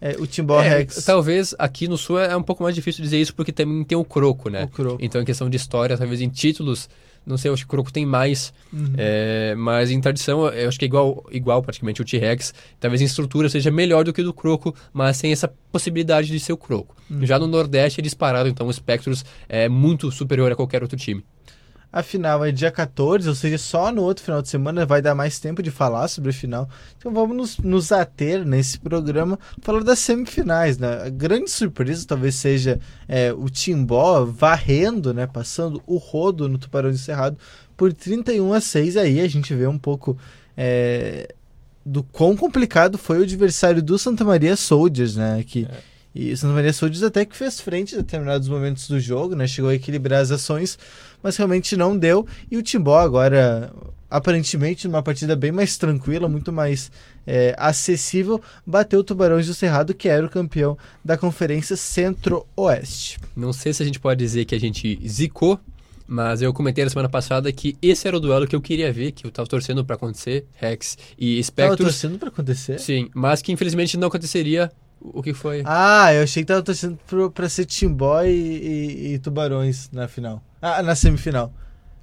é, 0.00 0.16
o 0.18 0.26
Timbó 0.26 0.60
É, 0.62 0.68
Rex. 0.78 1.04
talvez 1.04 1.54
aqui 1.58 1.88
no 1.88 1.96
Sul 1.96 2.18
é 2.20 2.36
um 2.36 2.42
pouco 2.42 2.62
mais 2.62 2.74
difícil 2.74 3.02
dizer 3.02 3.20
isso, 3.20 3.34
porque 3.34 3.52
também 3.52 3.82
tem 3.84 3.96
o 3.96 4.04
Croco, 4.04 4.48
né? 4.50 4.64
O 4.64 4.68
Croco. 4.68 4.98
Então, 5.00 5.20
em 5.20 5.24
questão 5.24 5.48
de 5.48 5.56
história, 5.56 5.96
talvez 5.96 6.20
em 6.20 6.28
títulos, 6.28 6.88
não 7.26 7.36
sei, 7.36 7.48
eu 7.48 7.54
acho 7.54 7.62
que 7.64 7.66
o 7.66 7.70
Croco 7.70 7.92
tem 7.92 8.06
mais, 8.06 8.52
Uhum. 8.72 8.92
é, 8.96 9.54
mas 9.56 9.90
em 9.90 10.00
tradição, 10.00 10.46
eu 10.48 10.68
acho 10.68 10.78
que 10.78 10.84
é 10.84 10.88
igual, 10.88 11.24
igual 11.32 11.62
praticamente 11.62 12.00
o 12.00 12.04
T-Rex. 12.04 12.54
Talvez 12.78 13.00
em 13.00 13.04
estrutura 13.04 13.48
seja 13.48 13.70
melhor 13.70 14.04
do 14.04 14.12
que 14.12 14.20
o 14.20 14.24
do 14.24 14.32
Croco, 14.34 14.74
mas 14.92 15.20
tem 15.20 15.32
essa 15.32 15.48
possibilidade 15.72 16.28
de 16.28 16.38
ser 16.38 16.52
o 16.52 16.56
Croco. 16.56 16.94
Uhum. 17.10 17.24
Já 17.26 17.38
no 17.38 17.46
Nordeste 17.46 18.00
é 18.00 18.02
disparado, 18.02 18.48
então 18.48 18.66
o 18.68 18.72
Spectros 18.72 19.24
é 19.48 19.68
muito 19.68 20.10
superior 20.12 20.52
a 20.52 20.56
qualquer 20.56 20.82
outro 20.82 20.96
time. 20.98 21.24
A 21.92 22.02
final 22.02 22.44
é 22.44 22.52
dia 22.52 22.70
14, 22.70 23.28
ou 23.28 23.34
seja, 23.34 23.56
só 23.56 23.90
no 23.90 24.02
outro 24.02 24.22
final 24.22 24.42
de 24.42 24.48
semana 24.48 24.84
vai 24.84 25.00
dar 25.00 25.14
mais 25.14 25.38
tempo 25.38 25.62
de 25.62 25.70
falar 25.70 26.08
sobre 26.08 26.30
a 26.30 26.32
final. 26.32 26.68
Então 26.98 27.12
vamos 27.12 27.36
nos, 27.36 27.58
nos 27.58 27.92
ater 27.92 28.44
nesse 28.44 28.78
programa 28.78 29.38
falar 29.62 29.82
das 29.82 30.00
semifinais, 30.00 30.76
né? 30.76 31.04
A 31.06 31.08
grande 31.08 31.50
surpresa 31.50 32.04
talvez 32.06 32.34
seja 32.34 32.78
é, 33.08 33.32
o 33.32 33.48
Timbó 33.48 34.24
varrendo, 34.24 35.14
né? 35.14 35.26
Passando 35.26 35.82
o 35.86 35.96
rodo 35.96 36.48
no 36.48 36.58
Tubarão 36.58 36.90
de 36.90 36.98
Cerrado 36.98 37.38
por 37.76 37.92
31 37.92 38.52
a 38.52 38.60
6. 38.60 38.96
Aí 38.96 39.20
a 39.20 39.28
gente 39.28 39.54
vê 39.54 39.66
um 39.66 39.78
pouco 39.78 40.18
é, 40.56 41.34
do 41.84 42.02
quão 42.02 42.36
complicado 42.36 42.98
foi 42.98 43.20
o 43.20 43.22
adversário 43.22 43.82
do 43.82 43.96
Santa 43.96 44.24
Maria 44.24 44.56
Soldiers, 44.56 45.16
né? 45.16 45.42
Que, 45.46 45.66
E 46.18 46.32
o 46.32 46.36
Santa 46.36 46.54
Maria 46.54 46.72
Soldiers 46.72 47.02
até 47.02 47.26
que 47.26 47.36
fez 47.36 47.60
frente 47.60 47.94
em 47.94 47.98
determinados 47.98 48.48
momentos 48.48 48.88
do 48.88 48.98
jogo, 48.98 49.34
né? 49.34 49.46
Chegou 49.46 49.70
a 49.70 49.74
equilibrar 49.74 50.22
as 50.22 50.30
ações, 50.30 50.78
mas 51.22 51.36
realmente 51.36 51.76
não 51.76 51.94
deu. 51.94 52.26
E 52.50 52.56
o 52.56 52.62
Timbó 52.62 52.98
agora, 52.98 53.70
aparentemente, 54.08 54.88
numa 54.88 55.02
partida 55.02 55.36
bem 55.36 55.52
mais 55.52 55.76
tranquila, 55.76 56.26
muito 56.26 56.50
mais 56.50 56.90
é, 57.26 57.54
acessível, 57.58 58.40
bateu 58.66 59.00
o 59.00 59.04
Tubarões 59.04 59.46
do 59.46 59.52
Cerrado, 59.52 59.92
que 59.92 60.08
era 60.08 60.24
o 60.24 60.30
campeão 60.30 60.78
da 61.04 61.18
Conferência 61.18 61.76
Centro-Oeste. 61.76 63.18
Não 63.36 63.52
sei 63.52 63.74
se 63.74 63.82
a 63.82 63.86
gente 63.86 64.00
pode 64.00 64.18
dizer 64.18 64.46
que 64.46 64.54
a 64.54 64.60
gente 64.60 64.98
zicou, 65.06 65.60
mas 66.08 66.40
eu 66.40 66.50
comentei 66.54 66.82
na 66.82 66.88
semana 66.88 67.10
passada 67.10 67.52
que 67.52 67.76
esse 67.82 68.08
era 68.08 68.16
o 68.16 68.20
duelo 68.20 68.46
que 68.46 68.56
eu 68.56 68.60
queria 68.62 68.90
ver, 68.90 69.12
que 69.12 69.26
eu 69.26 69.30
tava 69.30 69.46
torcendo 69.46 69.84
pra 69.84 69.96
acontecer, 69.96 70.46
Rex 70.54 70.96
e 71.18 71.34
Tava 71.34 71.42
Spectros. 71.42 71.88
torcendo 71.88 72.18
pra 72.18 72.28
acontecer? 72.28 72.80
Sim, 72.80 73.10
mas 73.12 73.42
que 73.42 73.52
infelizmente 73.52 73.98
não 73.98 74.08
aconteceria. 74.08 74.72
O 75.00 75.22
que 75.22 75.32
foi? 75.34 75.62
Ah, 75.64 76.12
eu 76.14 76.22
achei 76.22 76.42
que 76.42 76.46
tava 76.48 76.62
torcendo 76.62 76.98
pro, 77.06 77.30
pra 77.30 77.48
ser 77.48 77.64
Timbó 77.66 78.22
e, 78.22 78.30
e- 78.30 79.14
e 79.14 79.18
Tubarões 79.18 79.88
na 79.92 80.08
final. 80.08 80.42
Ah, 80.60 80.82
na 80.82 80.94
semifinal. 80.94 81.52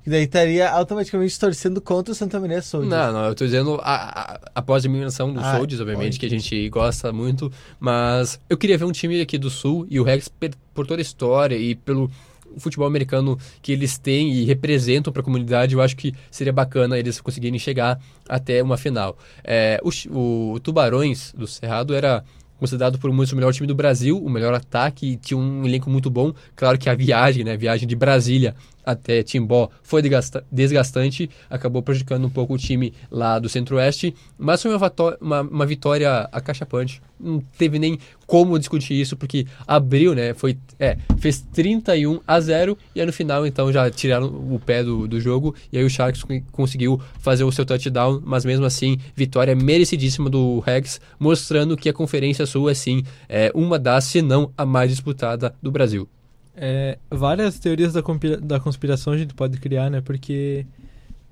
Que 0.03 0.09
daí 0.09 0.23
estaria 0.23 0.69
automaticamente 0.69 1.39
torcendo 1.39 1.79
contra 1.81 2.11
o 2.11 2.15
Santa 2.15 2.37
Maria 2.39 2.61
Soldiers. 2.61 2.91
Não, 2.93 3.13
não, 3.13 3.25
eu 3.25 3.35
tô 3.35 3.45
dizendo 3.45 3.79
a- 3.81 4.33
a- 4.33 4.39
após 4.53 4.83
a 4.83 4.87
eliminação 4.87 5.33
do 5.33 5.39
Ah, 5.39 5.55
Soldiers, 5.57 5.79
obviamente, 5.81 6.19
que 6.19 6.25
a 6.25 6.29
gente 6.29 6.67
gosta 6.69 7.11
muito, 7.13 7.51
mas 7.79 8.39
eu 8.49 8.57
queria 8.57 8.77
ver 8.77 8.83
um 8.85 8.91
time 8.91 9.21
aqui 9.21 9.37
do 9.37 9.49
Sul 9.49 9.87
e 9.89 9.99
o 9.99 10.03
Rex, 10.03 10.29
por 10.73 10.85
toda 10.85 10.99
a 10.99 11.03
história 11.03 11.55
e 11.55 11.73
pelo 11.75 12.11
futebol 12.57 12.85
americano 12.85 13.39
que 13.61 13.71
eles 13.71 13.97
têm 13.97 14.31
e 14.33 14.43
representam 14.43 15.11
para 15.11 15.21
a 15.21 15.25
comunidade, 15.25 15.73
eu 15.73 15.81
acho 15.81 15.95
que 15.95 16.13
seria 16.29 16.53
bacana 16.53 16.99
eles 16.99 17.19
conseguirem 17.19 17.57
chegar 17.57 17.99
até 18.29 18.61
uma 18.61 18.77
final. 18.77 19.17
É, 19.43 19.79
o, 20.09 20.51
o 20.53 20.59
Tubarões 20.59 21.33
do 21.35 21.47
Cerrado 21.47 21.95
era 21.95 22.23
considerado 22.63 22.97
por 22.97 23.11
muitos 23.11 23.33
o 23.33 23.35
melhor 23.35 23.51
time 23.51 23.67
do 23.67 23.75
Brasil, 23.75 24.17
o 24.17 24.29
melhor 24.29 24.53
ataque, 24.53 25.05
e 25.05 25.15
tinha 25.17 25.37
um 25.37 25.65
elenco 25.65 25.89
muito 25.89 26.09
bom. 26.09 26.33
Claro 26.55 26.77
que 26.77 26.89
a 26.89 26.95
viagem, 26.95 27.43
né, 27.43 27.53
a 27.53 27.57
viagem 27.57 27.85
de 27.85 27.93
Brasília 27.93 28.55
até 28.85 29.23
Timbó 29.23 29.69
foi 29.81 30.01
desgasta- 30.01 30.43
desgastante, 30.51 31.29
acabou 31.49 31.81
prejudicando 31.81 32.25
um 32.25 32.29
pouco 32.29 32.53
o 32.53 32.57
time 32.57 32.93
lá 33.11 33.39
do 33.39 33.47
Centro-Oeste, 33.49 34.13
mas 34.37 34.61
foi 34.61 34.75
uma, 34.75 34.91
uma, 35.21 35.41
uma 35.41 35.65
vitória 35.65 36.27
acachapante. 36.31 37.01
Não 37.19 37.39
teve 37.57 37.79
nem 37.79 37.97
como 38.27 38.59
discutir 38.59 38.99
isso, 38.99 39.15
porque 39.15 39.45
abriu, 39.65 40.13
né, 40.13 40.33
foi, 40.33 40.57
é, 40.77 40.97
fez 41.19 41.41
31 41.53 42.19
a 42.27 42.39
0 42.39 42.77
e 42.93 42.99
aí 42.99 43.05
no 43.05 43.13
final, 43.13 43.45
então, 43.47 43.71
já 43.71 43.89
tiraram 43.89 44.25
o 44.27 44.59
pé 44.59 44.83
do, 44.83 45.07
do 45.07 45.21
jogo, 45.21 45.55
e 45.71 45.77
aí 45.77 45.83
o 45.83 45.89
Sharks 45.89 46.23
con- 46.23 46.41
conseguiu 46.51 46.99
fazer 47.19 47.43
o 47.45 47.51
seu 47.51 47.65
touchdown, 47.65 48.21
mas 48.25 48.43
mesmo 48.43 48.65
assim, 48.65 48.97
vitória 49.15 49.55
merecidíssima 49.55 50.29
do 50.29 50.59
Rex, 50.59 50.99
mostrando 51.19 51.77
que 51.77 51.87
a 51.87 51.93
Conferência 51.93 52.45
Sul 52.45 52.69
é 52.69 52.73
sim 52.73 53.03
é, 53.29 53.51
uma 53.53 53.79
das, 53.79 54.03
se 54.05 54.21
não 54.21 54.51
a 54.57 54.65
mais 54.65 54.89
disputada 54.89 55.55
do 55.61 55.71
Brasil. 55.71 56.07
É, 56.55 56.99
várias 57.09 57.57
teorias 57.59 57.93
da, 57.93 58.01
da 58.41 58.59
conspiração 58.59 59.13
a 59.13 59.17
gente 59.17 59.33
pode 59.33 59.59
criar, 59.59 59.89
né? 59.89 60.01
Porque 60.01 60.65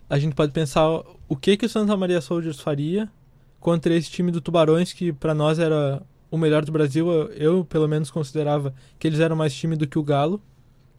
a 0.09 0.17
gente 0.17 0.35
pode 0.35 0.51
pensar 0.51 0.87
o 1.29 1.35
que 1.35 1.55
que 1.55 1.65
o 1.65 1.69
Santa 1.69 1.95
Maria 1.95 2.21
Soldiers 2.21 2.59
faria 2.59 3.09
contra 3.59 3.93
esse 3.93 4.09
time 4.09 4.31
do 4.31 4.41
Tubarões, 4.41 4.91
que 4.91 5.13
pra 5.13 5.33
nós 5.33 5.59
era 5.59 6.01
o 6.29 6.37
melhor 6.37 6.65
do 6.65 6.71
Brasil. 6.71 7.09
Eu, 7.09 7.27
eu, 7.33 7.65
pelo 7.65 7.87
menos, 7.87 8.09
considerava 8.09 8.73
que 8.97 9.07
eles 9.07 9.19
eram 9.19 9.35
mais 9.35 9.53
time 9.53 9.75
do 9.75 9.87
que 9.87 9.99
o 9.99 10.03
Galo, 10.03 10.41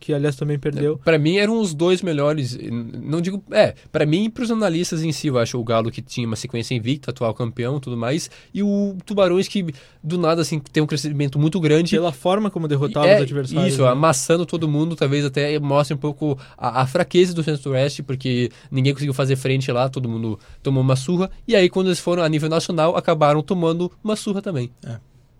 que 0.03 0.13
aliás 0.13 0.35
também 0.35 0.59
perdeu. 0.59 0.99
Pra 0.99 1.17
mim 1.17 1.37
eram 1.37 1.61
os 1.61 1.73
dois 1.73 2.03
melhores. 2.03 2.59
Não 2.61 3.21
digo. 3.21 3.43
É, 3.53 3.75
pra 3.93 4.05
mim 4.05 4.25
e 4.25 4.29
pros 4.29 4.51
analistas 4.51 5.05
em 5.05 5.13
si, 5.13 5.29
eu 5.29 5.39
acho 5.39 5.57
o 5.59 5.63
Galo 5.63 5.93
que 5.93 6.03
tinha 6.03 6.27
uma 6.27 6.35
sequência 6.35 6.75
invicta, 6.75 7.13
atual 7.13 7.33
campeão 7.33 7.77
e 7.77 7.81
tudo 7.81 7.97
mais. 7.97 8.29
E 8.53 8.65
o 8.65 8.97
Tubarões 9.07 9.47
que 9.47 9.65
do 10.03 10.19
nada 10.19 10.43
assim 10.43 10.59
tem 10.59 10.83
um 10.83 10.87
crescimento 10.87 11.39
muito 11.39 11.61
grande. 11.61 11.95
Pela 11.95 12.13
forma 12.13 12.51
como 12.51 12.67
derrotava 12.67 13.07
É, 13.07 13.17
os 13.17 13.23
adversários. 13.23 13.73
Isso, 13.75 13.83
né? 13.83 13.89
amassando 13.89 14.45
todo 14.45 14.69
mundo, 14.69 14.97
talvez 14.97 15.25
até 15.25 15.57
mostre 15.61 15.95
um 15.95 15.99
pouco 15.99 16.37
a, 16.59 16.83
a 16.83 16.87
fraqueza 16.87 17.33
do 17.33 17.45
Centro-Oeste, 17.45 18.03
porque 18.03 18.51
ninguém 18.71 18.93
conseguiu 18.93 19.15
fazer 19.15 19.37
frente 19.37 19.71
lá, 19.71 19.89
todo 19.89 20.09
mundo 20.09 20.37
tomou 20.63 20.83
uma 20.83 20.97
surra. 20.97 21.31
E 21.47 21.55
aí, 21.55 21.71
quando 21.71 21.87
eles 21.87 22.01
foram 22.01 22.25
a 22.25 22.29
nível 22.29 22.49
nacional, 22.49 22.97
acabaram 22.97 23.41
tomando 23.41 23.91
uma 24.03 24.17
surra 24.17 24.43
também. 24.43 24.71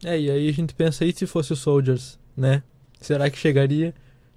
É, 0.05 0.21
e 0.21 0.31
aí 0.31 0.49
a 0.49 0.53
gente 0.53 0.73
pensa 0.75 1.05
aí 1.05 1.13
se 1.13 1.27
fosse 1.27 1.53
o 1.53 1.57
Soldiers, 1.57 2.19
né? 2.37 2.63
Será 3.01 3.29
que 3.29 3.37
chegaria? 3.37 3.93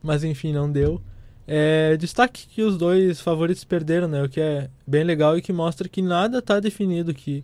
Mas 0.06 0.24
enfim, 0.24 0.54
não 0.54 0.72
deu. 0.72 1.02
É, 1.48 1.98
destaque 1.98 2.48
que 2.48 2.62
os 2.62 2.78
dois 2.78 3.20
favoritos 3.20 3.64
perderam, 3.64 4.08
né? 4.08 4.24
O 4.24 4.30
que 4.30 4.40
é 4.40 4.70
bem 4.86 5.04
legal 5.04 5.36
e 5.36 5.42
que 5.42 5.52
mostra 5.52 5.90
que 5.90 6.02
nada 6.02 6.42
tá 6.42 6.60
definido, 6.60 7.14
que 7.14 7.44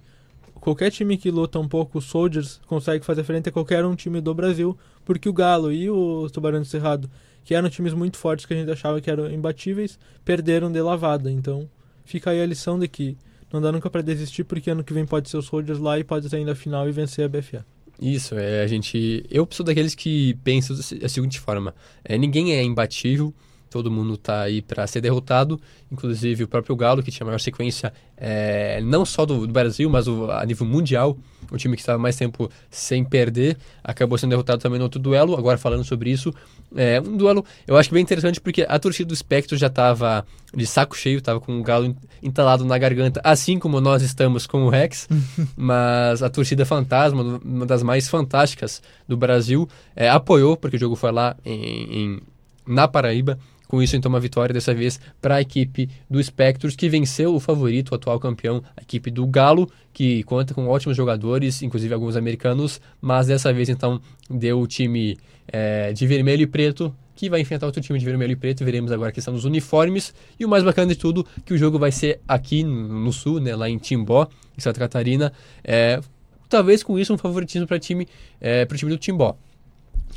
qualquer 0.53 0.91
time 0.91 1.17
que 1.17 1.31
luta 1.31 1.59
um 1.59 1.67
pouco, 1.67 1.97
os 1.97 2.05
Soldiers, 2.05 2.61
consegue 2.67 3.03
fazer 3.03 3.23
frente 3.23 3.49
a 3.49 3.51
qualquer 3.51 3.83
um 3.83 3.95
time 3.95 4.21
do 4.21 4.33
Brasil, 4.33 4.77
porque 5.03 5.27
o 5.27 5.33
Galo 5.33 5.71
e 5.71 5.89
o 5.89 6.29
Tubarão 6.29 6.59
do 6.59 6.65
Cerrado, 6.65 7.09
que 7.43 7.55
eram 7.55 7.69
times 7.69 7.93
muito 7.93 8.17
fortes 8.17 8.45
que 8.45 8.53
a 8.53 8.57
gente 8.57 8.71
achava 8.71 9.01
que 9.01 9.09
eram 9.09 9.29
imbatíveis, 9.29 9.97
perderam 10.23 10.71
de 10.71 10.81
lavada. 10.81 11.31
Então, 11.31 11.67
fica 12.05 12.29
aí 12.29 12.41
a 12.41 12.45
lição 12.45 12.77
de 12.77 12.87
que 12.87 13.17
não 13.51 13.59
dá 13.59 13.71
nunca 13.71 13.89
pra 13.89 14.01
desistir, 14.01 14.43
porque 14.43 14.69
ano 14.69 14.83
que 14.83 14.93
vem 14.93 15.05
pode 15.05 15.29
ser 15.29 15.37
os 15.37 15.45
Soldiers 15.45 15.79
lá 15.79 15.97
e 15.97 16.03
pode 16.03 16.29
ter 16.29 16.37
ainda 16.37 16.51
a 16.51 16.55
final 16.55 16.87
e 16.87 16.91
vencer 16.91 17.25
a 17.25 17.27
BFA. 17.27 17.65
Isso, 18.01 18.33
é 18.35 18.63
a 18.63 18.67
gente. 18.67 19.23
Eu 19.29 19.47
sou 19.51 19.63
daqueles 19.65 19.93
que 19.93 20.33
pensam 20.43 20.75
da 20.75 20.81
se- 20.81 20.95
da 20.97 21.07
seguinte 21.07 21.39
forma: 21.39 21.75
é, 22.03 22.17
ninguém 22.17 22.53
é 22.53 22.63
imbatível, 22.63 23.33
todo 23.71 23.89
mundo 23.89 24.17
tá 24.17 24.41
aí 24.41 24.61
para 24.61 24.85
ser 24.85 24.99
derrotado, 24.99 25.59
inclusive 25.89 26.43
o 26.43 26.47
próprio 26.47 26.75
Galo, 26.75 27.01
que 27.01 27.09
tinha 27.09 27.23
a 27.23 27.27
maior 27.27 27.39
sequência 27.39 27.93
é, 28.17 28.81
não 28.81 29.05
só 29.05 29.25
do, 29.25 29.47
do 29.47 29.53
Brasil, 29.53 29.89
mas 29.89 30.09
o, 30.09 30.29
a 30.29 30.45
nível 30.45 30.67
mundial, 30.67 31.17
o 31.49 31.57
time 31.57 31.77
que 31.77 31.81
estava 31.81 31.97
mais 31.97 32.17
tempo 32.17 32.51
sem 32.69 33.03
perder, 33.03 33.57
acabou 33.81 34.17
sendo 34.17 34.31
derrotado 34.31 34.61
também 34.61 34.77
no 34.77 34.83
outro 34.83 34.99
duelo. 34.99 35.37
Agora 35.37 35.57
falando 35.57 35.85
sobre 35.85 36.11
isso, 36.11 36.33
é 36.75 36.99
um 36.99 37.15
duelo 37.15 37.45
eu 37.65 37.77
acho 37.77 37.91
bem 37.91 38.03
interessante 38.03 38.41
porque 38.41 38.65
a 38.67 38.77
torcida 38.77 39.07
do 39.07 39.13
Espectro 39.13 39.57
já 39.57 39.67
estava 39.67 40.25
de 40.53 40.67
saco 40.67 40.95
cheio, 40.95 41.19
estava 41.19 41.39
com 41.39 41.57
o 41.57 41.63
Galo 41.63 41.95
entalado 42.21 42.65
na 42.65 42.77
garganta, 42.77 43.21
assim 43.23 43.57
como 43.57 43.79
nós 43.79 44.01
estamos 44.01 44.45
com 44.45 44.65
o 44.65 44.69
Rex, 44.69 45.07
mas 45.55 46.21
a 46.21 46.29
torcida 46.29 46.65
fantasma, 46.65 47.39
uma 47.43 47.65
das 47.65 47.81
mais 47.81 48.09
fantásticas 48.09 48.81
do 49.07 49.15
Brasil, 49.15 49.67
é, 49.95 50.09
apoiou, 50.09 50.57
porque 50.57 50.75
o 50.75 50.79
jogo 50.79 50.97
foi 50.97 51.13
lá 51.13 51.37
em, 51.45 52.17
em 52.17 52.21
na 52.65 52.87
Paraíba, 52.87 53.39
com 53.71 53.81
isso, 53.81 53.95
então, 53.95 54.09
uma 54.09 54.19
vitória 54.19 54.51
dessa 54.51 54.73
vez 54.73 54.99
para 55.21 55.35
a 55.35 55.41
equipe 55.41 55.89
do 56.09 56.21
Spectros, 56.21 56.75
que 56.75 56.89
venceu 56.89 57.33
o 57.33 57.39
favorito, 57.39 57.93
o 57.93 57.95
atual 57.95 58.19
campeão, 58.19 58.61
a 58.75 58.81
equipe 58.81 59.09
do 59.09 59.25
Galo, 59.25 59.71
que 59.93 60.23
conta 60.23 60.53
com 60.53 60.67
ótimos 60.67 60.97
jogadores, 60.97 61.61
inclusive 61.61 61.93
alguns 61.93 62.17
americanos, 62.17 62.81
mas 62.99 63.27
dessa 63.27 63.53
vez, 63.53 63.69
então, 63.69 64.01
deu 64.29 64.59
o 64.59 64.67
time 64.67 65.17
é, 65.47 65.93
de 65.93 66.05
vermelho 66.05 66.41
e 66.41 66.47
preto, 66.47 66.93
que 67.15 67.29
vai 67.29 67.39
enfrentar 67.39 67.65
outro 67.65 67.81
time 67.81 67.97
de 67.97 68.03
vermelho 68.03 68.33
e 68.33 68.35
preto. 68.35 68.65
Veremos 68.65 68.91
agora 68.91 69.07
a 69.09 69.13
questão 69.13 69.33
dos 69.33 69.45
uniformes. 69.45 70.13
E 70.37 70.43
o 70.43 70.49
mais 70.49 70.65
bacana 70.65 70.87
de 70.89 70.99
tudo, 70.99 71.25
que 71.45 71.53
o 71.53 71.57
jogo 71.57 71.79
vai 71.79 71.93
ser 71.93 72.19
aqui 72.27 72.65
no 72.65 73.13
sul, 73.13 73.39
né, 73.39 73.55
lá 73.55 73.69
em 73.69 73.77
Timbó, 73.77 74.27
em 74.57 74.59
Santa 74.59 74.81
Catarina. 74.81 75.31
É, 75.63 76.01
talvez 76.49 76.83
com 76.83 76.99
isso 76.99 77.13
um 77.13 77.17
favoritismo 77.17 77.65
para 77.65 77.79
time, 77.79 78.05
é, 78.41 78.67
o 78.69 78.75
time 78.75 78.91
do 78.91 78.97
Timbó 78.97 79.37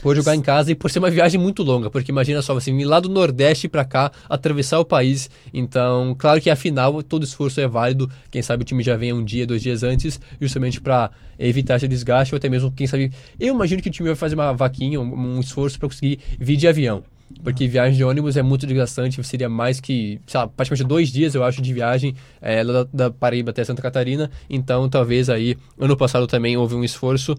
por 0.02 0.14
jogar 0.16 0.34
em 0.34 0.40
casa 0.40 0.70
e 0.70 0.74
por 0.74 0.90
ser 0.90 0.98
uma 0.98 1.10
viagem 1.10 1.40
muito 1.40 1.62
longa, 1.62 1.90
porque 1.90 2.10
imagina 2.10 2.42
só 2.42 2.54
vir 2.58 2.84
lá 2.84 3.00
do 3.00 3.08
Nordeste 3.08 3.68
para 3.68 3.84
cá, 3.84 4.12
atravessar 4.28 4.78
o 4.78 4.84
país. 4.84 5.30
Então, 5.52 6.14
claro 6.18 6.40
que 6.40 6.50
afinal 6.50 7.02
todo 7.02 7.24
esforço 7.24 7.60
é 7.60 7.66
válido. 7.66 8.10
Quem 8.30 8.42
sabe 8.42 8.62
o 8.62 8.64
time 8.64 8.82
já 8.82 8.96
venha 8.96 9.14
um 9.14 9.24
dia, 9.24 9.46
dois 9.46 9.62
dias 9.62 9.82
antes, 9.82 10.20
justamente 10.40 10.80
para 10.80 11.10
evitar 11.38 11.76
esse 11.76 11.88
desgaste, 11.88 12.34
ou 12.34 12.36
até 12.36 12.48
mesmo, 12.48 12.70
quem 12.70 12.86
sabe. 12.86 13.12
Eu 13.38 13.54
imagino 13.54 13.82
que 13.82 13.88
o 13.88 13.92
time 13.92 14.08
vai 14.08 14.16
fazer 14.16 14.34
uma 14.34 14.52
vaquinha, 14.52 15.00
um, 15.00 15.36
um 15.36 15.40
esforço 15.40 15.78
para 15.78 15.88
conseguir 15.88 16.18
vir 16.38 16.56
de 16.56 16.68
avião. 16.68 17.02
Porque 17.42 17.66
viagem 17.66 17.96
de 17.96 18.04
ônibus 18.04 18.36
é 18.36 18.42
muito 18.42 18.66
desgastante, 18.66 19.22
seria 19.24 19.48
mais 19.48 19.80
que, 19.80 20.20
sei 20.26 20.40
lá, 20.40 20.46
praticamente 20.46 20.86
dois 20.86 21.10
dias, 21.10 21.34
eu 21.34 21.42
acho, 21.42 21.60
de 21.60 21.72
viagem 21.72 22.14
é, 22.40 22.64
da, 22.64 22.86
da 22.92 23.10
Paraíba 23.10 23.50
até 23.50 23.64
Santa 23.64 23.82
Catarina. 23.82 24.30
Então, 24.48 24.88
talvez 24.88 25.28
aí, 25.28 25.56
ano 25.78 25.96
passado 25.96 26.26
também 26.26 26.56
houve 26.56 26.74
um 26.74 26.84
esforço. 26.84 27.34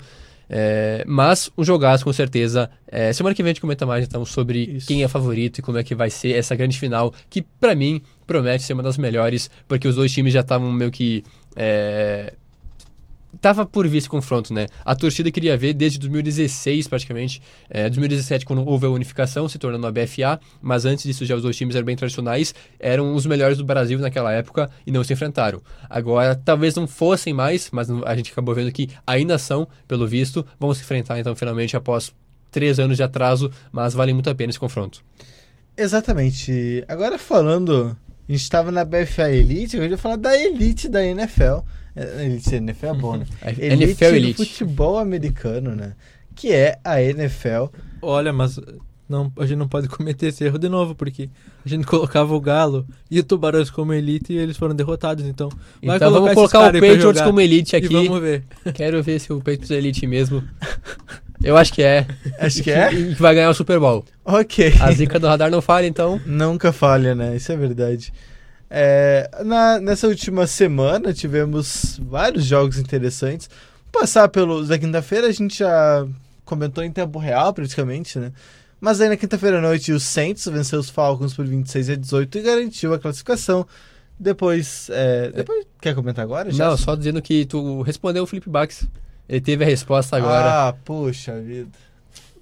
É, 0.49 1.03
mas 1.07 1.49
um 1.57 1.63
jogaço, 1.63 2.03
com 2.03 2.13
certeza. 2.13 2.69
É, 2.87 3.11
semana 3.13 3.35
que 3.35 3.41
vem 3.41 3.49
a 3.49 3.53
gente 3.53 3.61
comenta 3.61 3.85
mais 3.85 4.05
então 4.05 4.25
sobre 4.25 4.59
Isso. 4.59 4.87
quem 4.87 5.03
é 5.03 5.07
favorito 5.07 5.59
e 5.59 5.61
como 5.61 5.77
é 5.77 5.83
que 5.83 5.95
vai 5.95 6.09
ser 6.09 6.35
essa 6.35 6.55
grande 6.55 6.79
final, 6.79 7.13
que 7.29 7.41
para 7.41 7.75
mim 7.75 8.01
promete 8.25 8.63
ser 8.63 8.73
uma 8.73 8.83
das 8.83 8.97
melhores, 8.97 9.49
porque 9.67 9.87
os 9.87 9.95
dois 9.95 10.11
times 10.11 10.33
já 10.33 10.41
estavam 10.41 10.71
meio 10.71 10.91
que. 10.91 11.23
É, 11.55 12.33
tava 13.41 13.65
por 13.65 13.87
vir 13.87 13.97
esse 13.97 14.09
confronto, 14.09 14.53
né? 14.53 14.67
A 14.83 14.95
torcida 14.95 15.31
queria 15.31 15.57
ver 15.57 15.73
desde 15.73 15.99
2016, 15.99 16.87
praticamente, 16.87 17.41
é, 17.69 17.89
2017, 17.89 18.45
quando 18.45 18.67
houve 18.67 18.85
a 18.85 18.89
unificação, 18.89 19.47
se 19.47 19.57
tornando 19.57 19.87
a 19.87 19.91
BFA, 19.91 20.39
mas 20.61 20.85
antes 20.85 21.03
disso 21.03 21.25
já 21.25 21.35
os 21.35 21.41
dois 21.41 21.55
times 21.55 21.75
eram 21.75 21.85
bem 21.85 21.95
tradicionais, 21.95 22.53
eram 22.79 23.13
os 23.13 23.25
melhores 23.25 23.57
do 23.57 23.65
Brasil 23.65 23.99
naquela 23.99 24.31
época 24.31 24.69
e 24.85 24.91
não 24.91 25.03
se 25.03 25.13
enfrentaram. 25.13 25.61
Agora, 25.89 26.35
talvez 26.35 26.75
não 26.75 26.87
fossem 26.87 27.33
mais, 27.33 27.69
mas 27.71 27.89
a 27.89 28.15
gente 28.15 28.31
acabou 28.31 28.53
vendo 28.55 28.71
que 28.71 28.89
ainda 29.05 29.37
são, 29.37 29.67
pelo 29.87 30.07
visto, 30.07 30.45
vão 30.59 30.73
se 30.73 30.81
enfrentar 30.81 31.19
então 31.19 31.35
finalmente 31.35 31.75
após 31.75 32.13
três 32.51 32.79
anos 32.79 32.97
de 32.97 33.03
atraso, 33.03 33.51
mas 33.71 33.93
vale 33.93 34.13
muito 34.13 34.29
a 34.29 34.35
pena 34.35 34.49
esse 34.49 34.59
confronto. 34.59 35.03
Exatamente. 35.77 36.85
Agora 36.87 37.19
falando, 37.19 37.97
a 38.27 38.31
gente 38.31 38.41
estava 38.41 38.71
na 38.71 38.85
BFA 38.85 39.29
Elite, 39.29 39.75
eu 39.75 39.85
ia 39.85 39.97
falar 39.97 40.15
da 40.15 40.37
Elite 40.37 40.87
da 40.87 41.05
NFL. 41.05 41.59
Elite, 42.21 42.55
NFL 42.55 42.85
é 42.85 42.93
bom, 42.93 43.17
né? 43.17 43.25
Elite 43.57 43.83
NFL 43.83 44.15
Elite. 44.15 44.45
futebol 44.45 44.97
americano, 44.97 45.75
né? 45.75 45.93
Que 46.35 46.51
é 46.51 46.77
a 46.83 47.01
NFL. 47.01 47.67
Olha, 48.01 48.33
mas 48.33 48.59
não, 49.07 49.31
a 49.37 49.45
gente 49.45 49.57
não 49.57 49.67
pode 49.67 49.87
cometer 49.87 50.27
esse 50.27 50.43
erro 50.43 50.57
de 50.57 50.67
novo, 50.67 50.95
porque 50.95 51.29
a 51.63 51.69
gente 51.69 51.85
colocava 51.85 52.33
o 52.33 52.41
Galo 52.41 52.85
e 53.09 53.19
o 53.19 53.23
Tubarões 53.23 53.69
como 53.69 53.93
elite 53.93 54.33
e 54.33 54.37
eles 54.37 54.57
foram 54.57 54.73
derrotados, 54.73 55.25
então... 55.25 55.49
então 55.81 56.11
vamos 56.11 56.33
colocar 56.33 56.59
o 56.59 56.73
Patriots 56.73 57.21
como 57.21 57.39
elite 57.39 57.75
aqui. 57.75 57.87
vamos 57.87 58.19
ver. 58.19 58.43
Quero 58.73 59.01
ver 59.03 59.19
se 59.19 59.31
o 59.31 59.37
Patriots 59.37 59.71
é 59.71 59.75
elite 59.75 60.07
mesmo. 60.07 60.43
Eu 61.43 61.55
acho 61.55 61.71
que 61.71 61.83
é. 61.83 62.07
Acho 62.39 62.63
que 62.63 62.71
é? 62.71 62.91
E 62.93 63.13
que 63.13 63.21
vai 63.21 63.35
ganhar 63.35 63.49
o 63.49 63.53
Super 63.53 63.79
Bowl. 63.79 64.03
Ok. 64.23 64.73
A 64.79 64.91
zica 64.91 65.19
do 65.19 65.27
radar 65.27 65.51
não 65.51 65.61
falha, 65.61 65.85
então. 65.85 66.19
Nunca 66.25 66.71
falha, 66.71 67.13
né? 67.13 67.35
Isso 67.35 67.51
é 67.51 67.57
verdade. 67.57 68.11
É, 68.69 69.29
na, 69.43 69.79
nessa 69.79 70.07
última 70.07 70.47
semana 70.47 71.13
tivemos 71.13 71.99
vários 72.03 72.45
jogos 72.45 72.77
interessantes. 72.77 73.49
Vou 73.91 74.01
passar 74.01 74.27
pelos 74.29 74.67
da 74.67 74.77
quinta-feira, 74.77 75.27
a 75.27 75.31
gente 75.31 75.59
já 75.59 76.05
comentou 76.43 76.83
em 76.83 76.91
tempo 76.91 77.19
real 77.19 77.53
praticamente, 77.53 78.19
né? 78.19 78.31
Mas 78.79 78.99
aí 79.01 79.09
na 79.09 79.17
quinta-feira 79.17 79.59
à 79.59 79.61
noite 79.61 79.91
o 79.91 79.99
Saints 79.99 80.45
venceu 80.45 80.79
os 80.79 80.89
Falcons 80.89 81.33
por 81.33 81.45
26 81.45 81.89
a 81.89 81.95
18 81.95 82.37
e 82.37 82.41
garantiu 82.41 82.93
a 82.93 82.99
classificação. 82.99 83.65
Depois, 84.17 84.89
é, 84.91 85.31
depois 85.31 85.65
quer 85.81 85.93
comentar 85.93 86.23
agora? 86.23 86.51
Já? 86.51 86.69
Não, 86.69 86.77
só 86.77 86.95
dizendo 86.95 87.21
que 87.21 87.45
tu 87.45 87.81
respondeu 87.81 88.23
o 88.23 88.27
Felipe 88.27 88.49
Bax. 88.49 88.87
Ele 89.27 89.41
teve 89.41 89.63
a 89.63 89.67
resposta 89.67 90.15
agora. 90.15 90.67
Ah, 90.67 90.73
puxa 90.73 91.39
vida. 91.41 91.69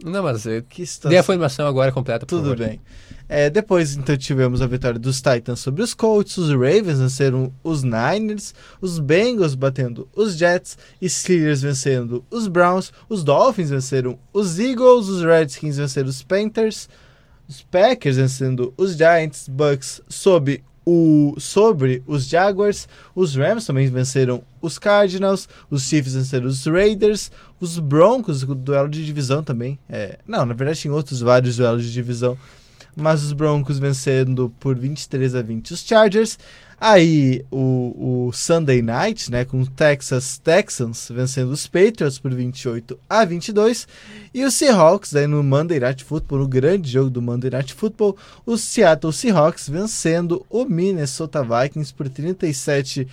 Não, 0.04 0.22
mas 0.22 0.46
eu 0.46 0.62
que 0.62 0.84
dei 1.06 1.18
a 1.18 1.22
informação 1.22 1.66
agora 1.66 1.90
completa. 1.92 2.26
Tudo 2.26 2.50
favor. 2.50 2.58
bem. 2.58 2.82
É, 3.30 3.50
depois, 3.50 3.96
então, 3.96 4.18
tivemos 4.18 4.62
a 4.62 4.68
vitória 4.68 5.00
dos 5.00 5.22
Titans 5.22 5.62
sobre 5.62 5.82
os 5.82 5.94
Colts, 5.94 6.38
os 6.38 6.50
Ravens 6.50 7.00
venceram 7.00 7.54
os 7.64 7.82
Niners, 7.82 8.54
os 8.82 9.00
Bengals 9.00 9.56
batendo 9.56 10.08
os 10.14 10.36
Jets, 10.36 10.78
Steelers 11.02 11.62
vencendo 11.62 12.24
os 12.30 12.50
Browns, 12.50 12.92
os 13.08 13.24
Dolphins 13.24 13.70
venceram 13.70 14.20
os 14.34 14.60
Eagles, 14.60 15.08
os 15.08 15.24
Redskins 15.24 15.78
venceram 15.78 16.10
os 16.10 16.22
Panthers, 16.22 16.90
os 17.48 17.64
Packers 17.64 18.18
vencendo 18.18 18.74
os 18.76 18.98
Giants, 18.98 19.48
Bucks 19.48 20.02
sob 20.10 20.62
o, 20.86 21.36
sobre 21.38 22.04
os 22.06 22.28
Jaguars, 22.28 22.88
os 23.16 23.36
Rams 23.36 23.66
também 23.66 23.88
venceram 23.88 24.44
os 24.62 24.78
Cardinals, 24.78 25.48
os 25.70 25.84
Chiefs 25.84 26.16
venceram 26.16 26.48
os 26.48 26.66
Raiders, 26.66 27.32
os 27.60 27.80
Broncos, 27.80 28.44
o 28.44 28.56
duelo 28.56 28.90
de 28.90 29.06
divisão 29.06 29.44
também. 29.44 29.80
É, 29.90 30.20
não, 30.28 30.46
na 30.46 30.54
verdade 30.54 30.80
tinha 30.80 30.94
outros 30.94 31.22
vários 31.22 31.58
duelos 31.58 31.84
de 31.84 31.92
divisão, 31.92 32.38
mas 32.96 33.24
os 33.24 33.34
Broncos 33.34 33.80
vencendo 33.80 34.54
por 34.60 34.78
23 34.78 35.36
a 35.36 35.42
20 35.42 35.74
os 35.74 35.82
Chargers. 35.82 36.38
Aí 36.80 37.46
o, 37.52 38.28
o 38.28 38.34
Sunday 38.34 38.82
Night, 38.82 39.32
né, 39.32 39.46
com 39.46 39.62
o 39.62 39.68
Texas 39.68 40.38
Texans 40.38 41.10
vencendo 41.10 41.52
os 41.52 41.68
Patriots 41.68 42.20
por 42.20 42.34
28 42.34 43.00
a 43.10 43.24
22 43.24 43.88
e 44.34 44.44
os 44.44 44.54
Seahawks, 44.54 45.16
aí 45.16 45.28
no 45.28 45.44
Monday 45.44 45.80
Night 45.80 46.04
Football, 46.04 46.40
no 46.40 46.48
grande 46.48 46.92
jogo 46.92 47.10
do 47.10 47.22
Monday 47.22 47.50
Night 47.50 47.74
Football, 47.74 48.18
os 48.46 48.62
Seattle 48.62 49.14
Seahawks 49.14 49.70
vencendo 49.70 50.46
o 50.50 50.66
Minnesota 50.66 51.44
Vikings 51.44 51.94
por 51.94 52.10
37 52.10 53.08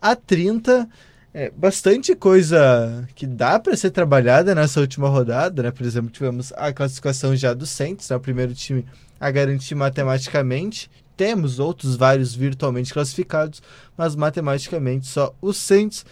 a 0.00 0.16
30. 0.16 0.88
É, 1.34 1.50
bastante 1.56 2.14
coisa 2.14 3.08
que 3.14 3.26
dá 3.26 3.58
para 3.58 3.74
ser 3.74 3.90
trabalhada 3.90 4.54
nessa 4.54 4.80
última 4.80 5.08
rodada, 5.08 5.62
né? 5.62 5.70
Por 5.70 5.86
exemplo, 5.86 6.10
tivemos 6.10 6.52
a 6.54 6.70
classificação 6.74 7.34
já 7.34 7.54
do 7.54 7.64
Saints, 7.64 8.10
né? 8.10 8.16
o 8.16 8.20
primeiro 8.20 8.54
time 8.54 8.84
a 9.18 9.30
garantir 9.30 9.74
matematicamente 9.74 10.90
temos 11.16 11.58
outros 11.58 11.96
vários 11.96 12.34
virtualmente 12.34 12.92
classificados, 12.92 13.62
mas 13.96 14.14
matematicamente 14.16 15.06
só 15.06 15.34
o 15.40 15.52
Saints. 15.52 16.04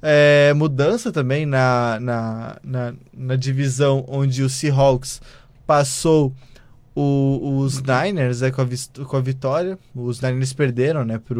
É, 0.00 0.52
mudança 0.54 1.10
também 1.10 1.44
na, 1.44 1.98
na, 2.00 2.56
na, 2.62 2.94
na, 3.12 3.36
divisão 3.36 4.04
onde 4.06 4.44
o 4.44 4.48
Seahawks 4.48 5.20
passou 5.66 6.32
o, 6.94 7.58
os 7.58 7.82
Niners 7.82 8.42
é, 8.42 8.50
com, 8.52 8.62
a, 8.62 9.04
com 9.04 9.16
a 9.16 9.20
vitória. 9.20 9.78
Os 9.94 10.20
Niners 10.20 10.52
perderam 10.52 11.04
né, 11.04 11.18
para 11.18 11.34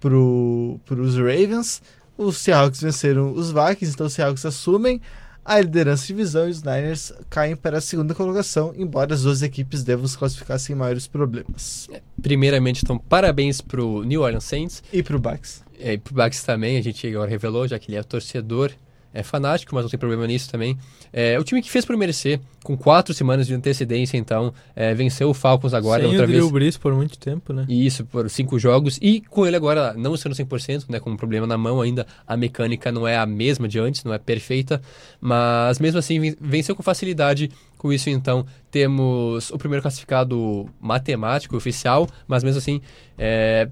pro, 0.00 0.80
os 0.90 1.16
Ravens. 1.16 1.82
Os 2.18 2.38
Seahawks 2.38 2.80
venceram 2.80 3.32
os 3.32 3.52
Vikings, 3.52 3.94
então 3.94 4.06
os 4.06 4.12
Seahawks 4.14 4.44
assumem 4.44 5.00
a 5.46 5.60
liderança 5.60 6.02
de 6.02 6.08
divisão 6.08 6.48
e 6.48 6.50
os 6.50 6.62
Niners 6.62 7.12
caem 7.30 7.54
para 7.54 7.78
a 7.78 7.80
segunda 7.80 8.14
colocação, 8.14 8.74
embora 8.76 9.14
as 9.14 9.22
duas 9.22 9.42
equipes 9.42 9.84
devam 9.84 10.06
se 10.06 10.18
classificar 10.18 10.58
sem 10.58 10.74
maiores 10.74 11.06
problemas. 11.06 11.88
É, 11.92 12.02
primeiramente, 12.20 12.82
então, 12.82 12.98
parabéns 12.98 13.60
para 13.60 13.80
o 13.80 14.02
New 14.02 14.22
Orleans 14.22 14.44
Saints. 14.44 14.82
E 14.92 15.04
para 15.04 15.16
o 15.16 15.20
Bucks. 15.20 15.62
É, 15.78 15.92
e 15.92 15.98
para 15.98 16.12
o 16.12 16.14
Bucks 16.16 16.42
também, 16.42 16.76
a 16.76 16.82
gente 16.82 17.06
agora 17.06 17.30
revelou, 17.30 17.68
já 17.68 17.78
que 17.78 17.90
ele 17.90 17.96
é 17.96 18.02
torcedor 18.02 18.72
é 19.18 19.22
fanático, 19.22 19.74
mas 19.74 19.84
não 19.84 19.90
tem 19.90 19.98
problema 19.98 20.26
nisso 20.26 20.50
também. 20.50 20.76
É 21.12 21.38
o 21.38 21.44
time 21.44 21.62
que 21.62 21.70
fez 21.70 21.84
por 21.84 21.96
merecer, 21.96 22.40
com 22.62 22.76
quatro 22.76 23.14
semanas 23.14 23.46
de 23.46 23.54
antecedência, 23.54 24.16
então, 24.16 24.52
é, 24.74 24.92
venceu 24.94 25.30
o 25.30 25.34
Falcons 25.34 25.72
agora, 25.72 26.02
Sem 26.02 26.10
outra 26.10 26.24
o 26.24 26.26
Drew. 26.28 26.50
Brees 26.50 26.76
por 26.76 26.94
muito 26.94 27.18
tempo, 27.18 27.52
né? 27.52 27.64
Isso, 27.68 28.04
por 28.04 28.28
cinco 28.28 28.58
jogos. 28.58 28.98
E 29.00 29.20
com 29.22 29.46
ele 29.46 29.56
agora 29.56 29.94
não 29.94 30.16
sendo 30.16 30.34
100%, 30.34 30.86
né, 30.88 31.00
com 31.00 31.10
um 31.10 31.16
problema 31.16 31.46
na 31.46 31.56
mão 31.56 31.80
ainda, 31.80 32.06
a 32.26 32.36
mecânica 32.36 32.90
não 32.92 33.06
é 33.06 33.16
a 33.16 33.24
mesma 33.26 33.66
de 33.68 33.78
antes, 33.78 34.04
não 34.04 34.12
é 34.12 34.18
perfeita, 34.18 34.80
mas 35.20 35.78
mesmo 35.78 35.98
assim 35.98 36.20
ven- 36.20 36.36
venceu 36.40 36.74
com 36.76 36.82
facilidade. 36.82 37.50
Com 37.78 37.92
isso, 37.92 38.08
então, 38.10 38.44
temos 38.70 39.50
o 39.50 39.58
primeiro 39.58 39.82
classificado 39.82 40.66
matemático 40.80 41.56
oficial, 41.56 42.08
mas 42.26 42.42
mesmo 42.42 42.58
assim, 42.58 42.80
é, 43.18 43.68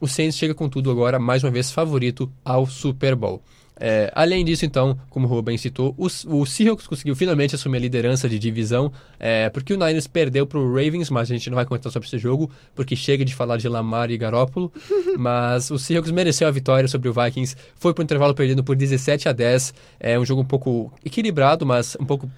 o 0.00 0.06
Saints 0.06 0.36
chega 0.36 0.54
com 0.54 0.68
tudo 0.68 0.90
agora, 0.90 1.18
mais 1.18 1.42
uma 1.42 1.50
vez, 1.50 1.70
favorito 1.70 2.30
ao 2.44 2.66
Super 2.66 3.14
Bowl. 3.14 3.42
É, 3.78 4.10
além 4.14 4.44
disso, 4.44 4.64
então, 4.64 4.98
como 5.10 5.26
o 5.26 5.30
Ruben 5.30 5.56
citou, 5.58 5.94
o, 5.98 6.06
o 6.06 6.46
Seahawks 6.46 6.86
conseguiu 6.86 7.14
finalmente 7.14 7.54
assumir 7.54 7.76
a 7.76 7.80
liderança 7.80 8.28
de 8.28 8.38
divisão, 8.38 8.90
é, 9.18 9.50
porque 9.50 9.74
o 9.74 9.76
Niners 9.76 10.06
perdeu 10.06 10.46
para 10.46 10.58
o 10.58 10.66
Ravens, 10.68 11.10
mas 11.10 11.30
a 11.30 11.34
gente 11.34 11.50
não 11.50 11.56
vai 11.56 11.66
comentar 11.66 11.92
sobre 11.92 12.08
esse 12.08 12.18
jogo, 12.18 12.50
porque 12.74 12.96
chega 12.96 13.24
de 13.24 13.34
falar 13.34 13.58
de 13.58 13.68
Lamar 13.68 14.10
e 14.10 14.16
Garópolo. 14.16 14.72
mas 15.18 15.70
o 15.70 15.78
Seahawks 15.78 16.10
mereceu 16.10 16.48
a 16.48 16.50
vitória 16.50 16.88
sobre 16.88 17.08
o 17.08 17.12
Vikings, 17.12 17.56
foi 17.76 17.92
para 17.92 18.02
o 18.02 18.04
intervalo 18.04 18.34
perdendo 18.34 18.64
por 18.64 18.74
17 18.74 19.28
a 19.28 19.32
10. 19.32 19.74
É 20.00 20.18
um 20.18 20.24
jogo 20.24 20.40
um 20.40 20.44
pouco 20.46 20.92
equilibrado, 21.04 21.66
mas 21.66 21.96
um 22.00 22.04
pouco 22.04 22.30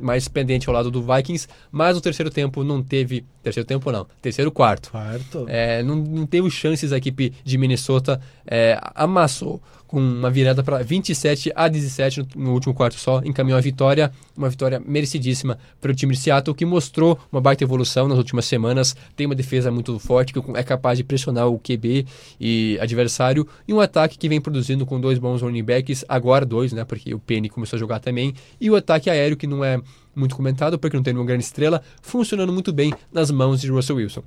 mais 0.00 0.26
pendente 0.28 0.68
ao 0.68 0.74
lado 0.74 0.90
do 0.90 1.02
Vikings, 1.02 1.46
mas 1.70 1.96
o 1.96 2.00
terceiro 2.00 2.30
tempo 2.30 2.64
não 2.64 2.82
teve. 2.82 3.24
Terceiro 3.42 3.66
tempo 3.66 3.92
não, 3.92 4.06
terceiro 4.20 4.50
quarto. 4.50 4.90
Quarto. 4.90 5.44
É, 5.48 5.82
não, 5.82 5.96
não 5.96 6.26
teve 6.26 6.50
chances 6.50 6.92
a 6.92 6.96
equipe 6.96 7.32
de 7.44 7.58
Minnesota. 7.58 8.20
é, 8.46 8.78
amassou 8.94 9.62
com 9.90 9.98
uma 9.98 10.30
virada 10.30 10.62
para 10.62 10.84
27 10.84 11.50
a 11.52 11.66
17 11.66 12.24
no, 12.36 12.52
último 12.52 12.72
quarto 12.72 12.94
só. 12.94 13.20
Encaminhou 13.24 13.58
a 13.58 13.60
vitória, 13.60 14.12
uma 14.36 14.48
vitória 14.48 14.80
merecidíssima 14.86 15.58
para 15.80 15.90
o 15.90 15.94
time 15.94 16.14
de 16.14 16.20
Seattle, 16.20 16.54
que 16.54 16.64
mostrou 16.64 17.18
uma 17.32 17.40
baita 17.40 17.64
evolução 17.64 18.06
nas 18.06 18.16
últimas 18.16 18.44
semanas. 18.44 18.94
Tem 19.16 19.26
uma 19.26 19.34
defesa 19.34 19.68
muito 19.68 19.98
forte, 19.98 20.32
que 20.32 20.40
é 20.54 20.62
capaz 20.62 20.96
de 20.96 21.02
pressionar 21.02 21.48
o 21.48 21.58
QB 21.58 22.06
e 22.38 22.78
adversário. 22.80 23.44
E 23.66 23.74
um 23.74 23.80
ataque 23.80 24.16
que 24.16 24.28
vem 24.28 24.40
produzindo 24.40 24.86
com 24.86 25.00
dois 25.00 25.18
bons 25.18 25.42
running 25.42 25.64
backs, 25.64 26.04
agora 26.08 26.46
dois, 26.46 26.72
né? 26.72 26.84
Porque 26.84 27.12
o 27.12 27.18
Penny 27.18 27.48
começou 27.48 27.76
a 27.76 27.80
jogar 27.80 27.98
também. 27.98 28.32
E 28.60 28.70
o 28.70 28.76
ataque 28.76 29.10
aéreo, 29.10 29.36
que 29.36 29.48
não 29.48 29.64
é 29.64 29.80
muito 30.14 30.36
comentado, 30.36 30.78
porque 30.78 30.96
não 30.96 31.02
tem 31.02 31.12
uma 31.14 31.24
grande 31.24 31.42
estrela, 31.42 31.82
funcionando 32.00 32.52
muito 32.52 32.72
bem 32.72 32.94
nas 33.12 33.32
mãos 33.32 33.60
de 33.60 33.68
Russell 33.68 33.96
Wilson. 33.96 34.22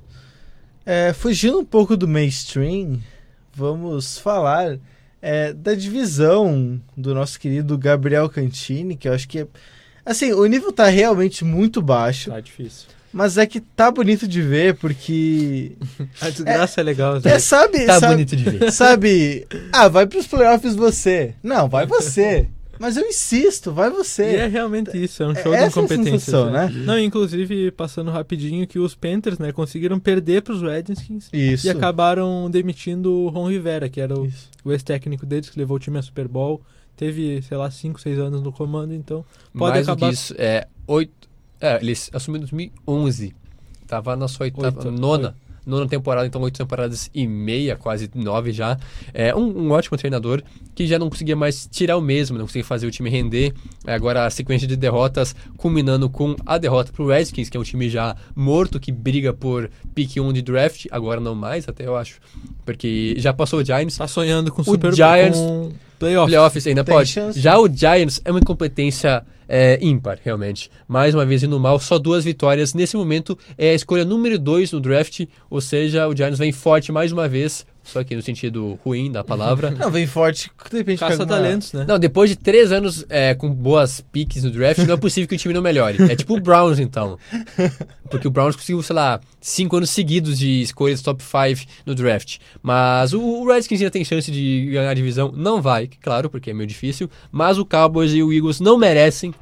É, 0.86 1.14
fugindo 1.14 1.58
um 1.58 1.64
pouco 1.64 1.96
do 1.96 2.06
mainstream, 2.06 3.00
vamos 3.56 4.18
falar 4.18 4.78
é, 5.26 5.54
da 5.54 5.74
divisão 5.74 6.82
do 6.98 7.16
nosso 7.16 7.40
querido 7.40 7.78
Gabriel 7.78 8.28
Cantini, 8.30 8.98
que 8.98 9.08
eu 9.08 9.14
acho 9.14 9.26
que 9.28 9.40
é. 9.40 9.48
Assim, 10.06 10.34
o 10.34 10.46
nível 10.46 10.74
tá 10.74 10.88
realmente 10.88 11.46
muito 11.46 11.82
baixo, 11.82 12.30
Tá 12.30 12.42
difícil. 12.42 12.88
mas 13.14 13.38
é 13.38 13.46
que 13.46 13.62
tá 13.62 13.90
bonito 13.90 14.28
de 14.28 14.42
ver, 14.42 14.76
porque. 14.76 15.72
A 16.20 16.30
desgraça 16.30 16.82
é, 16.82 16.84
legal. 16.84 17.22
É, 17.24 17.40
sabe. 17.40 17.86
Tá 17.86 18.02
sabe, 18.02 18.14
bonito 18.16 18.36
de 18.36 18.44
ver. 18.44 18.72
Sabe. 18.74 19.48
Ah, 19.72 19.88
vai 19.88 20.06
pros 20.06 20.28
playoffs 20.28 20.76
você. 20.76 21.34
Não, 21.42 21.70
vai 21.70 21.86
você. 21.86 22.50
Mas 22.80 22.98
eu 22.98 23.06
insisto, 23.06 23.72
vai 23.72 23.90
você. 23.90 24.24
E 24.24 24.36
é 24.36 24.48
realmente 24.48 24.92
isso, 24.98 25.24
é 25.24 25.28
um 25.28 25.36
show 25.36 25.54
Essa 25.54 25.66
é 25.66 25.68
de 25.68 25.72
incompetência. 25.72 26.20
sensação, 26.20 26.52
né? 26.52 26.70
Não, 26.70 26.98
inclusive, 26.98 27.72
passando 27.72 28.12
rapidinho, 28.12 28.66
que 28.68 28.80
os 28.80 28.96
Panthers, 28.96 29.38
né, 29.38 29.52
conseguiram 29.52 30.00
perder 30.00 30.42
pros 30.42 30.62
Redskins 30.62 31.30
Isso. 31.32 31.68
e 31.68 31.70
acabaram 31.70 32.50
demitindo 32.50 33.12
o 33.12 33.30
Ron 33.30 33.50
Rivera, 33.50 33.88
que 33.90 34.02
era 34.02 34.18
o, 34.18 34.26
Isso. 34.26 34.50
o 34.66 34.72
ex-técnico 34.72 35.26
deles, 35.26 35.50
que 35.50 35.58
levou 35.58 35.78
o 35.78 35.80
time 35.80 35.98
a 35.98 36.02
Super 36.02 36.28
Bowl. 36.28 36.62
Teve, 36.96 37.42
sei 37.42 37.58
lá, 37.58 37.70
5, 37.72 38.00
6 38.00 38.20
anos 38.20 38.42
no 38.42 38.52
comando, 38.52 38.94
então 38.94 39.26
pode 39.58 39.74
Mais 39.74 39.88
acabar... 39.88 40.08
do 40.08 40.10
que 40.10 40.14
isso, 40.14 40.36
é, 40.38 40.68
oito, 40.86 41.30
é, 41.60 41.80
ele 41.82 41.94
assumiu 42.14 42.38
em 42.38 42.42
2011. 42.42 43.36
Tava 43.88 44.16
na 44.16 44.28
sua 44.28 44.46
oitava, 44.46 44.80
Oito, 44.80 44.92
nona, 44.92 45.36
nona 45.66 45.88
temporada, 45.88 46.28
então 46.28 46.42
oito 46.42 46.58
temporadas 46.58 47.10
e 47.14 47.26
meia, 47.28 47.76
quase 47.76 48.10
nove 48.14 48.52
já. 48.52 48.78
É 49.14 49.34
um, 49.36 49.68
um 49.68 49.72
ótimo 49.72 49.98
treinador 49.98 50.42
que 50.76 50.86
já 50.88 50.98
não 51.00 51.10
conseguia 51.10 51.36
mais 51.36 51.68
tirar 51.72 51.98
o 51.98 52.02
mesmo, 52.02 52.38
não 52.38 52.46
conseguia 52.46 52.66
fazer 52.66 52.86
o 52.88 52.92
time 52.92 53.10
render. 53.10 53.54
É, 53.86 53.94
Agora 53.94 54.26
a 54.26 54.30
sequência 54.30 54.68
de 54.68 54.76
derrotas 54.76 55.36
culminando 55.58 56.10
com 56.10 56.36
a 56.46 56.58
derrota 56.58 56.92
pro 56.92 57.08
Redskins, 57.08 57.50
que 57.50 57.56
é 57.58 57.60
um 57.60 57.64
time 57.64 57.90
já 57.90 58.16
morto, 58.36 58.80
que 58.80 58.92
briga 58.92 59.34
por 59.34 59.70
pick 59.96 60.18
1 60.18 60.34
de 60.34 60.42
draft, 60.42 60.86
agora 60.92 61.20
não 61.22 61.36
mais, 61.36 61.68
até 61.70 61.86
eu 61.86 61.96
acho. 61.96 62.20
Porque 62.66 63.16
já 63.18 63.34
passou 63.34 63.60
o 63.60 63.66
Giants, 63.66 63.98
Tá 63.98 64.08
sonhando 64.08 64.52
com 64.52 64.64
Super 64.64 64.94
Giants- 64.94 65.38
com 65.38 65.72
playoffs. 66.00 66.30
Playoffs 66.32 66.68
ainda 66.68 66.84
Tem 66.84 66.94
pode. 66.96 67.10
chance. 67.10 67.40
Já 67.40 67.58
o 67.58 67.68
Giants 67.68 68.22
é 68.26 68.32
uma 68.32 68.40
incompetência 68.40 69.24
é, 69.56 69.78
ímpar, 69.80 70.18
realmente. 70.24 70.68
Mais 70.88 71.14
uma 71.14 71.24
vez 71.28 71.44
indo 71.44 71.60
mal, 71.60 71.80
só 71.80 72.00
duas 72.00 72.26
vitórias. 72.26 72.74
Nesse 72.74 72.98
momento 72.98 73.38
é 73.56 73.70
a 73.70 73.74
escolha 73.76 74.04
número 74.04 74.40
2 74.40 74.72
no 74.72 74.80
draft, 74.80 75.28
ou 75.48 75.62
seja, 75.62 76.08
o 76.08 76.16
Giants 76.16 76.40
vem 76.40 76.52
forte 76.52 76.92
mais 76.92 77.12
uma 77.12 77.28
vez, 77.30 77.64
só 77.84 78.04
que 78.04 78.16
no 78.16 78.22
sentido 78.24 78.80
ruim 78.84 79.12
da 79.12 79.24
palavra. 79.24 79.70
Não, 79.78 79.92
vem 79.92 80.08
forte, 80.08 80.50
de 80.72 80.78
repente 80.78 80.98
pega 80.98 81.12
uma- 81.14 81.18
Caça-talentos, 81.18 81.72
né? 81.72 81.86
Não, 81.88 82.00
depois 82.00 82.32
de 82.32 82.36
três 82.36 82.72
anos 82.72 83.06
é, 83.08 83.36
com 83.36 83.48
boas 83.54 84.02
piques 84.12 84.44
no 84.44 84.50
draft, 84.50 84.80
não 84.80 84.96
é 84.96 84.98
possível 84.98 85.28
que 85.28 85.36
o 85.36 85.38
time 85.38 85.54
não 85.54 85.62
melhore. 85.62 86.02
É 86.10 86.16
tipo 86.16 86.36
o 86.36 86.40
Browns, 86.40 86.80
então. 86.80 87.20
Porque 88.10 88.28
o 88.28 88.32
Browns 88.32 88.56
conseguiu, 88.56 88.82
sei 88.82 88.96
lá, 88.96 89.20
cinco 89.42 89.76
anos 89.78 89.90
seguidos 89.90 90.38
de 90.40 90.62
escolhas 90.62 91.02
top 91.02 91.22
5 91.24 91.70
no 91.86 91.94
draft. 91.94 92.38
Mas 92.62 93.14
o, 93.14 93.20
o 93.22 93.48
Redskins 93.48 93.82
ainda 93.82 93.92
tem 93.92 94.06
chance 94.06 94.32
de 94.32 94.70
ganhar 94.72 94.90
a 94.90 94.94
divisão. 94.94 95.32
Não 95.36 95.62
vai, 95.62 95.90
claro, 96.02 96.30
porque 96.30 96.52
é 96.52 96.54
meio 96.54 96.68
difícil. 96.68 97.10
Mas 97.32 97.58
o 97.58 97.66
Cowboys 97.66 98.12
e 98.14 98.22
o 98.24 98.32
Eagles 98.32 98.60
não 98.60 98.78
merecem. 98.78 99.34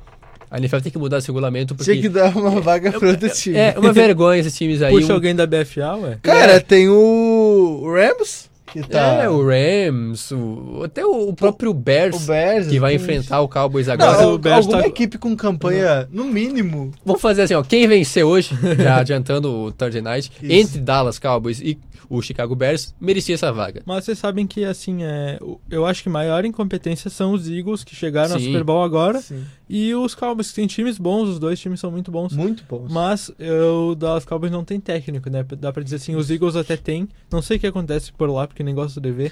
A 0.51 0.57
NFL 0.57 0.79
tem 0.79 0.91
que 0.91 0.97
mudar 0.99 1.19
esse 1.19 1.27
regulamento, 1.27 1.73
porque... 1.73 1.89
Tinha 1.91 2.01
que 2.03 2.09
dar 2.09 2.35
uma 2.35 2.59
vaga 2.59 2.91
para 2.91 3.07
outro 3.09 3.29
time. 3.29 3.55
É 3.57 3.73
uma 3.79 3.93
vergonha 3.93 4.37
esses 4.39 4.53
times 4.55 4.81
aí. 4.81 4.91
Puxa 4.93 5.13
um- 5.13 5.15
alguém 5.15 5.33
da 5.33 5.47
BFA, 5.47 5.95
ué. 5.95 6.17
Cara, 6.21 6.59
tem 6.59 6.89
o 6.89 7.83
Rams, 7.93 8.49
que 8.67 8.81
tá. 8.83 9.23
É, 9.23 9.29
o 9.29 9.41
Rams, 9.45 10.31
o- 10.31 10.81
até 10.83 11.05
o, 11.05 11.29
o 11.29 11.33
próprio 11.33 11.73
Bears, 11.73 12.15
o 12.23 12.27
Bears. 12.27 12.67
que 12.67 12.79
vai 12.79 12.95
enfrentar 12.95 13.39
o 13.41 13.47
Cowboys 13.47 13.87
Não, 13.87 13.93
agora. 13.93 14.11
Mas 14.17 14.25
o 14.27 14.37
Bears 14.37 14.57
alguma 14.65 14.81
tá- 14.81 14.87
equipe 14.87 15.17
com 15.17 15.35
campanha, 15.35 16.07
no 16.11 16.25
mínimo. 16.25 16.91
Vamos 17.05 17.21
fazer 17.21 17.43
assim, 17.43 17.53
ó. 17.53 17.63
Quem 17.63 17.87
vencer 17.87 18.23
hoje, 18.25 18.53
já 18.77 18.97
adiantando 18.97 19.49
o 19.49 19.71
Thursday 19.71 20.01
Night, 20.01 20.31
Isso. 20.41 20.51
entre 20.53 20.79
Dallas 20.81 21.17
Cowboys 21.19 21.61
e 21.61 21.77
o 22.09 22.21
Chicago 22.21 22.53
Bears, 22.55 22.93
merecia 22.99 23.35
essa 23.35 23.53
vaga. 23.53 23.81
Mas 23.85 24.03
vocês 24.03 24.19
sabem 24.19 24.45
que, 24.45 24.65
assim, 24.65 25.01
é, 25.01 25.39
eu 25.69 25.85
acho 25.85 26.03
que 26.03 26.09
maior 26.09 26.43
incompetência 26.43 27.09
são 27.09 27.31
os 27.31 27.49
Eagles, 27.49 27.85
que 27.85 27.95
chegaram 27.95 28.33
ao 28.33 28.39
Sim. 28.39 28.47
Super 28.47 28.65
Bowl 28.65 28.83
agora, 28.83 29.21
Sim. 29.21 29.45
E 29.71 29.95
os 29.95 30.13
Cowboys, 30.13 30.49
que 30.49 30.55
têm 30.55 30.67
times 30.67 30.97
bons, 30.97 31.29
os 31.29 31.39
dois 31.39 31.59
times 31.59 31.79
são 31.79 31.89
muito 31.89 32.11
bons. 32.11 32.33
Muito 32.33 32.63
bom. 32.69 32.85
Mas 32.89 33.31
eh, 33.39 33.51
o 33.63 33.95
Dallas 33.95 34.25
Cowboys 34.25 34.51
não 34.51 34.65
tem 34.65 34.79
técnico, 34.79 35.29
né? 35.29 35.45
Dá 35.57 35.71
pra 35.71 35.81
dizer 35.81 35.95
assim, 35.95 36.15
os 36.15 36.29
Eagles 36.29 36.55
até 36.55 36.75
tem. 36.75 37.07
Não 37.31 37.41
sei 37.41 37.57
o 37.57 37.59
que 37.59 37.67
acontece 37.67 38.11
por 38.11 38.29
lá, 38.29 38.45
porque 38.47 38.63
nem 38.63 38.75
gosto 38.75 38.99
de 38.99 39.11
ver. 39.11 39.31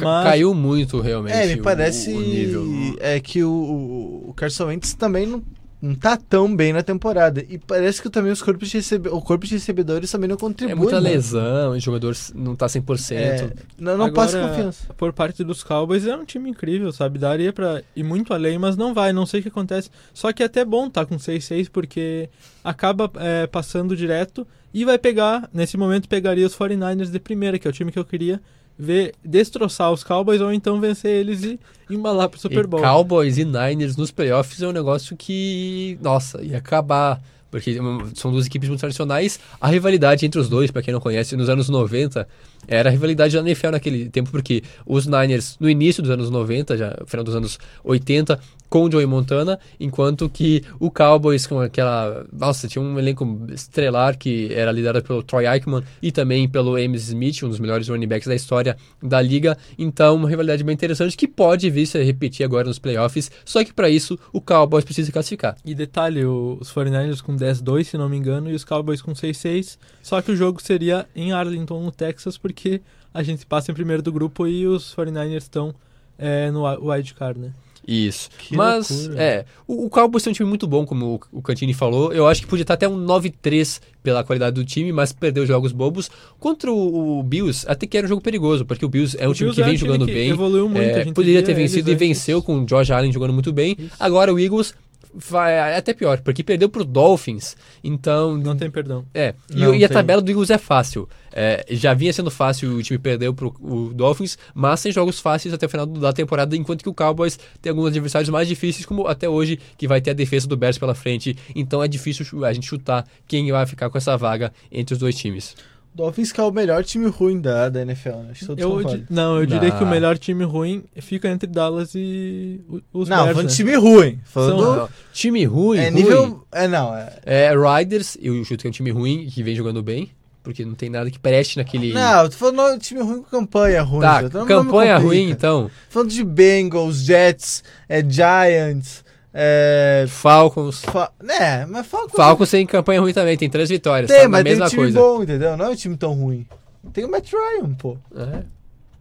Mas 0.00 0.24
Caiu 0.24 0.54
muito, 0.54 1.00
realmente, 1.00 1.34
É, 1.36 1.46
me 1.54 1.60
o- 1.60 1.62
parece 1.62 2.10
o, 2.12 2.20
nível. 2.20 2.64
é 2.98 3.20
que 3.20 3.44
o, 3.44 3.50
o, 3.50 4.30
o 4.30 4.34
Carson 4.34 4.66
Wentz 4.68 4.94
também 4.94 5.26
não, 5.26 5.42
não 5.80 5.94
tá 5.94 6.16
tão 6.16 6.54
bem 6.54 6.72
na 6.72 6.82
temporada. 6.82 7.44
E 7.48 7.58
parece 7.58 8.00
que 8.00 8.08
também 8.08 8.32
os 8.32 8.42
corpos 8.42 8.68
de, 8.68 8.78
recebe, 8.78 9.08
o 9.08 9.20
corpo 9.20 9.46
de 9.46 9.54
recebedores 9.54 10.10
também 10.10 10.28
não 10.28 10.36
É 10.36 10.38
contribuem. 10.38 10.76
muita 10.76 11.00
né? 11.00 11.10
lesão, 11.10 11.72
o 11.72 11.78
jogador 11.80 12.16
não 12.34 12.56
tá 12.56 12.66
100%. 12.66 13.12
É, 13.14 13.52
não 13.78 13.96
não 13.98 14.06
Agora, 14.06 14.12
passa 14.12 14.40
confiança. 14.48 14.94
Por 14.94 15.12
parte 15.12 15.44
dos 15.44 15.62
Cowboys 15.62 16.06
é 16.06 16.16
um 16.16 16.24
time 16.24 16.50
incrível, 16.50 16.90
sabe? 16.92 17.18
Daria 17.18 17.52
pra 17.52 17.82
ir 17.94 18.02
muito 18.02 18.32
além, 18.32 18.58
mas 18.58 18.76
não 18.76 18.94
vai, 18.94 19.12
não 19.12 19.26
sei 19.26 19.40
o 19.40 19.42
que 19.42 19.48
acontece. 19.48 19.90
Só 20.14 20.32
que 20.32 20.42
é 20.42 20.46
até 20.46 20.64
bom 20.64 20.88
tá 20.88 21.04
com 21.04 21.16
6-6, 21.16 21.68
porque 21.70 22.28
acaba 22.64 23.10
é, 23.16 23.46
passando 23.46 23.94
direto 23.94 24.46
e 24.72 24.84
vai 24.84 24.98
pegar, 24.98 25.48
nesse 25.52 25.76
momento 25.76 26.08
pegaria 26.08 26.46
os 26.46 26.56
49ers 26.56 27.10
de 27.10 27.18
primeira, 27.20 27.58
que 27.58 27.66
é 27.66 27.70
o 27.70 27.72
time 27.72 27.92
que 27.92 27.98
eu 27.98 28.04
queria 28.04 28.40
ver 28.78 29.14
destroçar 29.24 29.92
os 29.92 30.04
Cowboys 30.04 30.40
ou 30.40 30.52
então 30.52 30.80
vencer 30.80 31.10
eles 31.10 31.42
e 31.42 31.58
embalar 31.88 32.28
pro 32.28 32.38
Super 32.38 32.64
E 32.64 32.66
Bowl. 32.66 32.80
Cowboys 32.80 33.38
e 33.38 33.44
Niners 33.44 33.96
nos 33.96 34.10
playoffs 34.10 34.60
é 34.62 34.68
um 34.68 34.72
negócio 34.72 35.16
que, 35.16 35.98
nossa, 36.02 36.42
ia 36.42 36.58
acabar. 36.58 37.20
Porque 37.50 37.80
hum, 37.80 38.10
são 38.14 38.30
duas 38.30 38.44
equipes 38.46 38.68
muito 38.68 38.80
tradicionais. 38.80 39.38
A 39.60 39.68
rivalidade 39.68 40.26
entre 40.26 40.38
os 40.38 40.48
dois, 40.48 40.70
pra 40.70 40.82
quem 40.82 40.92
não 40.92 41.00
conhece, 41.00 41.36
nos 41.36 41.48
anos 41.48 41.68
90, 41.68 42.28
era 42.66 42.88
a 42.88 42.92
rivalidade 42.92 43.34
da 43.34 43.40
NFL 43.40 43.70
naquele 43.70 44.10
tempo, 44.10 44.30
porque 44.30 44.62
os 44.84 45.06
Niners, 45.06 45.56
no 45.58 45.70
início 45.70 46.02
dos 46.02 46.10
anos 46.10 46.28
90, 46.28 46.76
já 46.76 46.96
no 47.00 47.06
final 47.06 47.24
dos 47.24 47.36
anos 47.36 47.58
80, 47.84 48.38
com 48.68 48.90
Joey 48.90 49.06
Montana, 49.06 49.58
enquanto 49.78 50.28
que 50.28 50.62
o 50.80 50.90
Cowboys 50.90 51.46
com 51.46 51.60
aquela... 51.60 52.26
Nossa, 52.32 52.66
tinha 52.68 52.82
um 52.82 52.98
elenco 52.98 53.46
estrelar 53.52 54.18
que 54.18 54.52
era 54.52 54.72
liderado 54.72 55.04
pelo 55.04 55.22
Troy 55.22 55.46
Aikman 55.46 55.82
e 56.02 56.10
também 56.10 56.48
pelo 56.48 56.76
Ames 56.76 57.08
Smith, 57.08 57.42
um 57.42 57.48
dos 57.48 57.60
melhores 57.60 57.88
running 57.88 58.06
backs 58.08 58.26
da 58.28 58.34
história 58.34 58.76
da 59.02 59.20
liga. 59.22 59.56
Então, 59.78 60.16
uma 60.16 60.28
rivalidade 60.28 60.64
bem 60.64 60.74
interessante 60.74 61.16
que 61.16 61.28
pode 61.28 61.70
vir 61.70 61.86
se 61.86 62.02
repetir 62.02 62.44
agora 62.44 62.66
nos 62.66 62.78
playoffs, 62.78 63.30
só 63.44 63.64
que 63.64 63.72
para 63.72 63.88
isso 63.88 64.18
o 64.32 64.40
Cowboys 64.40 64.84
precisa 64.84 65.12
classificar. 65.12 65.56
E 65.64 65.74
detalhe, 65.74 66.24
os 66.24 66.72
49ers 66.72 67.20
com 67.22 67.36
10-2, 67.36 67.84
se 67.84 67.96
não 67.96 68.08
me 68.08 68.16
engano, 68.16 68.50
e 68.50 68.54
os 68.54 68.64
Cowboys 68.64 69.00
com 69.00 69.12
6-6. 69.12 69.78
Só 70.02 70.20
que 70.20 70.32
o 70.32 70.36
jogo 70.36 70.60
seria 70.62 71.06
em 71.14 71.32
Arlington, 71.32 71.82
no 71.82 71.92
Texas, 71.92 72.36
porque 72.36 72.80
a 73.14 73.22
gente 73.22 73.46
passa 73.46 73.70
em 73.70 73.74
primeiro 73.74 74.02
do 74.02 74.12
grupo 74.12 74.46
e 74.46 74.66
os 74.66 74.94
49ers 74.94 75.36
estão 75.38 75.74
é, 76.18 76.50
no 76.50 76.62
wi- 76.62 76.78
wild 76.96 77.14
card, 77.14 77.40
né? 77.40 77.52
Isso. 77.86 78.28
Que 78.38 78.56
Mas, 78.56 78.90
loucura. 78.90 79.22
é, 79.22 79.44
o, 79.66 79.86
o 79.86 79.90
Cowboys 79.90 80.24
tem 80.24 80.30
um 80.32 80.34
time 80.34 80.48
muito 80.48 80.66
bom, 80.66 80.84
como 80.84 81.20
o, 81.32 81.38
o 81.38 81.42
Cantini 81.42 81.72
falou. 81.72 82.12
Eu 82.12 82.26
acho 82.26 82.40
que 82.42 82.46
podia 82.48 82.62
estar 82.64 82.74
até 82.74 82.88
um 82.88 82.96
9-3 83.06 83.80
pela 84.02 84.24
qualidade 84.24 84.54
do 84.54 84.64
time, 84.64 84.92
mas 84.92 85.12
perdeu 85.12 85.46
jogos 85.46 85.72
bobos. 85.72 86.10
Contra 86.38 86.70
o, 86.72 87.18
o 87.18 87.22
Bills, 87.22 87.64
até 87.68 87.86
que 87.86 87.96
era 87.96 88.06
um 88.06 88.08
jogo 88.08 88.22
perigoso, 88.22 88.64
porque 88.64 88.84
o 88.84 88.88
Bills 88.88 89.16
é 89.20 89.26
um 89.28 89.30
O 89.30 89.34
time 89.34 89.50
Bills 89.50 89.56
que 89.56 89.62
é 89.62 89.64
vem 89.66 89.76
time 89.76 89.88
jogando 89.88 90.06
que 90.06 90.14
bem. 90.14 90.30
evoluiu 90.30 90.68
muito, 90.68 90.80
É, 90.80 91.12
poderia 91.12 91.42
ter 91.42 91.54
vencido 91.54 91.90
e 91.90 91.94
venceu 91.94 92.42
com 92.42 92.58
o 92.62 92.64
Josh 92.66 92.90
Allen 92.90 93.12
jogando 93.12 93.32
muito 93.32 93.52
bem. 93.52 93.76
Agora 93.98 94.32
o 94.34 94.38
Eagles 94.38 94.74
vai 95.16 95.54
é 95.54 95.76
até 95.76 95.94
pior, 95.94 96.20
porque 96.20 96.42
perdeu 96.42 96.68
pro 96.68 96.84
Dolphins. 96.84 97.56
Então, 97.82 98.36
Não 98.36 98.56
tem 98.56 98.70
perdão. 98.70 99.04
é, 99.14 99.34
e, 99.50 99.60
Não 99.60 99.74
e 99.74 99.84
a 99.84 99.88
tabela 99.88 100.20
do 100.20 100.30
Eagles 100.30 100.50
é 100.50 100.58
fácil. 100.58 101.08
É, 101.32 101.64
já 101.70 101.92
vinha 101.94 102.12
sendo 102.12 102.30
fácil, 102.30 102.76
o 102.76 102.82
time 102.82 102.98
perdeu 102.98 103.32
pro 103.34 103.54
o 103.60 103.92
Dolphins, 103.92 104.38
mas 104.54 104.82
tem 104.82 104.92
jogos 104.92 105.20
fáceis 105.20 105.52
até 105.52 105.66
o 105.66 105.68
final 105.68 105.86
da 105.86 106.12
temporada, 106.12 106.56
enquanto 106.56 106.82
que 106.82 106.88
o 106.88 106.94
Cowboys 106.94 107.38
tem 107.60 107.70
alguns 107.70 107.88
adversários 107.88 108.30
mais 108.30 108.48
difíceis, 108.48 108.86
como 108.86 109.06
até 109.06 109.28
hoje, 109.28 109.58
que 109.76 109.86
vai 109.86 110.00
ter 110.00 110.10
a 110.10 110.14
defesa 110.14 110.46
do 110.46 110.56
Bears 110.56 110.78
pela 110.78 110.94
frente. 110.94 111.36
Então 111.54 111.82
é 111.82 111.88
difícil 111.88 112.44
a 112.44 112.52
gente 112.52 112.66
chutar 112.66 113.06
quem 113.26 113.50
vai 113.50 113.66
ficar 113.66 113.90
com 113.90 113.98
essa 113.98 114.16
vaga 114.16 114.52
entre 114.70 114.94
os 114.94 114.98
dois 114.98 115.14
times. 115.16 115.54
Dolphins 115.96 116.30
que 116.30 116.40
é 116.40 116.44
o 116.44 116.52
melhor 116.52 116.84
time 116.84 117.08
ruim 117.08 117.40
da, 117.40 117.68
da 117.70 117.80
NFL, 117.80 118.10
né? 118.10 118.28
Acho 118.32 118.54
que 118.54 118.62
Eu, 118.62 118.84
di- 118.84 119.04
não, 119.08 119.38
eu 119.40 119.46
diria 119.46 119.70
Não. 119.70 119.78
que 119.78 119.82
o 119.84 119.86
melhor 119.86 120.18
time 120.18 120.44
ruim 120.44 120.84
fica 121.00 121.28
entre 121.28 121.46
Dallas 121.48 121.92
e 121.94 122.60
os 122.92 123.08
Não, 123.08 123.16
Bears, 123.16 123.30
falando 123.32 123.46
né? 123.46 123.50
de 123.50 123.56
time 123.56 123.74
ruim. 123.76 124.18
Falando. 124.24 124.62
São- 124.62 124.76
Não, 124.76 124.88
time 125.12 125.44
ruim, 125.46 125.78
é 125.78 125.88
ruim. 125.88 125.94
nível. 125.94 126.46
É, 126.52 126.68
não. 126.68 126.94
É, 126.94 127.12
É 127.24 127.52
Riders, 127.56 128.16
eu 128.20 128.44
chuto 128.44 128.60
que 128.60 128.66
é 128.66 128.70
um 128.70 128.72
time 128.72 128.90
ruim 128.90 129.26
que 129.32 129.42
vem 129.42 129.56
jogando 129.56 129.82
bem, 129.82 130.10
porque 130.42 130.64
não 130.64 130.74
tem 130.74 130.90
nada 130.90 131.10
que 131.10 131.18
preste 131.18 131.56
naquele. 131.56 131.92
não, 131.94 132.24
eu 132.24 132.28
tô 132.28 132.36
falando 132.36 132.78
de 132.78 132.86
time 132.86 133.00
ruim 133.00 133.22
com 133.22 133.30
campanha 133.30 133.82
ruim. 133.82 134.00
tá, 134.02 134.28
campanha 134.46 134.98
ruim 134.98 135.30
então. 135.30 135.70
Falando 135.88 136.10
de 136.10 136.22
Bengals, 136.22 136.98
Jets, 136.98 137.64
é, 137.88 138.04
Giants, 138.06 139.02
é. 139.38 140.06
Falcons. 140.08 140.80
Fa... 140.80 141.12
É, 141.28 141.66
mas 141.66 141.86
Falcons. 141.86 142.16
Falcons 142.16 142.50
tem 142.50 142.66
campanha 142.66 143.00
ruim 143.00 143.12
também, 143.12 143.36
tem 143.36 143.50
três 143.50 143.68
vitórias. 143.68 144.10
Tem, 144.10 144.22
tá 144.22 144.28
mas 144.28 144.42
tem 144.42 144.52
mesma 144.52 144.66
um 144.66 144.68
time 144.68 144.82
coisa. 144.82 144.98
bom, 144.98 145.22
entendeu? 145.22 145.56
Não 145.56 145.66
é 145.66 145.68
um 145.68 145.76
time 145.76 145.96
tão 145.96 146.14
ruim. 146.14 146.46
Tem 146.92 147.04
o 147.04 147.10
Matt 147.10 147.30
Ryan, 147.30 147.74
pô. 147.74 147.98
É. 148.16 148.44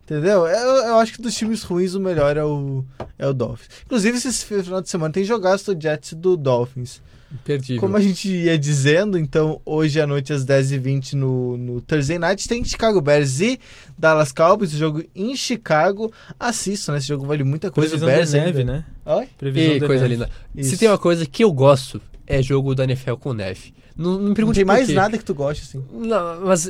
Entendeu? 0.03 0.45
Eu, 0.45 0.69
eu 0.88 0.97
acho 0.97 1.13
que 1.13 1.21
dos 1.21 1.33
times 1.33 1.63
ruins 1.63 1.95
o 1.95 1.99
melhor 1.99 2.38
é 2.38 2.43
o, 2.43 2.83
é 3.17 3.25
o 3.25 3.33
Dolphins. 3.33 3.69
Inclusive, 3.86 4.17
esse 4.17 4.45
final 4.45 4.81
de 4.81 4.89
semana 4.89 5.13
tem 5.13 5.23
jogado 5.23 5.63
do 5.73 5.81
Jets 5.81 6.13
do 6.13 6.38
Dolphins. 6.38 7.01
Imperdível. 7.36 7.79
Como 7.81 7.95
a 7.97 8.01
gente 8.01 8.27
ia 8.29 8.57
dizendo, 8.57 9.17
então 9.17 9.61
hoje 9.65 9.99
à 10.01 10.07
noite 10.07 10.33
às 10.33 10.45
10h20 10.45 11.13
no, 11.13 11.57
no 11.57 11.81
Thursday 11.81 12.17
Night 12.19 12.47
tem 12.47 12.63
Chicago 12.63 12.99
Bears 13.01 13.39
e 13.39 13.59
Dallas 13.97 14.31
Cowboys, 14.31 14.73
o 14.73 14.77
jogo 14.77 15.03
em 15.15 15.36
Chicago. 15.36 16.11
Assistam, 16.39 16.93
né? 16.93 16.97
Esse 16.97 17.07
jogo 17.07 17.25
vale 17.25 17.43
muita 17.43 17.69
coisa. 17.69 17.89
Previsão 17.89 18.07
Bears 18.09 18.31
de 18.31 18.38
neve, 18.39 18.59
ainda- 18.59 18.73
né? 18.73 18.86
Oi? 19.05 19.27
Previsão 19.38 19.75
E 19.75 19.79
de 19.79 19.86
coisa 19.86 20.03
neve. 20.07 20.13
linda. 20.15 20.29
Isso. 20.55 20.69
Se 20.71 20.77
tem 20.77 20.88
uma 20.89 20.97
coisa 20.97 21.25
que 21.25 21.43
eu 21.43 21.51
gosto, 21.51 22.01
é 22.25 22.41
jogo 22.41 22.73
da 22.73 22.83
NFL 22.86 23.13
com 23.15 23.33
neve. 23.33 23.73
Não, 23.97 24.13
não 24.13 24.19
me 24.19 24.27
Não 24.27 24.33
pergunte 24.33 24.55
tem 24.55 24.65
por 24.65 24.73
mais 24.73 24.88
quê. 24.88 24.93
nada 24.93 25.17
que 25.17 25.23
tu 25.23 25.33
goste, 25.33 25.63
assim. 25.63 25.83
Não, 25.91 26.41
mas 26.45 26.69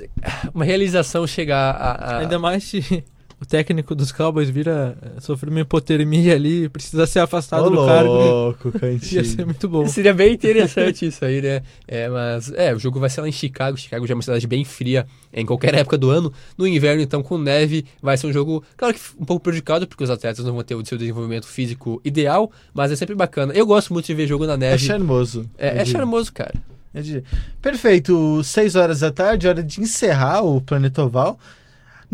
uma 0.53 0.63
realização 0.63 1.25
chegar 1.25 1.71
a. 1.71 1.91
a- 1.91 2.17
Ainda 2.19 2.37
mais 2.37 2.63
se 2.63 3.03
o 3.41 3.45
técnico 3.45 3.93
dos 3.93 4.11
Cowboys 4.11 4.49
vira 4.49 4.97
eh, 5.01 5.19
sofrer 5.19 5.49
uma 5.49 5.59
hipotermia 5.59 6.33
ali, 6.35 6.69
precisa 6.69 7.05
ser 7.05 7.19
afastado 7.19 7.65
Ô, 7.65 7.69
do 7.69 7.85
cargo. 7.85 8.09
louco, 8.13 8.71
Ia 9.11 9.23
ser 9.23 9.45
muito 9.45 9.67
bom. 9.67 9.85
Seria 9.87 10.13
bem 10.13 10.33
interessante 10.33 11.05
isso 11.05 11.23
aí, 11.25 11.41
né? 11.41 11.61
É, 11.87 12.07
mas 12.09 12.51
é, 12.53 12.73
o 12.73 12.79
jogo 12.79 12.99
vai 12.99 13.09
ser 13.09 13.21
lá 13.21 13.27
em 13.27 13.31
Chicago. 13.31 13.77
Chicago 13.77 14.07
já 14.07 14.13
é 14.13 14.15
uma 14.15 14.21
cidade 14.21 14.47
bem 14.47 14.63
fria 14.63 15.05
em 15.33 15.45
qualquer 15.45 15.73
época 15.75 15.97
do 15.97 16.09
ano. 16.09 16.31
No 16.57 16.65
inverno, 16.65 17.01
então, 17.01 17.21
com 17.21 17.37
neve, 17.37 17.85
vai 18.01 18.17
ser 18.17 18.27
um 18.27 18.33
jogo, 18.33 18.63
claro 18.77 18.93
que 18.93 19.01
um 19.19 19.25
pouco 19.25 19.43
prejudicado, 19.43 19.85
porque 19.87 20.03
os 20.03 20.09
atletas 20.09 20.43
não 20.45 20.53
vão 20.53 20.63
ter 20.63 20.75
o 20.75 20.85
seu 20.85 20.97
desenvolvimento 20.97 21.45
físico 21.47 22.01
ideal, 22.05 22.51
mas 22.73 22.91
é 22.91 22.95
sempre 22.95 23.15
bacana. 23.15 23.53
Eu 23.53 23.65
gosto 23.65 23.91
muito 23.93 24.05
de 24.05 24.13
ver 24.13 24.27
jogo 24.27 24.45
na 24.47 24.53
É 24.53 24.57
neve. 24.57 24.83
charmoso. 24.85 25.49
É, 25.57 25.67
eu 25.67 25.71
é 25.71 25.83
diria. 25.83 25.85
charmoso, 25.99 26.31
cara. 26.31 26.53
Eu 26.93 27.01
diria. 27.03 27.23
Perfeito, 27.61 28.41
6 28.43 28.75
horas 28.75 28.99
da 29.01 29.11
tarde, 29.11 29.47
hora 29.47 29.61
de 29.61 29.81
encerrar 29.81 30.41
o 30.43 30.61
Planeta 30.61 31.03
Oval. 31.03 31.37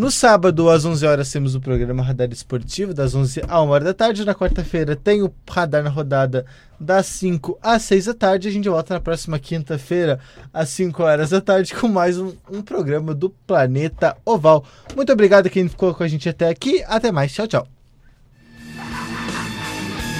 No 0.01 0.09
sábado, 0.09 0.67
às 0.67 0.83
11 0.83 1.05
horas, 1.05 1.31
temos 1.31 1.53
o 1.53 1.61
programa 1.61 2.01
Radar 2.01 2.27
Esportivo, 2.31 2.91
das 2.91 3.13
11 3.13 3.43
a 3.47 3.61
1 3.61 3.69
hora 3.69 3.83
da 3.83 3.93
tarde. 3.93 4.25
Na 4.25 4.33
quarta-feira, 4.33 4.95
tem 4.95 5.21
o 5.21 5.31
Radar 5.47 5.83
na 5.83 5.91
rodada, 5.91 6.43
das 6.79 7.05
5 7.05 7.59
às 7.61 7.83
6 7.83 8.05
da 8.05 8.13
tarde. 8.15 8.47
A 8.47 8.51
gente 8.51 8.67
volta 8.67 8.95
na 8.95 8.99
próxima 8.99 9.37
quinta-feira, 9.37 10.19
às 10.51 10.69
5 10.69 11.03
horas 11.03 11.29
da 11.29 11.39
tarde, 11.39 11.75
com 11.75 11.87
mais 11.87 12.17
um, 12.17 12.33
um 12.51 12.63
programa 12.63 13.13
do 13.13 13.29
Planeta 13.29 14.17
Oval. 14.25 14.65
Muito 14.95 15.13
obrigado 15.13 15.45
a 15.45 15.49
quem 15.51 15.69
ficou 15.69 15.93
com 15.93 16.01
a 16.01 16.07
gente 16.07 16.27
até 16.27 16.49
aqui. 16.49 16.83
Até 16.87 17.11
mais. 17.11 17.31
Tchau, 17.31 17.45
tchau. 17.45 17.67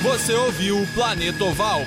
Você 0.03 0.34
ouviu 0.34 0.79
o 0.79 0.88
Planeta 0.93 1.43
Oval. 1.43 1.82